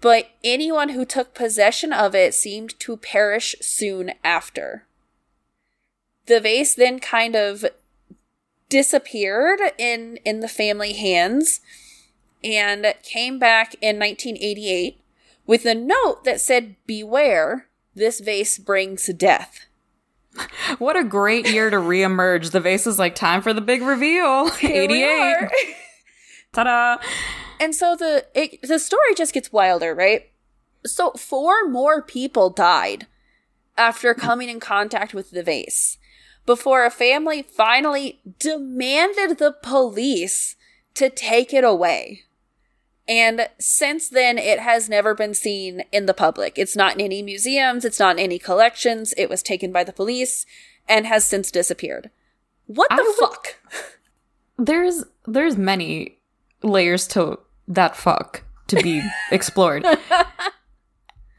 but 0.00 0.30
anyone 0.42 0.90
who 0.90 1.04
took 1.04 1.34
possession 1.34 1.92
of 1.92 2.14
it 2.14 2.34
seemed 2.34 2.78
to 2.80 2.96
perish 2.96 3.54
soon 3.60 4.12
after. 4.24 4.84
The 6.26 6.40
vase 6.40 6.74
then 6.74 6.98
kind 6.98 7.36
of 7.36 7.64
disappeared 8.68 9.60
in 9.78 10.18
in 10.24 10.40
the 10.40 10.48
family 10.48 10.92
hands 10.92 11.60
and 12.44 12.94
came 13.02 13.38
back 13.38 13.74
in 13.80 13.98
1988 13.98 15.00
with 15.46 15.64
a 15.64 15.74
note 15.74 16.24
that 16.24 16.40
said 16.40 16.76
beware 16.86 17.66
this 17.94 18.20
vase 18.20 18.58
brings 18.58 19.06
death 19.06 19.67
What 20.78 20.96
a 20.96 21.04
great 21.04 21.48
year 21.48 21.70
to 21.70 21.76
reemerge. 21.78 22.50
The 22.50 22.60
vase 22.60 22.86
is 22.86 22.98
like 22.98 23.14
time 23.14 23.42
for 23.42 23.52
the 23.52 23.60
big 23.60 23.82
reveal. 23.82 24.50
Here 24.56 24.82
88. 24.82 25.48
Ta-da. 26.52 26.98
and 27.60 27.74
so 27.74 27.96
the 27.96 28.26
it, 28.34 28.60
the 28.62 28.78
story 28.78 29.14
just 29.16 29.34
gets 29.34 29.52
wilder 29.52 29.94
right 29.94 30.30
so 30.86 31.10
four 31.12 31.68
more 31.68 32.00
people 32.02 32.48
died 32.48 33.06
after 33.76 34.14
coming 34.14 34.48
in 34.48 34.58
contact 34.58 35.12
with 35.12 35.30
the 35.30 35.42
vase 35.42 35.98
before 36.46 36.86
a 36.86 36.90
family 36.90 37.42
finally 37.42 38.20
demanded 38.38 39.38
the 39.38 39.54
police 39.62 40.56
to 40.94 41.10
take 41.10 41.52
it 41.52 41.64
away 41.64 42.22
And 43.08 43.48
since 43.58 44.08
then, 44.10 44.36
it 44.36 44.58
has 44.60 44.88
never 44.88 45.14
been 45.14 45.32
seen 45.32 45.82
in 45.92 46.04
the 46.04 46.12
public. 46.14 46.58
It's 46.58 46.76
not 46.76 46.94
in 46.94 47.00
any 47.00 47.22
museums, 47.22 47.84
it's 47.86 47.98
not 47.98 48.16
in 48.18 48.22
any 48.24 48.38
collections. 48.38 49.14
It 49.16 49.30
was 49.30 49.42
taken 49.42 49.72
by 49.72 49.82
the 49.82 49.94
police 49.94 50.44
and 50.86 51.06
has 51.06 51.24
since 51.26 51.50
disappeared. 51.50 52.10
What 52.66 52.90
the 52.90 52.96
would- 53.02 53.16
fuck? 53.16 53.56
There's 54.58 55.04
there's 55.26 55.56
many 55.56 56.18
layers 56.64 57.06
to 57.08 57.38
that 57.68 57.94
fuck 57.96 58.42
to 58.66 58.82
be 58.82 59.00
explored. 59.30 59.86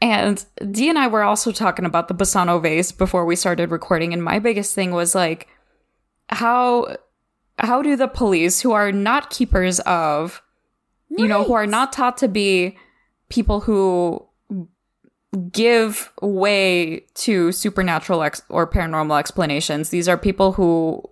and 0.00 0.44
Dee 0.70 0.88
and 0.88 0.98
I 0.98 1.06
were 1.06 1.22
also 1.22 1.52
talking 1.52 1.84
about 1.84 2.08
the 2.08 2.14
Bassano 2.14 2.60
vase 2.62 2.92
before 2.92 3.26
we 3.26 3.36
started 3.36 3.70
recording, 3.70 4.14
and 4.14 4.24
my 4.24 4.38
biggest 4.38 4.74
thing 4.74 4.92
was 4.92 5.14
like 5.14 5.48
how 6.30 6.96
how 7.58 7.82
do 7.82 7.94
the 7.94 8.08
police 8.08 8.60
who 8.62 8.72
are 8.72 8.90
not 8.90 9.28
keepers 9.28 9.80
of 9.80 10.40
you 11.10 11.26
know 11.28 11.44
who 11.44 11.52
are 11.54 11.66
not 11.66 11.92
taught 11.92 12.16
to 12.18 12.28
be 12.28 12.76
people 13.28 13.60
who 13.60 14.26
give 15.52 16.10
way 16.22 17.04
to 17.14 17.52
supernatural 17.52 18.22
ex- 18.22 18.42
or 18.48 18.66
paranormal 18.68 19.18
explanations. 19.18 19.90
These 19.90 20.08
are 20.08 20.16
people 20.18 20.52
who 20.52 21.02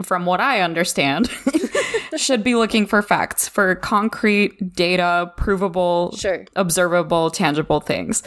from 0.00 0.24
what 0.26 0.40
i 0.40 0.60
understand 0.60 1.28
should 2.16 2.44
be 2.44 2.54
looking 2.54 2.86
for 2.86 3.02
facts 3.02 3.48
for 3.48 3.74
concrete 3.74 4.72
data 4.72 5.32
provable 5.36 6.14
Sure. 6.16 6.44
observable 6.54 7.30
tangible 7.32 7.80
things. 7.80 8.22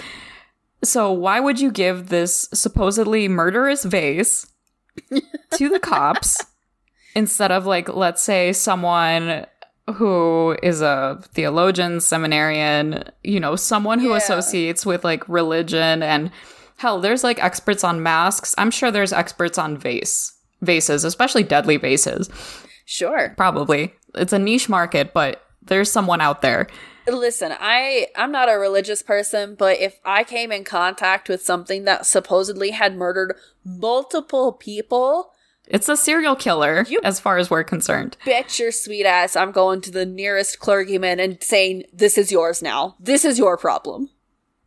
So 0.84 1.12
why 1.14 1.40
would 1.40 1.62
you 1.62 1.72
give 1.72 2.10
this 2.10 2.50
supposedly 2.54 3.28
murderous 3.30 3.86
vase 3.86 4.46
to 5.54 5.70
the 5.70 5.80
cops 5.80 6.44
instead 7.16 7.52
of 7.54 7.66
like 7.66 7.88
let's 7.88 8.22
say 8.22 8.52
someone 8.52 9.46
who 9.96 10.58
is 10.64 10.82
a 10.82 11.20
theologian 11.34 12.00
seminarian 12.00 13.04
you 13.24 13.40
know 13.40 13.56
someone 13.56 14.00
who 14.00 14.10
Yeah. 14.12 14.18
associates 14.18 14.86
with 14.86 15.04
like 15.04 15.28
religion 15.28 16.04
and 16.04 16.32
hell 16.78 17.00
there's 17.02 17.24
like 17.24 17.44
experts 17.44 17.84
on 17.84 18.02
masks 18.04 18.54
i'm 18.58 18.72
sure 18.72 18.92
there's 18.92 19.12
experts 19.14 19.58
on 19.58 19.78
vase 19.78 20.34
vases 20.62 21.04
especially 21.04 21.44
deadly 21.44 21.78
vases 21.78 22.30
Sure. 22.86 23.34
probably 23.38 23.94
it's 24.16 24.34
a 24.34 24.40
niche 24.40 24.70
market 24.70 25.14
but 25.14 25.44
there's 25.64 25.92
someone 25.92 26.22
out 26.22 26.42
there. 26.42 26.66
Listen, 27.08 27.54
I 27.60 28.08
I'm 28.16 28.32
not 28.32 28.50
a 28.50 28.58
religious 28.58 29.04
person, 29.04 29.54
but 29.56 29.80
if 29.80 30.00
I 30.04 30.24
came 30.24 30.52
in 30.52 30.64
contact 30.64 31.30
with 31.30 31.44
something 31.44 31.84
that 31.86 32.06
supposedly 32.08 32.72
had 32.72 32.96
murdered 32.96 33.36
multiple 33.64 34.54
people, 34.54 35.31
It's 35.72 35.88
a 35.88 35.96
serial 35.96 36.36
killer, 36.36 36.86
You- 36.88 37.00
as 37.04 37.20
far 37.20 37.38
as 37.38 37.50
we're 37.50 37.64
concerned. 37.64 38.18
bet 38.26 38.60
your 38.60 38.72
sweet 38.72 39.06
ass 39.06 39.36
I'm 39.36 39.52
going 39.52 39.80
to 39.82 39.92
the 39.92 40.06
nearest 40.06 40.60
clergyman 40.60 41.20
and 41.20 41.42
saying, 41.42 41.84
"This 41.94 42.18
is 42.18 42.32
yours 42.32 42.62
now. 42.62 42.96
This 43.00 43.24
is 43.24 43.40
your 43.40 43.58
problem." 43.58 44.10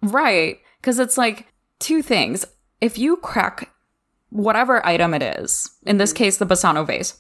Right. 0.03 0.59
Because 0.81 0.99
it's 0.99 1.19
like 1.19 1.47
two 1.79 2.03
things. 2.03 2.45
If 2.81 2.99
you 2.99 3.17
crack 3.17 3.71
whatever 4.31 4.85
item 4.85 5.15
it 5.15 5.23
is, 5.23 5.71
in 5.87 5.99
this 5.99 6.13
mm-hmm. 6.13 6.25
case, 6.25 6.37
the 6.39 6.47
Bassano 6.47 6.87
vase, 6.87 7.15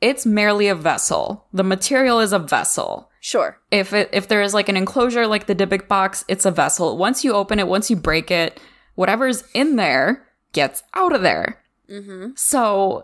it's 0.00 0.24
merely 0.24 0.68
a 0.68 0.74
vessel. 0.74 1.46
The 1.52 1.64
material 1.64 2.20
is 2.20 2.32
a 2.32 2.38
vessel. 2.38 3.10
Sure. 3.20 3.58
If 3.70 3.92
it 3.92 4.08
if 4.12 4.28
there 4.28 4.42
is 4.42 4.54
like 4.54 4.68
an 4.68 4.76
enclosure 4.76 5.26
like 5.26 5.46
the 5.46 5.54
Dybbuk 5.54 5.88
box, 5.88 6.24
it's 6.28 6.46
a 6.46 6.52
vessel. 6.52 6.96
Once 6.96 7.24
you 7.24 7.32
open 7.32 7.58
it, 7.58 7.66
once 7.66 7.90
you 7.90 7.96
break 7.96 8.30
it, 8.30 8.60
whatever's 8.94 9.42
in 9.54 9.76
there 9.76 10.26
gets 10.52 10.82
out 10.94 11.12
of 11.12 11.22
there. 11.22 11.60
Mm-hmm. 11.90 12.30
So 12.36 13.02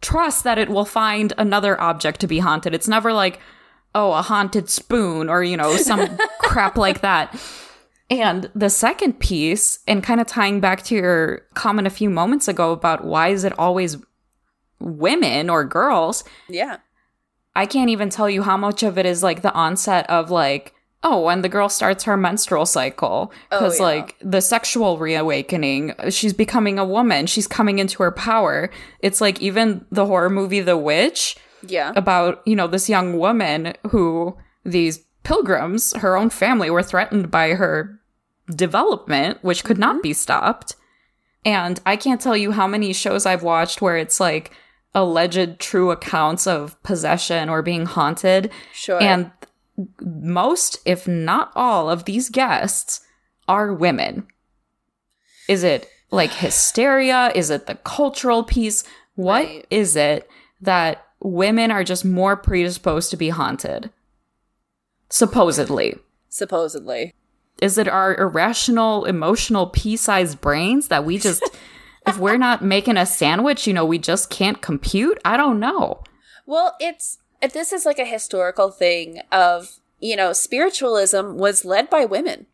trust 0.00 0.44
that 0.44 0.58
it 0.58 0.68
will 0.68 0.84
find 0.84 1.32
another 1.38 1.80
object 1.80 2.20
to 2.20 2.26
be 2.26 2.40
haunted. 2.40 2.74
It's 2.74 2.88
never 2.88 3.12
like, 3.12 3.40
oh, 3.94 4.12
a 4.12 4.22
haunted 4.22 4.68
spoon 4.68 5.28
or, 5.28 5.42
you 5.42 5.56
know, 5.56 5.76
some 5.76 6.18
crap 6.38 6.76
like 6.76 7.00
that. 7.02 7.38
And 8.10 8.50
the 8.54 8.68
second 8.68 9.20
piece, 9.20 9.78
and 9.88 10.02
kind 10.02 10.20
of 10.20 10.26
tying 10.26 10.60
back 10.60 10.82
to 10.84 10.94
your 10.94 11.46
comment 11.54 11.86
a 11.86 11.90
few 11.90 12.10
moments 12.10 12.46
ago 12.46 12.72
about 12.72 13.04
why 13.04 13.28
is 13.28 13.44
it 13.44 13.58
always 13.58 13.96
women 14.80 15.48
or 15.48 15.64
girls, 15.64 16.24
Yeah. 16.48 16.78
I 17.54 17.66
can't 17.66 17.90
even 17.90 18.08
tell 18.08 18.30
you 18.30 18.42
how 18.42 18.56
much 18.56 18.82
of 18.82 18.96
it 18.96 19.04
is 19.04 19.22
like 19.22 19.42
the 19.42 19.52
onset 19.52 20.08
of 20.08 20.30
like, 20.30 20.74
oh, 21.04 21.20
when 21.22 21.42
the 21.42 21.48
girl 21.48 21.68
starts 21.68 22.04
her 22.04 22.16
menstrual 22.16 22.66
cycle. 22.66 23.32
Because 23.50 23.80
Oh, 23.80 23.88
yeah. 23.88 23.96
like 23.96 24.16
the 24.20 24.40
sexual 24.40 24.98
reawakening, 24.98 25.94
she's 26.10 26.32
becoming 26.32 26.78
a 26.78 26.84
woman, 26.84 27.26
she's 27.26 27.48
coming 27.48 27.78
into 27.78 28.02
her 28.02 28.12
power. 28.12 28.70
It's 29.00 29.20
like 29.20 29.40
even 29.42 29.84
the 29.90 30.06
horror 30.06 30.30
movie 30.30 30.60
The 30.60 30.76
Witch 30.76 31.36
Yeah. 31.66 31.92
about, 31.96 32.42
you 32.46 32.54
know, 32.54 32.68
this 32.68 32.88
young 32.88 33.18
woman 33.18 33.74
who 33.90 34.36
these 34.64 35.00
pilgrims, 35.24 35.92
her 35.96 36.16
own 36.16 36.30
family, 36.30 36.70
were 36.70 36.82
threatened 36.82 37.30
by 37.30 37.50
her 37.50 37.98
development, 38.54 39.38
which 39.42 39.64
could 39.64 39.78
not 39.78 39.96
mm-hmm. 39.96 40.02
be 40.02 40.12
stopped. 40.12 40.76
And 41.44 41.80
I 41.84 41.96
can't 41.96 42.20
tell 42.20 42.36
you 42.36 42.52
how 42.52 42.68
many 42.68 42.92
shows 42.92 43.26
I've 43.26 43.42
watched 43.42 43.82
where 43.82 43.96
it's 43.96 44.20
like 44.20 44.52
alleged 44.94 45.58
true 45.58 45.90
accounts 45.90 46.46
of 46.46 46.80
possession 46.82 47.48
or 47.48 47.62
being 47.62 47.86
haunted. 47.86 48.50
Sure. 48.72 49.02
And 49.02 49.30
most, 50.00 50.78
if 50.84 51.08
not 51.08 51.52
all, 51.54 51.88
of 51.90 52.04
these 52.04 52.28
guests 52.28 53.00
are 53.48 53.72
women. 53.72 54.26
Is 55.48 55.64
it 55.64 55.88
like 56.10 56.32
hysteria? 56.32 57.32
Is 57.34 57.50
it 57.50 57.66
the 57.66 57.74
cultural 57.76 58.44
piece? 58.44 58.84
What 59.14 59.46
is 59.70 59.96
Right. 59.96 60.02
it 60.02 60.30
that 60.60 61.04
women 61.20 61.70
are 61.70 61.84
just 61.84 62.04
more 62.04 62.36
predisposed 62.36 63.10
to 63.10 63.16
be 63.16 63.30
haunted? 63.30 63.90
Supposedly. 65.10 65.96
supposedly. 66.28 67.12
Is 67.60 67.76
it 67.78 67.86
our 67.86 68.16
irrational, 68.16 69.04
emotional, 69.04 69.66
pea 69.66 69.96
sized 69.96 70.40
brains 70.40 70.88
that 70.88 71.04
we 71.04 71.18
just, 71.18 71.42
if 72.06 72.18
we're 72.18 72.38
not 72.38 72.64
making 72.64 72.96
a 72.96 73.04
sandwich, 73.06 73.66
you 73.66 73.72
know, 73.74 73.84
we 73.84 73.98
just 73.98 74.30
can't 74.30 74.62
compute? 74.62 75.18
I 75.24 75.36
don't 75.36 75.60
know. 75.60 76.02
Well, 76.46 76.74
it's 76.80 77.18
if 77.42 77.52
this 77.52 77.72
is 77.72 77.84
like 77.84 77.98
a 77.98 78.04
historical 78.04 78.70
thing 78.70 79.20
of, 79.30 79.78
you 79.98 80.16
know, 80.16 80.32
spiritualism 80.32 81.34
was 81.36 81.64
led 81.64 81.90
by 81.90 82.04
women. 82.04 82.46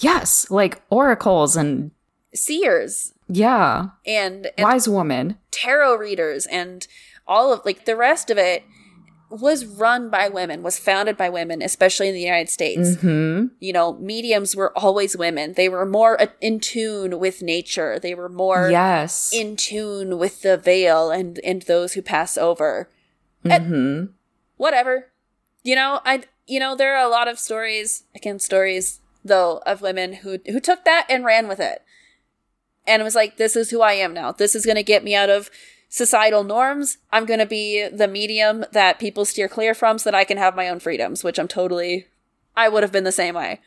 Yes, 0.00 0.50
like 0.50 0.82
oracles 0.90 1.56
and 1.56 1.90
Seers 2.34 3.12
yeah, 3.28 3.88
and, 4.06 4.50
and 4.56 4.64
wise 4.64 4.88
woman. 4.88 5.36
tarot 5.50 5.96
readers 5.96 6.46
and 6.46 6.86
all 7.26 7.52
of 7.52 7.60
like 7.64 7.84
the 7.84 7.96
rest 7.96 8.30
of 8.30 8.38
it 8.38 8.62
was 9.30 9.64
run 9.64 10.10
by 10.10 10.28
women, 10.28 10.62
was 10.64 10.78
founded 10.78 11.16
by 11.16 11.28
women, 11.28 11.62
especially 11.62 12.08
in 12.08 12.14
the 12.14 12.20
United 12.20 12.48
States. 12.48 12.96
Hmm. 13.00 13.46
You 13.60 13.72
know, 13.72 13.94
mediums 13.94 14.56
were 14.56 14.76
always 14.76 15.16
women. 15.16 15.52
They 15.54 15.68
were 15.68 15.86
more 15.86 16.20
uh, 16.20 16.26
in 16.40 16.58
tune 16.60 17.18
with 17.20 17.40
nature. 17.42 17.98
They 18.00 18.14
were 18.14 18.28
more 18.28 18.68
Yes. 18.70 19.32
in 19.32 19.54
tune 19.56 20.18
with 20.18 20.42
the 20.42 20.56
veil 20.56 21.10
and 21.10 21.38
and 21.44 21.62
those 21.62 21.92
who 21.92 22.02
pass 22.02 22.36
over. 22.38 22.88
Hmm 23.44 24.04
Whatever. 24.56 25.06
You 25.62 25.74
know, 25.76 26.00
I 26.04 26.22
you 26.46 26.58
know 26.60 26.74
there 26.76 26.96
are 26.96 27.04
a 27.04 27.08
lot 27.10 27.28
of 27.28 27.38
stories, 27.38 28.04
again 28.14 28.38
stories 28.38 29.00
though 29.24 29.62
of 29.66 29.82
women 29.82 30.14
who 30.14 30.38
who 30.46 30.60
took 30.60 30.84
that 30.84 31.06
and 31.08 31.24
ran 31.24 31.48
with 31.48 31.60
it. 31.60 31.82
And 32.86 33.00
it 33.00 33.04
was 33.04 33.14
like 33.14 33.36
this 33.36 33.56
is 33.56 33.70
who 33.70 33.80
I 33.82 33.92
am 33.92 34.12
now. 34.14 34.32
This 34.32 34.54
is 34.54 34.64
going 34.64 34.76
to 34.76 34.82
get 34.82 35.04
me 35.04 35.14
out 35.14 35.30
of 35.30 35.50
societal 35.88 36.44
norms. 36.44 36.98
I'm 37.12 37.26
going 37.26 37.40
to 37.40 37.46
be 37.46 37.88
the 37.88 38.08
medium 38.08 38.64
that 38.72 38.98
people 38.98 39.24
steer 39.24 39.48
clear 39.48 39.74
from 39.74 39.98
so 39.98 40.10
that 40.10 40.16
I 40.16 40.24
can 40.24 40.38
have 40.38 40.54
my 40.56 40.68
own 40.68 40.80
freedoms, 40.80 41.22
which 41.24 41.38
I'm 41.38 41.48
totally 41.48 42.06
I 42.56 42.68
would 42.68 42.82
have 42.82 42.92
been 42.92 43.04
the 43.04 43.12
same 43.12 43.34
way. 43.34 43.60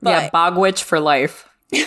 yeah, 0.00 0.28
But- 0.30 0.54
Bogwitch 0.54 0.82
for 0.82 1.00
life. 1.00 1.48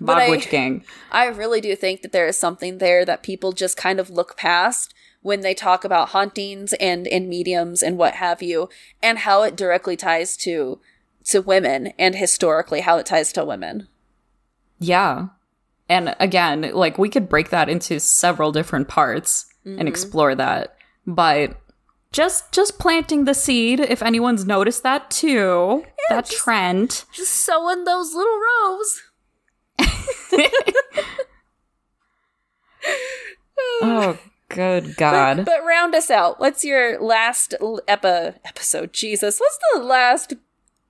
But 0.00 0.18
I- 0.18 0.28
Bogwitch 0.28 0.50
gang. 0.50 0.84
I 1.10 1.26
really 1.26 1.60
do 1.60 1.74
think 1.74 2.02
that 2.02 2.12
there 2.12 2.26
is 2.26 2.36
something 2.36 2.78
there 2.78 3.04
that 3.04 3.22
people 3.22 3.52
just 3.52 3.76
kind 3.76 3.98
of 3.98 4.10
look 4.10 4.36
past 4.36 4.94
when 5.26 5.40
they 5.40 5.54
talk 5.54 5.84
about 5.84 6.10
hauntings 6.10 6.72
and 6.74 7.08
and 7.08 7.28
mediums 7.28 7.82
and 7.82 7.98
what 7.98 8.14
have 8.14 8.44
you 8.44 8.68
and 9.02 9.18
how 9.18 9.42
it 9.42 9.56
directly 9.56 9.96
ties 9.96 10.36
to 10.36 10.78
to 11.24 11.42
women 11.42 11.88
and 11.98 12.14
historically 12.14 12.82
how 12.82 12.96
it 12.96 13.06
ties 13.06 13.32
to 13.32 13.44
women. 13.44 13.88
Yeah. 14.78 15.26
And 15.88 16.14
again, 16.20 16.70
like 16.72 16.96
we 16.96 17.08
could 17.08 17.28
break 17.28 17.50
that 17.50 17.68
into 17.68 17.98
several 17.98 18.52
different 18.52 18.86
parts 18.86 19.46
and 19.64 19.78
mm-hmm. 19.80 19.88
explore 19.88 20.36
that. 20.36 20.76
But 21.08 21.56
just 22.12 22.52
just 22.52 22.78
planting 22.78 23.24
the 23.24 23.34
seed 23.34 23.80
if 23.80 24.04
anyone's 24.04 24.46
noticed 24.46 24.84
that 24.84 25.10
too. 25.10 25.84
that 26.08 26.26
just- 26.26 26.38
trend. 26.38 27.04
Just 27.12 27.32
sowing 27.32 27.82
those 27.82 28.14
little 28.14 28.38
rows. 28.38 29.02
Oh 33.82 34.16
good 34.48 34.96
god. 34.96 35.44
But 35.44 35.64
round 35.64 35.94
us 35.94 36.10
out. 36.10 36.40
What's 36.40 36.64
your 36.64 37.00
last 37.00 37.54
epi- 37.88 38.38
episode? 38.44 38.92
Jesus. 38.92 39.40
What's 39.40 39.58
the 39.74 39.82
last 39.82 40.34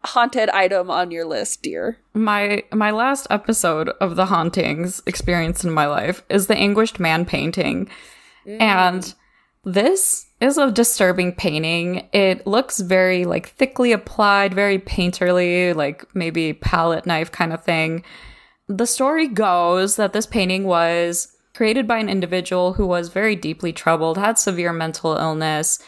haunted 0.04 0.48
item 0.50 0.90
on 0.90 1.10
your 1.10 1.24
list, 1.24 1.62
dear? 1.62 1.98
my 2.16 2.62
my 2.72 2.90
last 2.90 3.26
episode 3.30 3.90
of 4.00 4.16
the 4.16 4.26
hauntings 4.26 5.02
experience 5.06 5.62
in 5.62 5.70
my 5.70 5.86
life 5.86 6.22
is 6.28 6.46
the 6.46 6.56
anguished 6.56 6.98
man 6.98 7.24
painting 7.24 7.88
and 8.46 9.02
mm. 9.02 9.14
this 9.64 10.26
is 10.40 10.56
a 10.56 10.72
disturbing 10.72 11.32
painting 11.32 12.08
it 12.12 12.46
looks 12.46 12.80
very 12.80 13.24
like 13.26 13.50
thickly 13.50 13.92
applied 13.92 14.54
very 14.54 14.78
painterly 14.78 15.74
like 15.74 16.04
maybe 16.14 16.54
palette 16.54 17.06
knife 17.06 17.30
kind 17.30 17.52
of 17.52 17.62
thing 17.62 18.02
the 18.66 18.86
story 18.86 19.28
goes 19.28 19.96
that 19.96 20.12
this 20.12 20.26
painting 20.26 20.64
was 20.64 21.35
created 21.56 21.88
by 21.88 21.96
an 21.98 22.08
individual 22.10 22.74
who 22.74 22.86
was 22.86 23.08
very 23.08 23.34
deeply 23.34 23.72
troubled 23.72 24.18
had 24.18 24.38
severe 24.38 24.74
mental 24.74 25.16
illness 25.16 25.78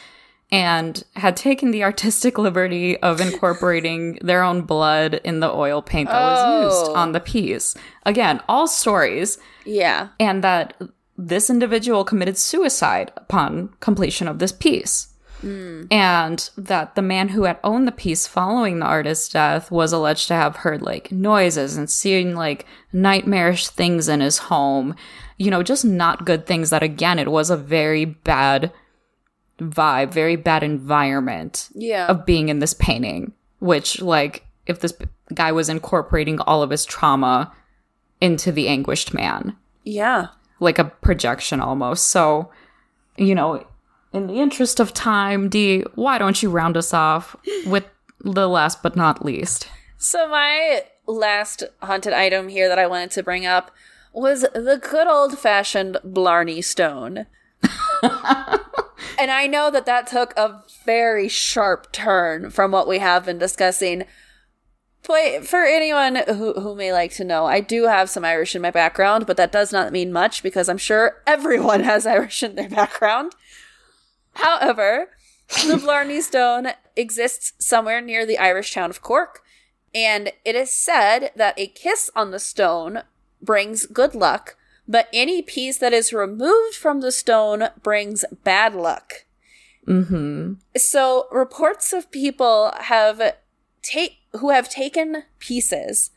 and 0.51 1.05
had 1.17 1.37
taken 1.37 1.71
the 1.73 1.85
artistic 1.85 2.39
liberty 2.47 2.97
of 3.01 3.21
incorporating 3.21 4.19
their 4.23 4.43
own 4.43 4.63
blood 4.63 5.21
in 5.25 5.41
the 5.41 5.53
oil 5.53 5.83
paint 5.83 6.09
that 6.09 6.23
was 6.23 6.39
oh. 6.43 6.65
used 6.65 6.91
Oh. 6.91 6.95
on 6.95 7.13
the 7.13 7.21
piece. 7.21 7.75
Again, 8.07 8.41
all 8.49 8.67
stories, 8.67 9.37
Yeah. 9.67 10.09
and 10.19 10.43
that 10.43 10.81
this 11.19 11.51
individual 11.51 12.03
committed 12.03 12.39
suicide 12.39 13.13
upon 13.17 13.69
completion 13.81 14.27
of 14.27 14.39
this 14.39 14.53
piece. 14.53 15.09
And 15.43 16.51
that 16.57 16.95
the 16.95 17.03
man 17.03 17.29
who 17.31 17.45
had 17.45 17.59
owned 17.63 17.87
the 17.87 17.93
piece 17.93 18.27
following 18.27 18.79
the 18.79 18.87
artist's 18.87 19.29
death 19.29 19.71
was 19.71 19.93
alleged 19.93 20.29
to 20.29 20.35
have 20.35 20.57
heard 20.57 20.83
like 20.83 21.13
noises 21.13 21.77
and 21.77 21.89
seen 21.89 22.35
like 22.35 22.67
nightmarish 22.93 23.69
things 23.69 24.09
in 24.09 24.21
his 24.21 24.39
home. 24.39 24.95
You 25.37 25.51
know, 25.51 25.63
just 25.63 25.85
not 25.85 26.25
good 26.25 26.47
things 26.47 26.71
that, 26.71 26.83
again, 26.83 27.19
it 27.19 27.31
was 27.31 27.51
a 27.51 27.57
very 27.57 28.05
bad 28.05 28.73
vibe, 29.61 30.11
very 30.13 30.37
bad 30.37 30.63
environment 30.63 31.69
Yeah. 31.75 32.07
of 32.07 32.27
being 32.27 32.49
in 32.49 32.59
this 32.59 32.75
painting, 32.75 33.33
which, 33.61 34.01
like, 34.03 34.47
if 34.67 34.81
this 34.81 34.93
guy 35.35 35.53
was 35.53 35.69
incorporating 35.69 36.41
all 36.41 36.63
of 36.63 36.71
his 36.71 36.85
trauma 36.85 37.53
into 38.21 38.51
the 38.51 38.67
anguished 38.69 39.15
man, 39.15 39.57
yeah. 39.85 40.29
like 40.59 40.79
a 40.79 40.85
projection 40.85 41.61
almost. 41.61 42.09
So, 42.09 42.51
you 43.17 43.35
know, 43.35 43.65
in 44.13 44.27
the 44.27 44.41
interest 44.41 44.81
of 44.81 44.95
time, 44.95 45.49
Dee, 45.49 45.83
why 45.95 46.19
don't 46.19 46.43
you 46.43 46.51
round 46.51 46.77
us 46.77 46.95
off 46.95 47.37
with 47.67 47.85
the 48.21 48.49
last 48.49 48.83
but 48.83 48.97
not 48.97 49.25
least? 49.25 49.69
So 49.97 50.29
my 50.29 50.83
last 51.07 51.65
haunted 51.83 52.13
item 52.13 52.49
here 52.49 52.69
that 52.69 52.79
I 52.79 52.87
wanted 52.87 53.11
to 53.13 53.23
bring 53.23 53.47
up 53.47 53.71
was 54.13 54.43
the 54.43 54.81
good 54.83 55.07
old 55.07 55.39
fashioned 55.39 55.99
Blarney 56.05 56.63
Stone. 56.63 57.27
And 59.19 59.33
I 59.33 59.49
know 59.49 59.71
that 59.73 59.85
that 59.87 60.07
took 60.07 60.33
a 60.37 60.63
very 60.85 61.29
sharp 61.29 61.91
turn 61.91 62.51
from 62.51 62.71
what 62.71 62.87
we 62.87 63.01
have 63.01 63.27
been 63.27 63.39
discussing. 63.39 64.05
But 65.07 65.45
for 65.45 65.65
anyone 65.65 66.21
who, 66.29 66.53
who 66.55 66.77
may 66.77 66.93
like 66.93 67.13
to 67.15 67.25
know, 67.25 67.47
I 67.47 67.61
do 67.61 67.85
have 67.87 68.09
some 68.09 68.25
Irish 68.25 68.55
in 68.55 68.63
my 68.63 68.71
background, 68.71 69.27
but 69.27 69.37
that 69.37 69.51
does 69.51 69.73
not 69.73 69.93
mean 69.93 70.13
much 70.13 70.43
because 70.43 70.69
I'm 70.69 70.79
sure 70.79 71.23
everyone 71.27 71.83
has 71.83 72.07
Irish 72.07 72.45
in 72.45 72.55
their 72.55 72.69
background. 72.69 73.35
However, 74.39 75.11
the 75.67 75.77
Blarney 75.77 76.21
Stone 76.21 76.69
exists 76.95 77.53
somewhere 77.59 78.01
near 78.01 78.25
the 78.25 78.39
Irish 78.39 78.73
town 78.73 78.89
of 78.89 79.03
Cork, 79.03 79.43
and 79.93 80.31
it 80.45 80.55
is 80.55 80.71
said 80.71 81.33
that 81.35 81.59
a 81.59 81.67
kiss 81.67 82.09
on 82.15 82.31
the 82.31 82.39
stone 82.39 83.03
brings 83.43 83.87
good 83.87 84.15
luck, 84.15 84.57
but 84.87 85.09
any 85.13 85.43
piece 85.43 85.79
that 85.79 85.93
is 85.93 86.13
removed 86.13 86.77
from 86.77 87.01
the 87.01 87.11
stone 87.11 87.65
brings 87.83 88.25
bad 88.45 88.75
luck. 88.75 89.25
Mm-hmm. 89.89 90.55
So 90.77 91.27
reports 91.33 91.93
of 91.93 92.11
people 92.13 92.73
have 92.79 93.35
take 93.83 94.19
who 94.39 94.51
have 94.51 94.69
taken 94.69 95.25
pieces 95.41 96.11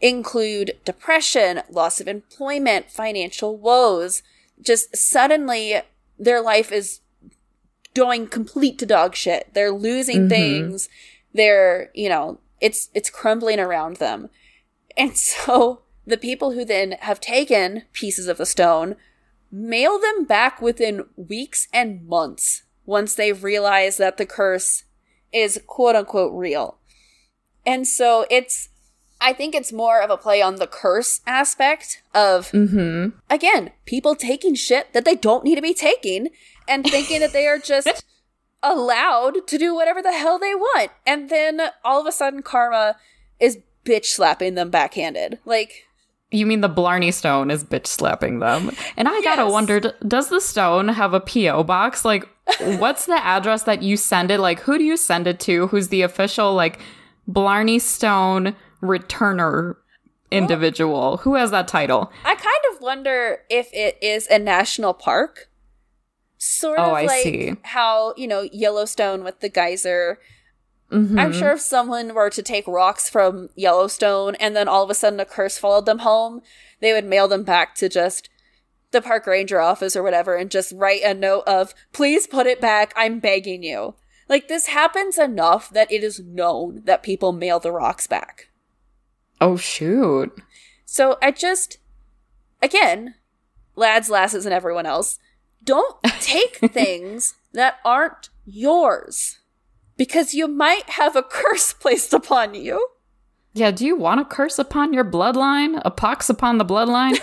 include 0.00 0.76
depression, 0.84 1.62
loss 1.68 2.00
of 2.00 2.06
employment, 2.06 2.90
financial 2.90 3.56
woes. 3.56 4.22
Just 4.60 4.96
suddenly 4.96 5.80
their 6.18 6.40
life 6.40 6.70
is 6.70 7.00
going 7.96 8.26
complete 8.26 8.78
to 8.78 8.86
dog 8.86 9.14
shit. 9.14 9.52
They're 9.54 9.72
losing 9.72 10.20
mm-hmm. 10.20 10.28
things. 10.28 10.88
They're, 11.32 11.90
you 11.94 12.08
know, 12.08 12.40
it's 12.60 12.90
it's 12.94 13.10
crumbling 13.10 13.58
around 13.58 13.96
them. 13.96 14.28
And 14.96 15.16
so 15.18 15.82
the 16.06 16.16
people 16.16 16.52
who 16.52 16.64
then 16.64 16.92
have 17.00 17.20
taken 17.20 17.82
pieces 17.92 18.28
of 18.28 18.38
the 18.38 18.46
stone 18.46 18.96
mail 19.50 19.98
them 19.98 20.24
back 20.24 20.60
within 20.60 21.04
weeks 21.16 21.68
and 21.72 22.06
months 22.06 22.62
once 22.84 23.14
they've 23.14 23.42
realized 23.42 23.98
that 23.98 24.16
the 24.16 24.26
curse 24.26 24.84
is 25.32 25.60
quote 25.66 25.96
unquote 25.96 26.32
real. 26.32 26.78
And 27.64 27.86
so 27.86 28.26
it's, 28.30 28.68
I 29.20 29.32
think 29.32 29.54
it's 29.54 29.72
more 29.72 30.00
of 30.00 30.10
a 30.10 30.16
play 30.16 30.40
on 30.40 30.56
the 30.56 30.68
curse 30.68 31.20
aspect 31.26 32.02
of, 32.14 32.52
mm-hmm. 32.52 33.18
again, 33.28 33.72
people 33.86 34.14
taking 34.14 34.54
shit 34.54 34.92
that 34.92 35.04
they 35.04 35.16
don't 35.16 35.42
need 35.42 35.56
to 35.56 35.62
be 35.62 35.74
taking 35.74 36.28
and 36.68 36.84
thinking 36.84 37.20
that 37.20 37.32
they 37.32 37.46
are 37.46 37.58
just 37.58 38.04
allowed 38.62 39.46
to 39.46 39.58
do 39.58 39.74
whatever 39.74 40.02
the 40.02 40.12
hell 40.12 40.38
they 40.38 40.54
want. 40.54 40.90
And 41.06 41.28
then 41.30 41.60
all 41.84 42.00
of 42.00 42.06
a 42.06 42.12
sudden, 42.12 42.42
karma 42.42 42.96
is 43.38 43.58
bitch 43.84 44.06
slapping 44.06 44.54
them 44.54 44.70
backhanded. 44.70 45.38
Like, 45.44 45.84
You 46.30 46.46
mean 46.46 46.60
the 46.60 46.68
Blarney 46.68 47.12
Stone 47.12 47.50
is 47.50 47.62
bitch 47.64 47.86
slapping 47.86 48.40
them? 48.40 48.72
And 48.96 49.08
I 49.08 49.20
gotta 49.22 49.46
wonder, 49.46 49.80
does 50.06 50.28
the 50.28 50.40
stone 50.40 50.88
have 50.88 51.14
a 51.14 51.20
PO 51.20 51.64
box? 51.64 52.04
Like, 52.04 52.28
what's 52.78 53.06
the 53.06 53.24
address 53.24 53.62
that 53.64 53.82
you 53.82 53.96
send 53.96 54.30
it? 54.30 54.40
Like, 54.40 54.60
who 54.60 54.78
do 54.78 54.84
you 54.84 54.96
send 54.96 55.26
it 55.26 55.38
to? 55.40 55.68
Who's 55.68 55.88
the 55.88 56.02
official 56.02 56.54
like 56.54 56.80
Blarney 57.28 57.78
Stone 57.78 58.56
returner 58.82 59.76
individual? 60.30 61.18
Who 61.18 61.34
has 61.34 61.50
that 61.52 61.68
title? 61.68 62.10
I 62.24 62.34
kind 62.34 62.74
of 62.74 62.80
wonder 62.80 63.40
if 63.48 63.68
it 63.72 63.98
is 64.02 64.26
a 64.28 64.38
national 64.38 64.94
park. 64.94 65.48
Sort 66.38 66.78
Oh, 66.78 66.84
of 66.84 66.92
I 66.92 67.06
like 67.06 67.22
see. 67.22 67.54
how, 67.62 68.14
you 68.16 68.26
know, 68.28 68.42
Yellowstone 68.52 69.24
with 69.24 69.40
the 69.40 69.48
geyser. 69.48 70.18
Mm-hmm. 70.92 71.18
I'm 71.18 71.32
sure 71.32 71.52
if 71.52 71.60
someone 71.60 72.14
were 72.14 72.30
to 72.30 72.42
take 72.42 72.66
rocks 72.68 73.08
from 73.10 73.48
Yellowstone 73.56 74.34
and 74.36 74.54
then 74.54 74.68
all 74.68 74.84
of 74.84 74.90
a 74.90 74.94
sudden 74.94 75.18
a 75.18 75.24
curse 75.24 75.58
followed 75.58 75.86
them 75.86 76.00
home, 76.00 76.42
they 76.80 76.92
would 76.92 77.04
mail 77.04 77.26
them 77.26 77.42
back 77.42 77.74
to 77.76 77.88
just 77.88 78.28
the 78.92 79.02
park 79.02 79.26
ranger 79.26 79.60
office 79.60 79.96
or 79.96 80.02
whatever 80.02 80.36
and 80.36 80.50
just 80.50 80.72
write 80.72 81.02
a 81.02 81.12
note 81.12 81.42
of, 81.46 81.74
please 81.92 82.26
put 82.26 82.46
it 82.46 82.60
back, 82.60 82.92
I'm 82.96 83.18
begging 83.18 83.62
you. 83.64 83.96
Like, 84.28 84.48
this 84.48 84.66
happens 84.68 85.18
enough 85.18 85.70
that 85.70 85.90
it 85.90 86.04
is 86.04 86.20
known 86.20 86.82
that 86.84 87.02
people 87.02 87.32
mail 87.32 87.58
the 87.58 87.72
rocks 87.72 88.06
back. 88.06 88.48
Oh 89.40 89.56
shoot! 89.56 90.32
So 90.84 91.18
I 91.20 91.30
just, 91.30 91.78
again, 92.62 93.14
lads, 93.74 94.08
lasses, 94.08 94.46
and 94.46 94.54
everyone 94.54 94.86
else, 94.86 95.18
don't 95.66 96.02
take 96.20 96.56
things 96.72 97.34
that 97.52 97.76
aren't 97.84 98.30
yours 98.46 99.40
because 99.98 100.32
you 100.32 100.48
might 100.48 100.88
have 100.90 101.14
a 101.16 101.22
curse 101.22 101.72
placed 101.80 102.14
upon 102.14 102.54
you. 102.54 102.88
Yeah, 103.52 103.70
do 103.70 103.84
you 103.84 103.96
want 103.96 104.20
a 104.20 104.24
curse 104.24 104.58
upon 104.58 104.92
your 104.92 105.04
bloodline? 105.04 105.80
A 105.84 105.90
pox 105.90 106.30
upon 106.30 106.58
the 106.58 106.64
bloodline? 106.64 107.18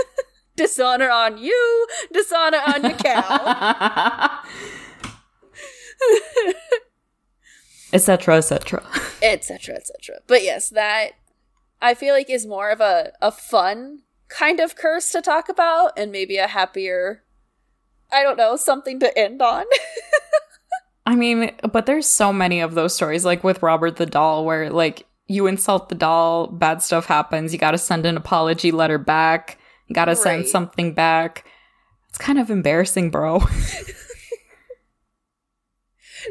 Dishonor 0.56 1.10
on 1.10 1.38
you, 1.38 1.86
dishonor 2.12 2.58
on 2.66 2.82
your 2.82 2.92
cow, 2.92 4.42
Etc. 7.94 8.36
Etc. 8.36 8.82
etc., 9.22 9.74
etc. 9.74 10.16
But 10.26 10.42
yes, 10.42 10.68
that 10.68 11.12
I 11.80 11.94
feel 11.94 12.14
like 12.14 12.28
is 12.28 12.46
more 12.46 12.70
of 12.70 12.80
a, 12.80 13.12
a 13.22 13.32
fun 13.32 14.02
kind 14.28 14.60
of 14.60 14.76
curse 14.76 15.10
to 15.12 15.22
talk 15.22 15.48
about 15.48 15.92
and 15.96 16.12
maybe 16.12 16.36
a 16.36 16.46
happier, 16.46 17.24
I 18.12 18.22
don't 18.22 18.36
know, 18.36 18.56
something 18.56 19.00
to 19.00 19.18
end 19.18 19.40
on. 19.42 19.64
I 21.06 21.16
mean, 21.16 21.52
but 21.72 21.86
there's 21.86 22.06
so 22.06 22.32
many 22.32 22.60
of 22.60 22.74
those 22.74 22.94
stories, 22.94 23.24
like 23.24 23.42
with 23.42 23.62
Robert 23.62 23.96
the 23.96 24.06
doll, 24.06 24.44
where 24.44 24.70
like 24.70 25.06
you 25.26 25.46
insult 25.46 25.88
the 25.88 25.94
doll, 25.94 26.46
bad 26.46 26.82
stuff 26.82 27.06
happens. 27.06 27.52
You 27.52 27.58
got 27.58 27.72
to 27.72 27.78
send 27.78 28.06
an 28.06 28.16
apology 28.16 28.70
letter 28.70 28.98
back. 28.98 29.58
You 29.86 29.94
got 29.94 30.06
to 30.06 30.16
send 30.16 30.46
something 30.46 30.94
back. 30.94 31.44
It's 32.08 32.18
kind 32.18 32.38
of 32.38 32.50
embarrassing, 32.50 33.10
bro. 33.10 33.42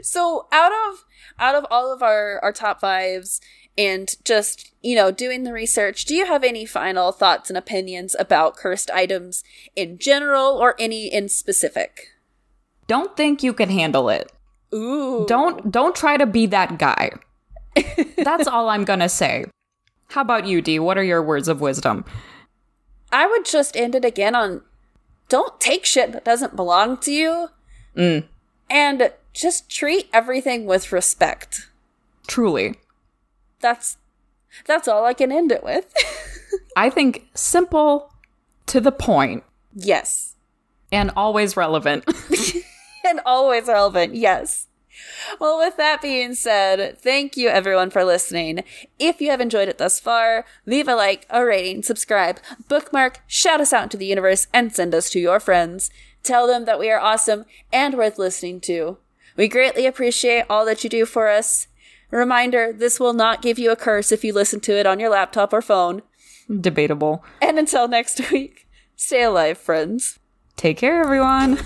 So 0.04 0.48
out 0.52 0.72
of 0.72 1.06
out 1.40 1.56
of 1.56 1.66
all 1.72 1.94
of 1.94 2.02
our 2.02 2.40
our 2.44 2.52
top 2.52 2.82
fives 2.82 3.42
and 3.78 4.16
just 4.26 4.72
you 4.82 4.96
know 4.96 5.12
doing 5.12 5.44
the 5.44 5.54
research, 5.54 6.06
do 6.06 6.16
you 6.16 6.26
have 6.26 6.44
any 6.44 6.66
final 6.66 7.12
thoughts 7.12 7.50
and 7.50 7.58
opinions 7.58 8.16
about 8.20 8.56
cursed 8.56 8.90
items 8.92 9.44
in 9.76 9.98
general 9.98 10.58
or 10.58 10.76
any 10.80 11.08
in 11.08 11.30
specific? 11.30 12.08
don't 12.88 13.16
think 13.16 13.44
you 13.44 13.54
can 13.54 13.70
handle 13.70 14.10
it. 14.10 14.32
Ooh, 14.74 15.24
Don't 15.28 15.72
don't 15.72 15.96
try 15.96 16.18
to 16.18 16.26
be 16.26 16.46
that 16.48 16.78
guy. 16.80 17.12
That's 18.18 18.48
all 18.48 18.68
I'm 18.70 18.84
gonna 18.84 19.10
say. 19.10 19.46
How 20.08 20.22
about 20.22 20.48
you, 20.48 20.60
D? 20.62 20.80
What 20.80 20.98
are 20.98 21.04
your 21.04 21.22
words 21.22 21.48
of 21.48 21.62
wisdom? 21.62 22.04
I 23.12 23.28
would 23.28 23.46
just 23.46 23.76
end 23.78 23.94
it 23.96 24.04
again 24.06 24.34
on 24.36 24.64
don't 25.30 25.60
take 25.60 25.86
shit 25.86 26.12
that 26.14 26.26
doesn't 26.26 26.56
belong 26.56 26.98
to 26.98 27.12
you, 27.12 27.50
Mm. 27.96 28.26
and 28.70 29.12
just 29.34 29.70
treat 29.70 30.10
everything 30.12 30.66
with 30.66 30.92
respect. 30.92 31.70
Truly. 32.28 32.76
That's 33.60 33.97
that's 34.66 34.88
all 34.88 35.05
I 35.05 35.14
can 35.14 35.32
end 35.32 35.51
it 35.51 35.64
with. 35.64 35.93
I 36.76 36.89
think 36.89 37.28
simple, 37.34 38.14
to 38.68 38.80
the 38.80 38.91
point, 38.91 39.43
yes. 39.74 40.36
and 40.91 41.12
always 41.16 41.55
relevant. 41.55 42.05
and 43.05 43.20
always 43.26 43.68
relevant. 43.68 44.16
Yes. 44.16 44.68
Well, 45.39 45.57
with 45.57 45.78
that 45.78 46.01
being 46.01 46.34
said, 46.34 46.97
thank 46.99 47.38
you 47.38 47.47
everyone 47.47 47.89
for 47.89 48.03
listening. 48.03 48.64
If 48.97 49.22
you 49.22 49.30
have 49.30 49.39
enjoyed 49.39 49.70
it 49.70 49.78
thus 49.78 49.99
far, 49.99 50.45
leave 50.66 50.88
a 50.88 50.95
like, 50.95 51.26
a 51.30 51.45
rating, 51.45 51.84
subscribe, 51.84 52.39
bookmark, 52.68 53.22
shout 53.28 53.62
us 53.62 53.72
out 53.72 53.84
into 53.84 53.97
the 53.97 54.05
universe, 54.05 54.47
and 54.53 54.74
send 54.74 54.93
us 54.93 55.10
to 55.12 55.20
your 55.20 55.39
friends. 55.39 55.89
Tell 56.24 56.47
them 56.47 56.66
that 56.66 56.80
we 56.80 56.89
are 56.91 56.99
awesome 56.99 57.45
and 57.72 57.95
worth 57.95 58.20
listening 58.20 58.60
to. 58.62 58.97
We 59.38 59.47
greatly 59.47 59.86
appreciate 59.86 60.45
all 60.49 60.66
that 60.66 60.84
you 60.84 60.89
do 60.89 61.05
for 61.05 61.30
us. 61.30 61.68
Reminder 62.12 62.74
this 62.74 62.99
will 62.99 63.14
not 63.14 63.41
give 63.41 63.60
you 63.60 63.72
a 63.72 63.76
curse 63.76 64.12
if 64.12 64.24
you 64.24 64.34
listen 64.34 64.60
to 64.62 64.78
it 64.78 64.86
on 64.86 64.99
your 64.99 65.10
laptop 65.10 65.53
or 65.53 65.62
phone. 65.62 66.01
Debatable. 66.49 67.24
And 67.41 67.60
until 67.60 67.88
next 67.88 68.32
week, 68.32 68.68
stay 68.95 69.24
alive, 69.24 69.57
friends. 69.57 70.20
Take 70.55 70.78
care, 70.78 71.01
everyone. 71.01 71.60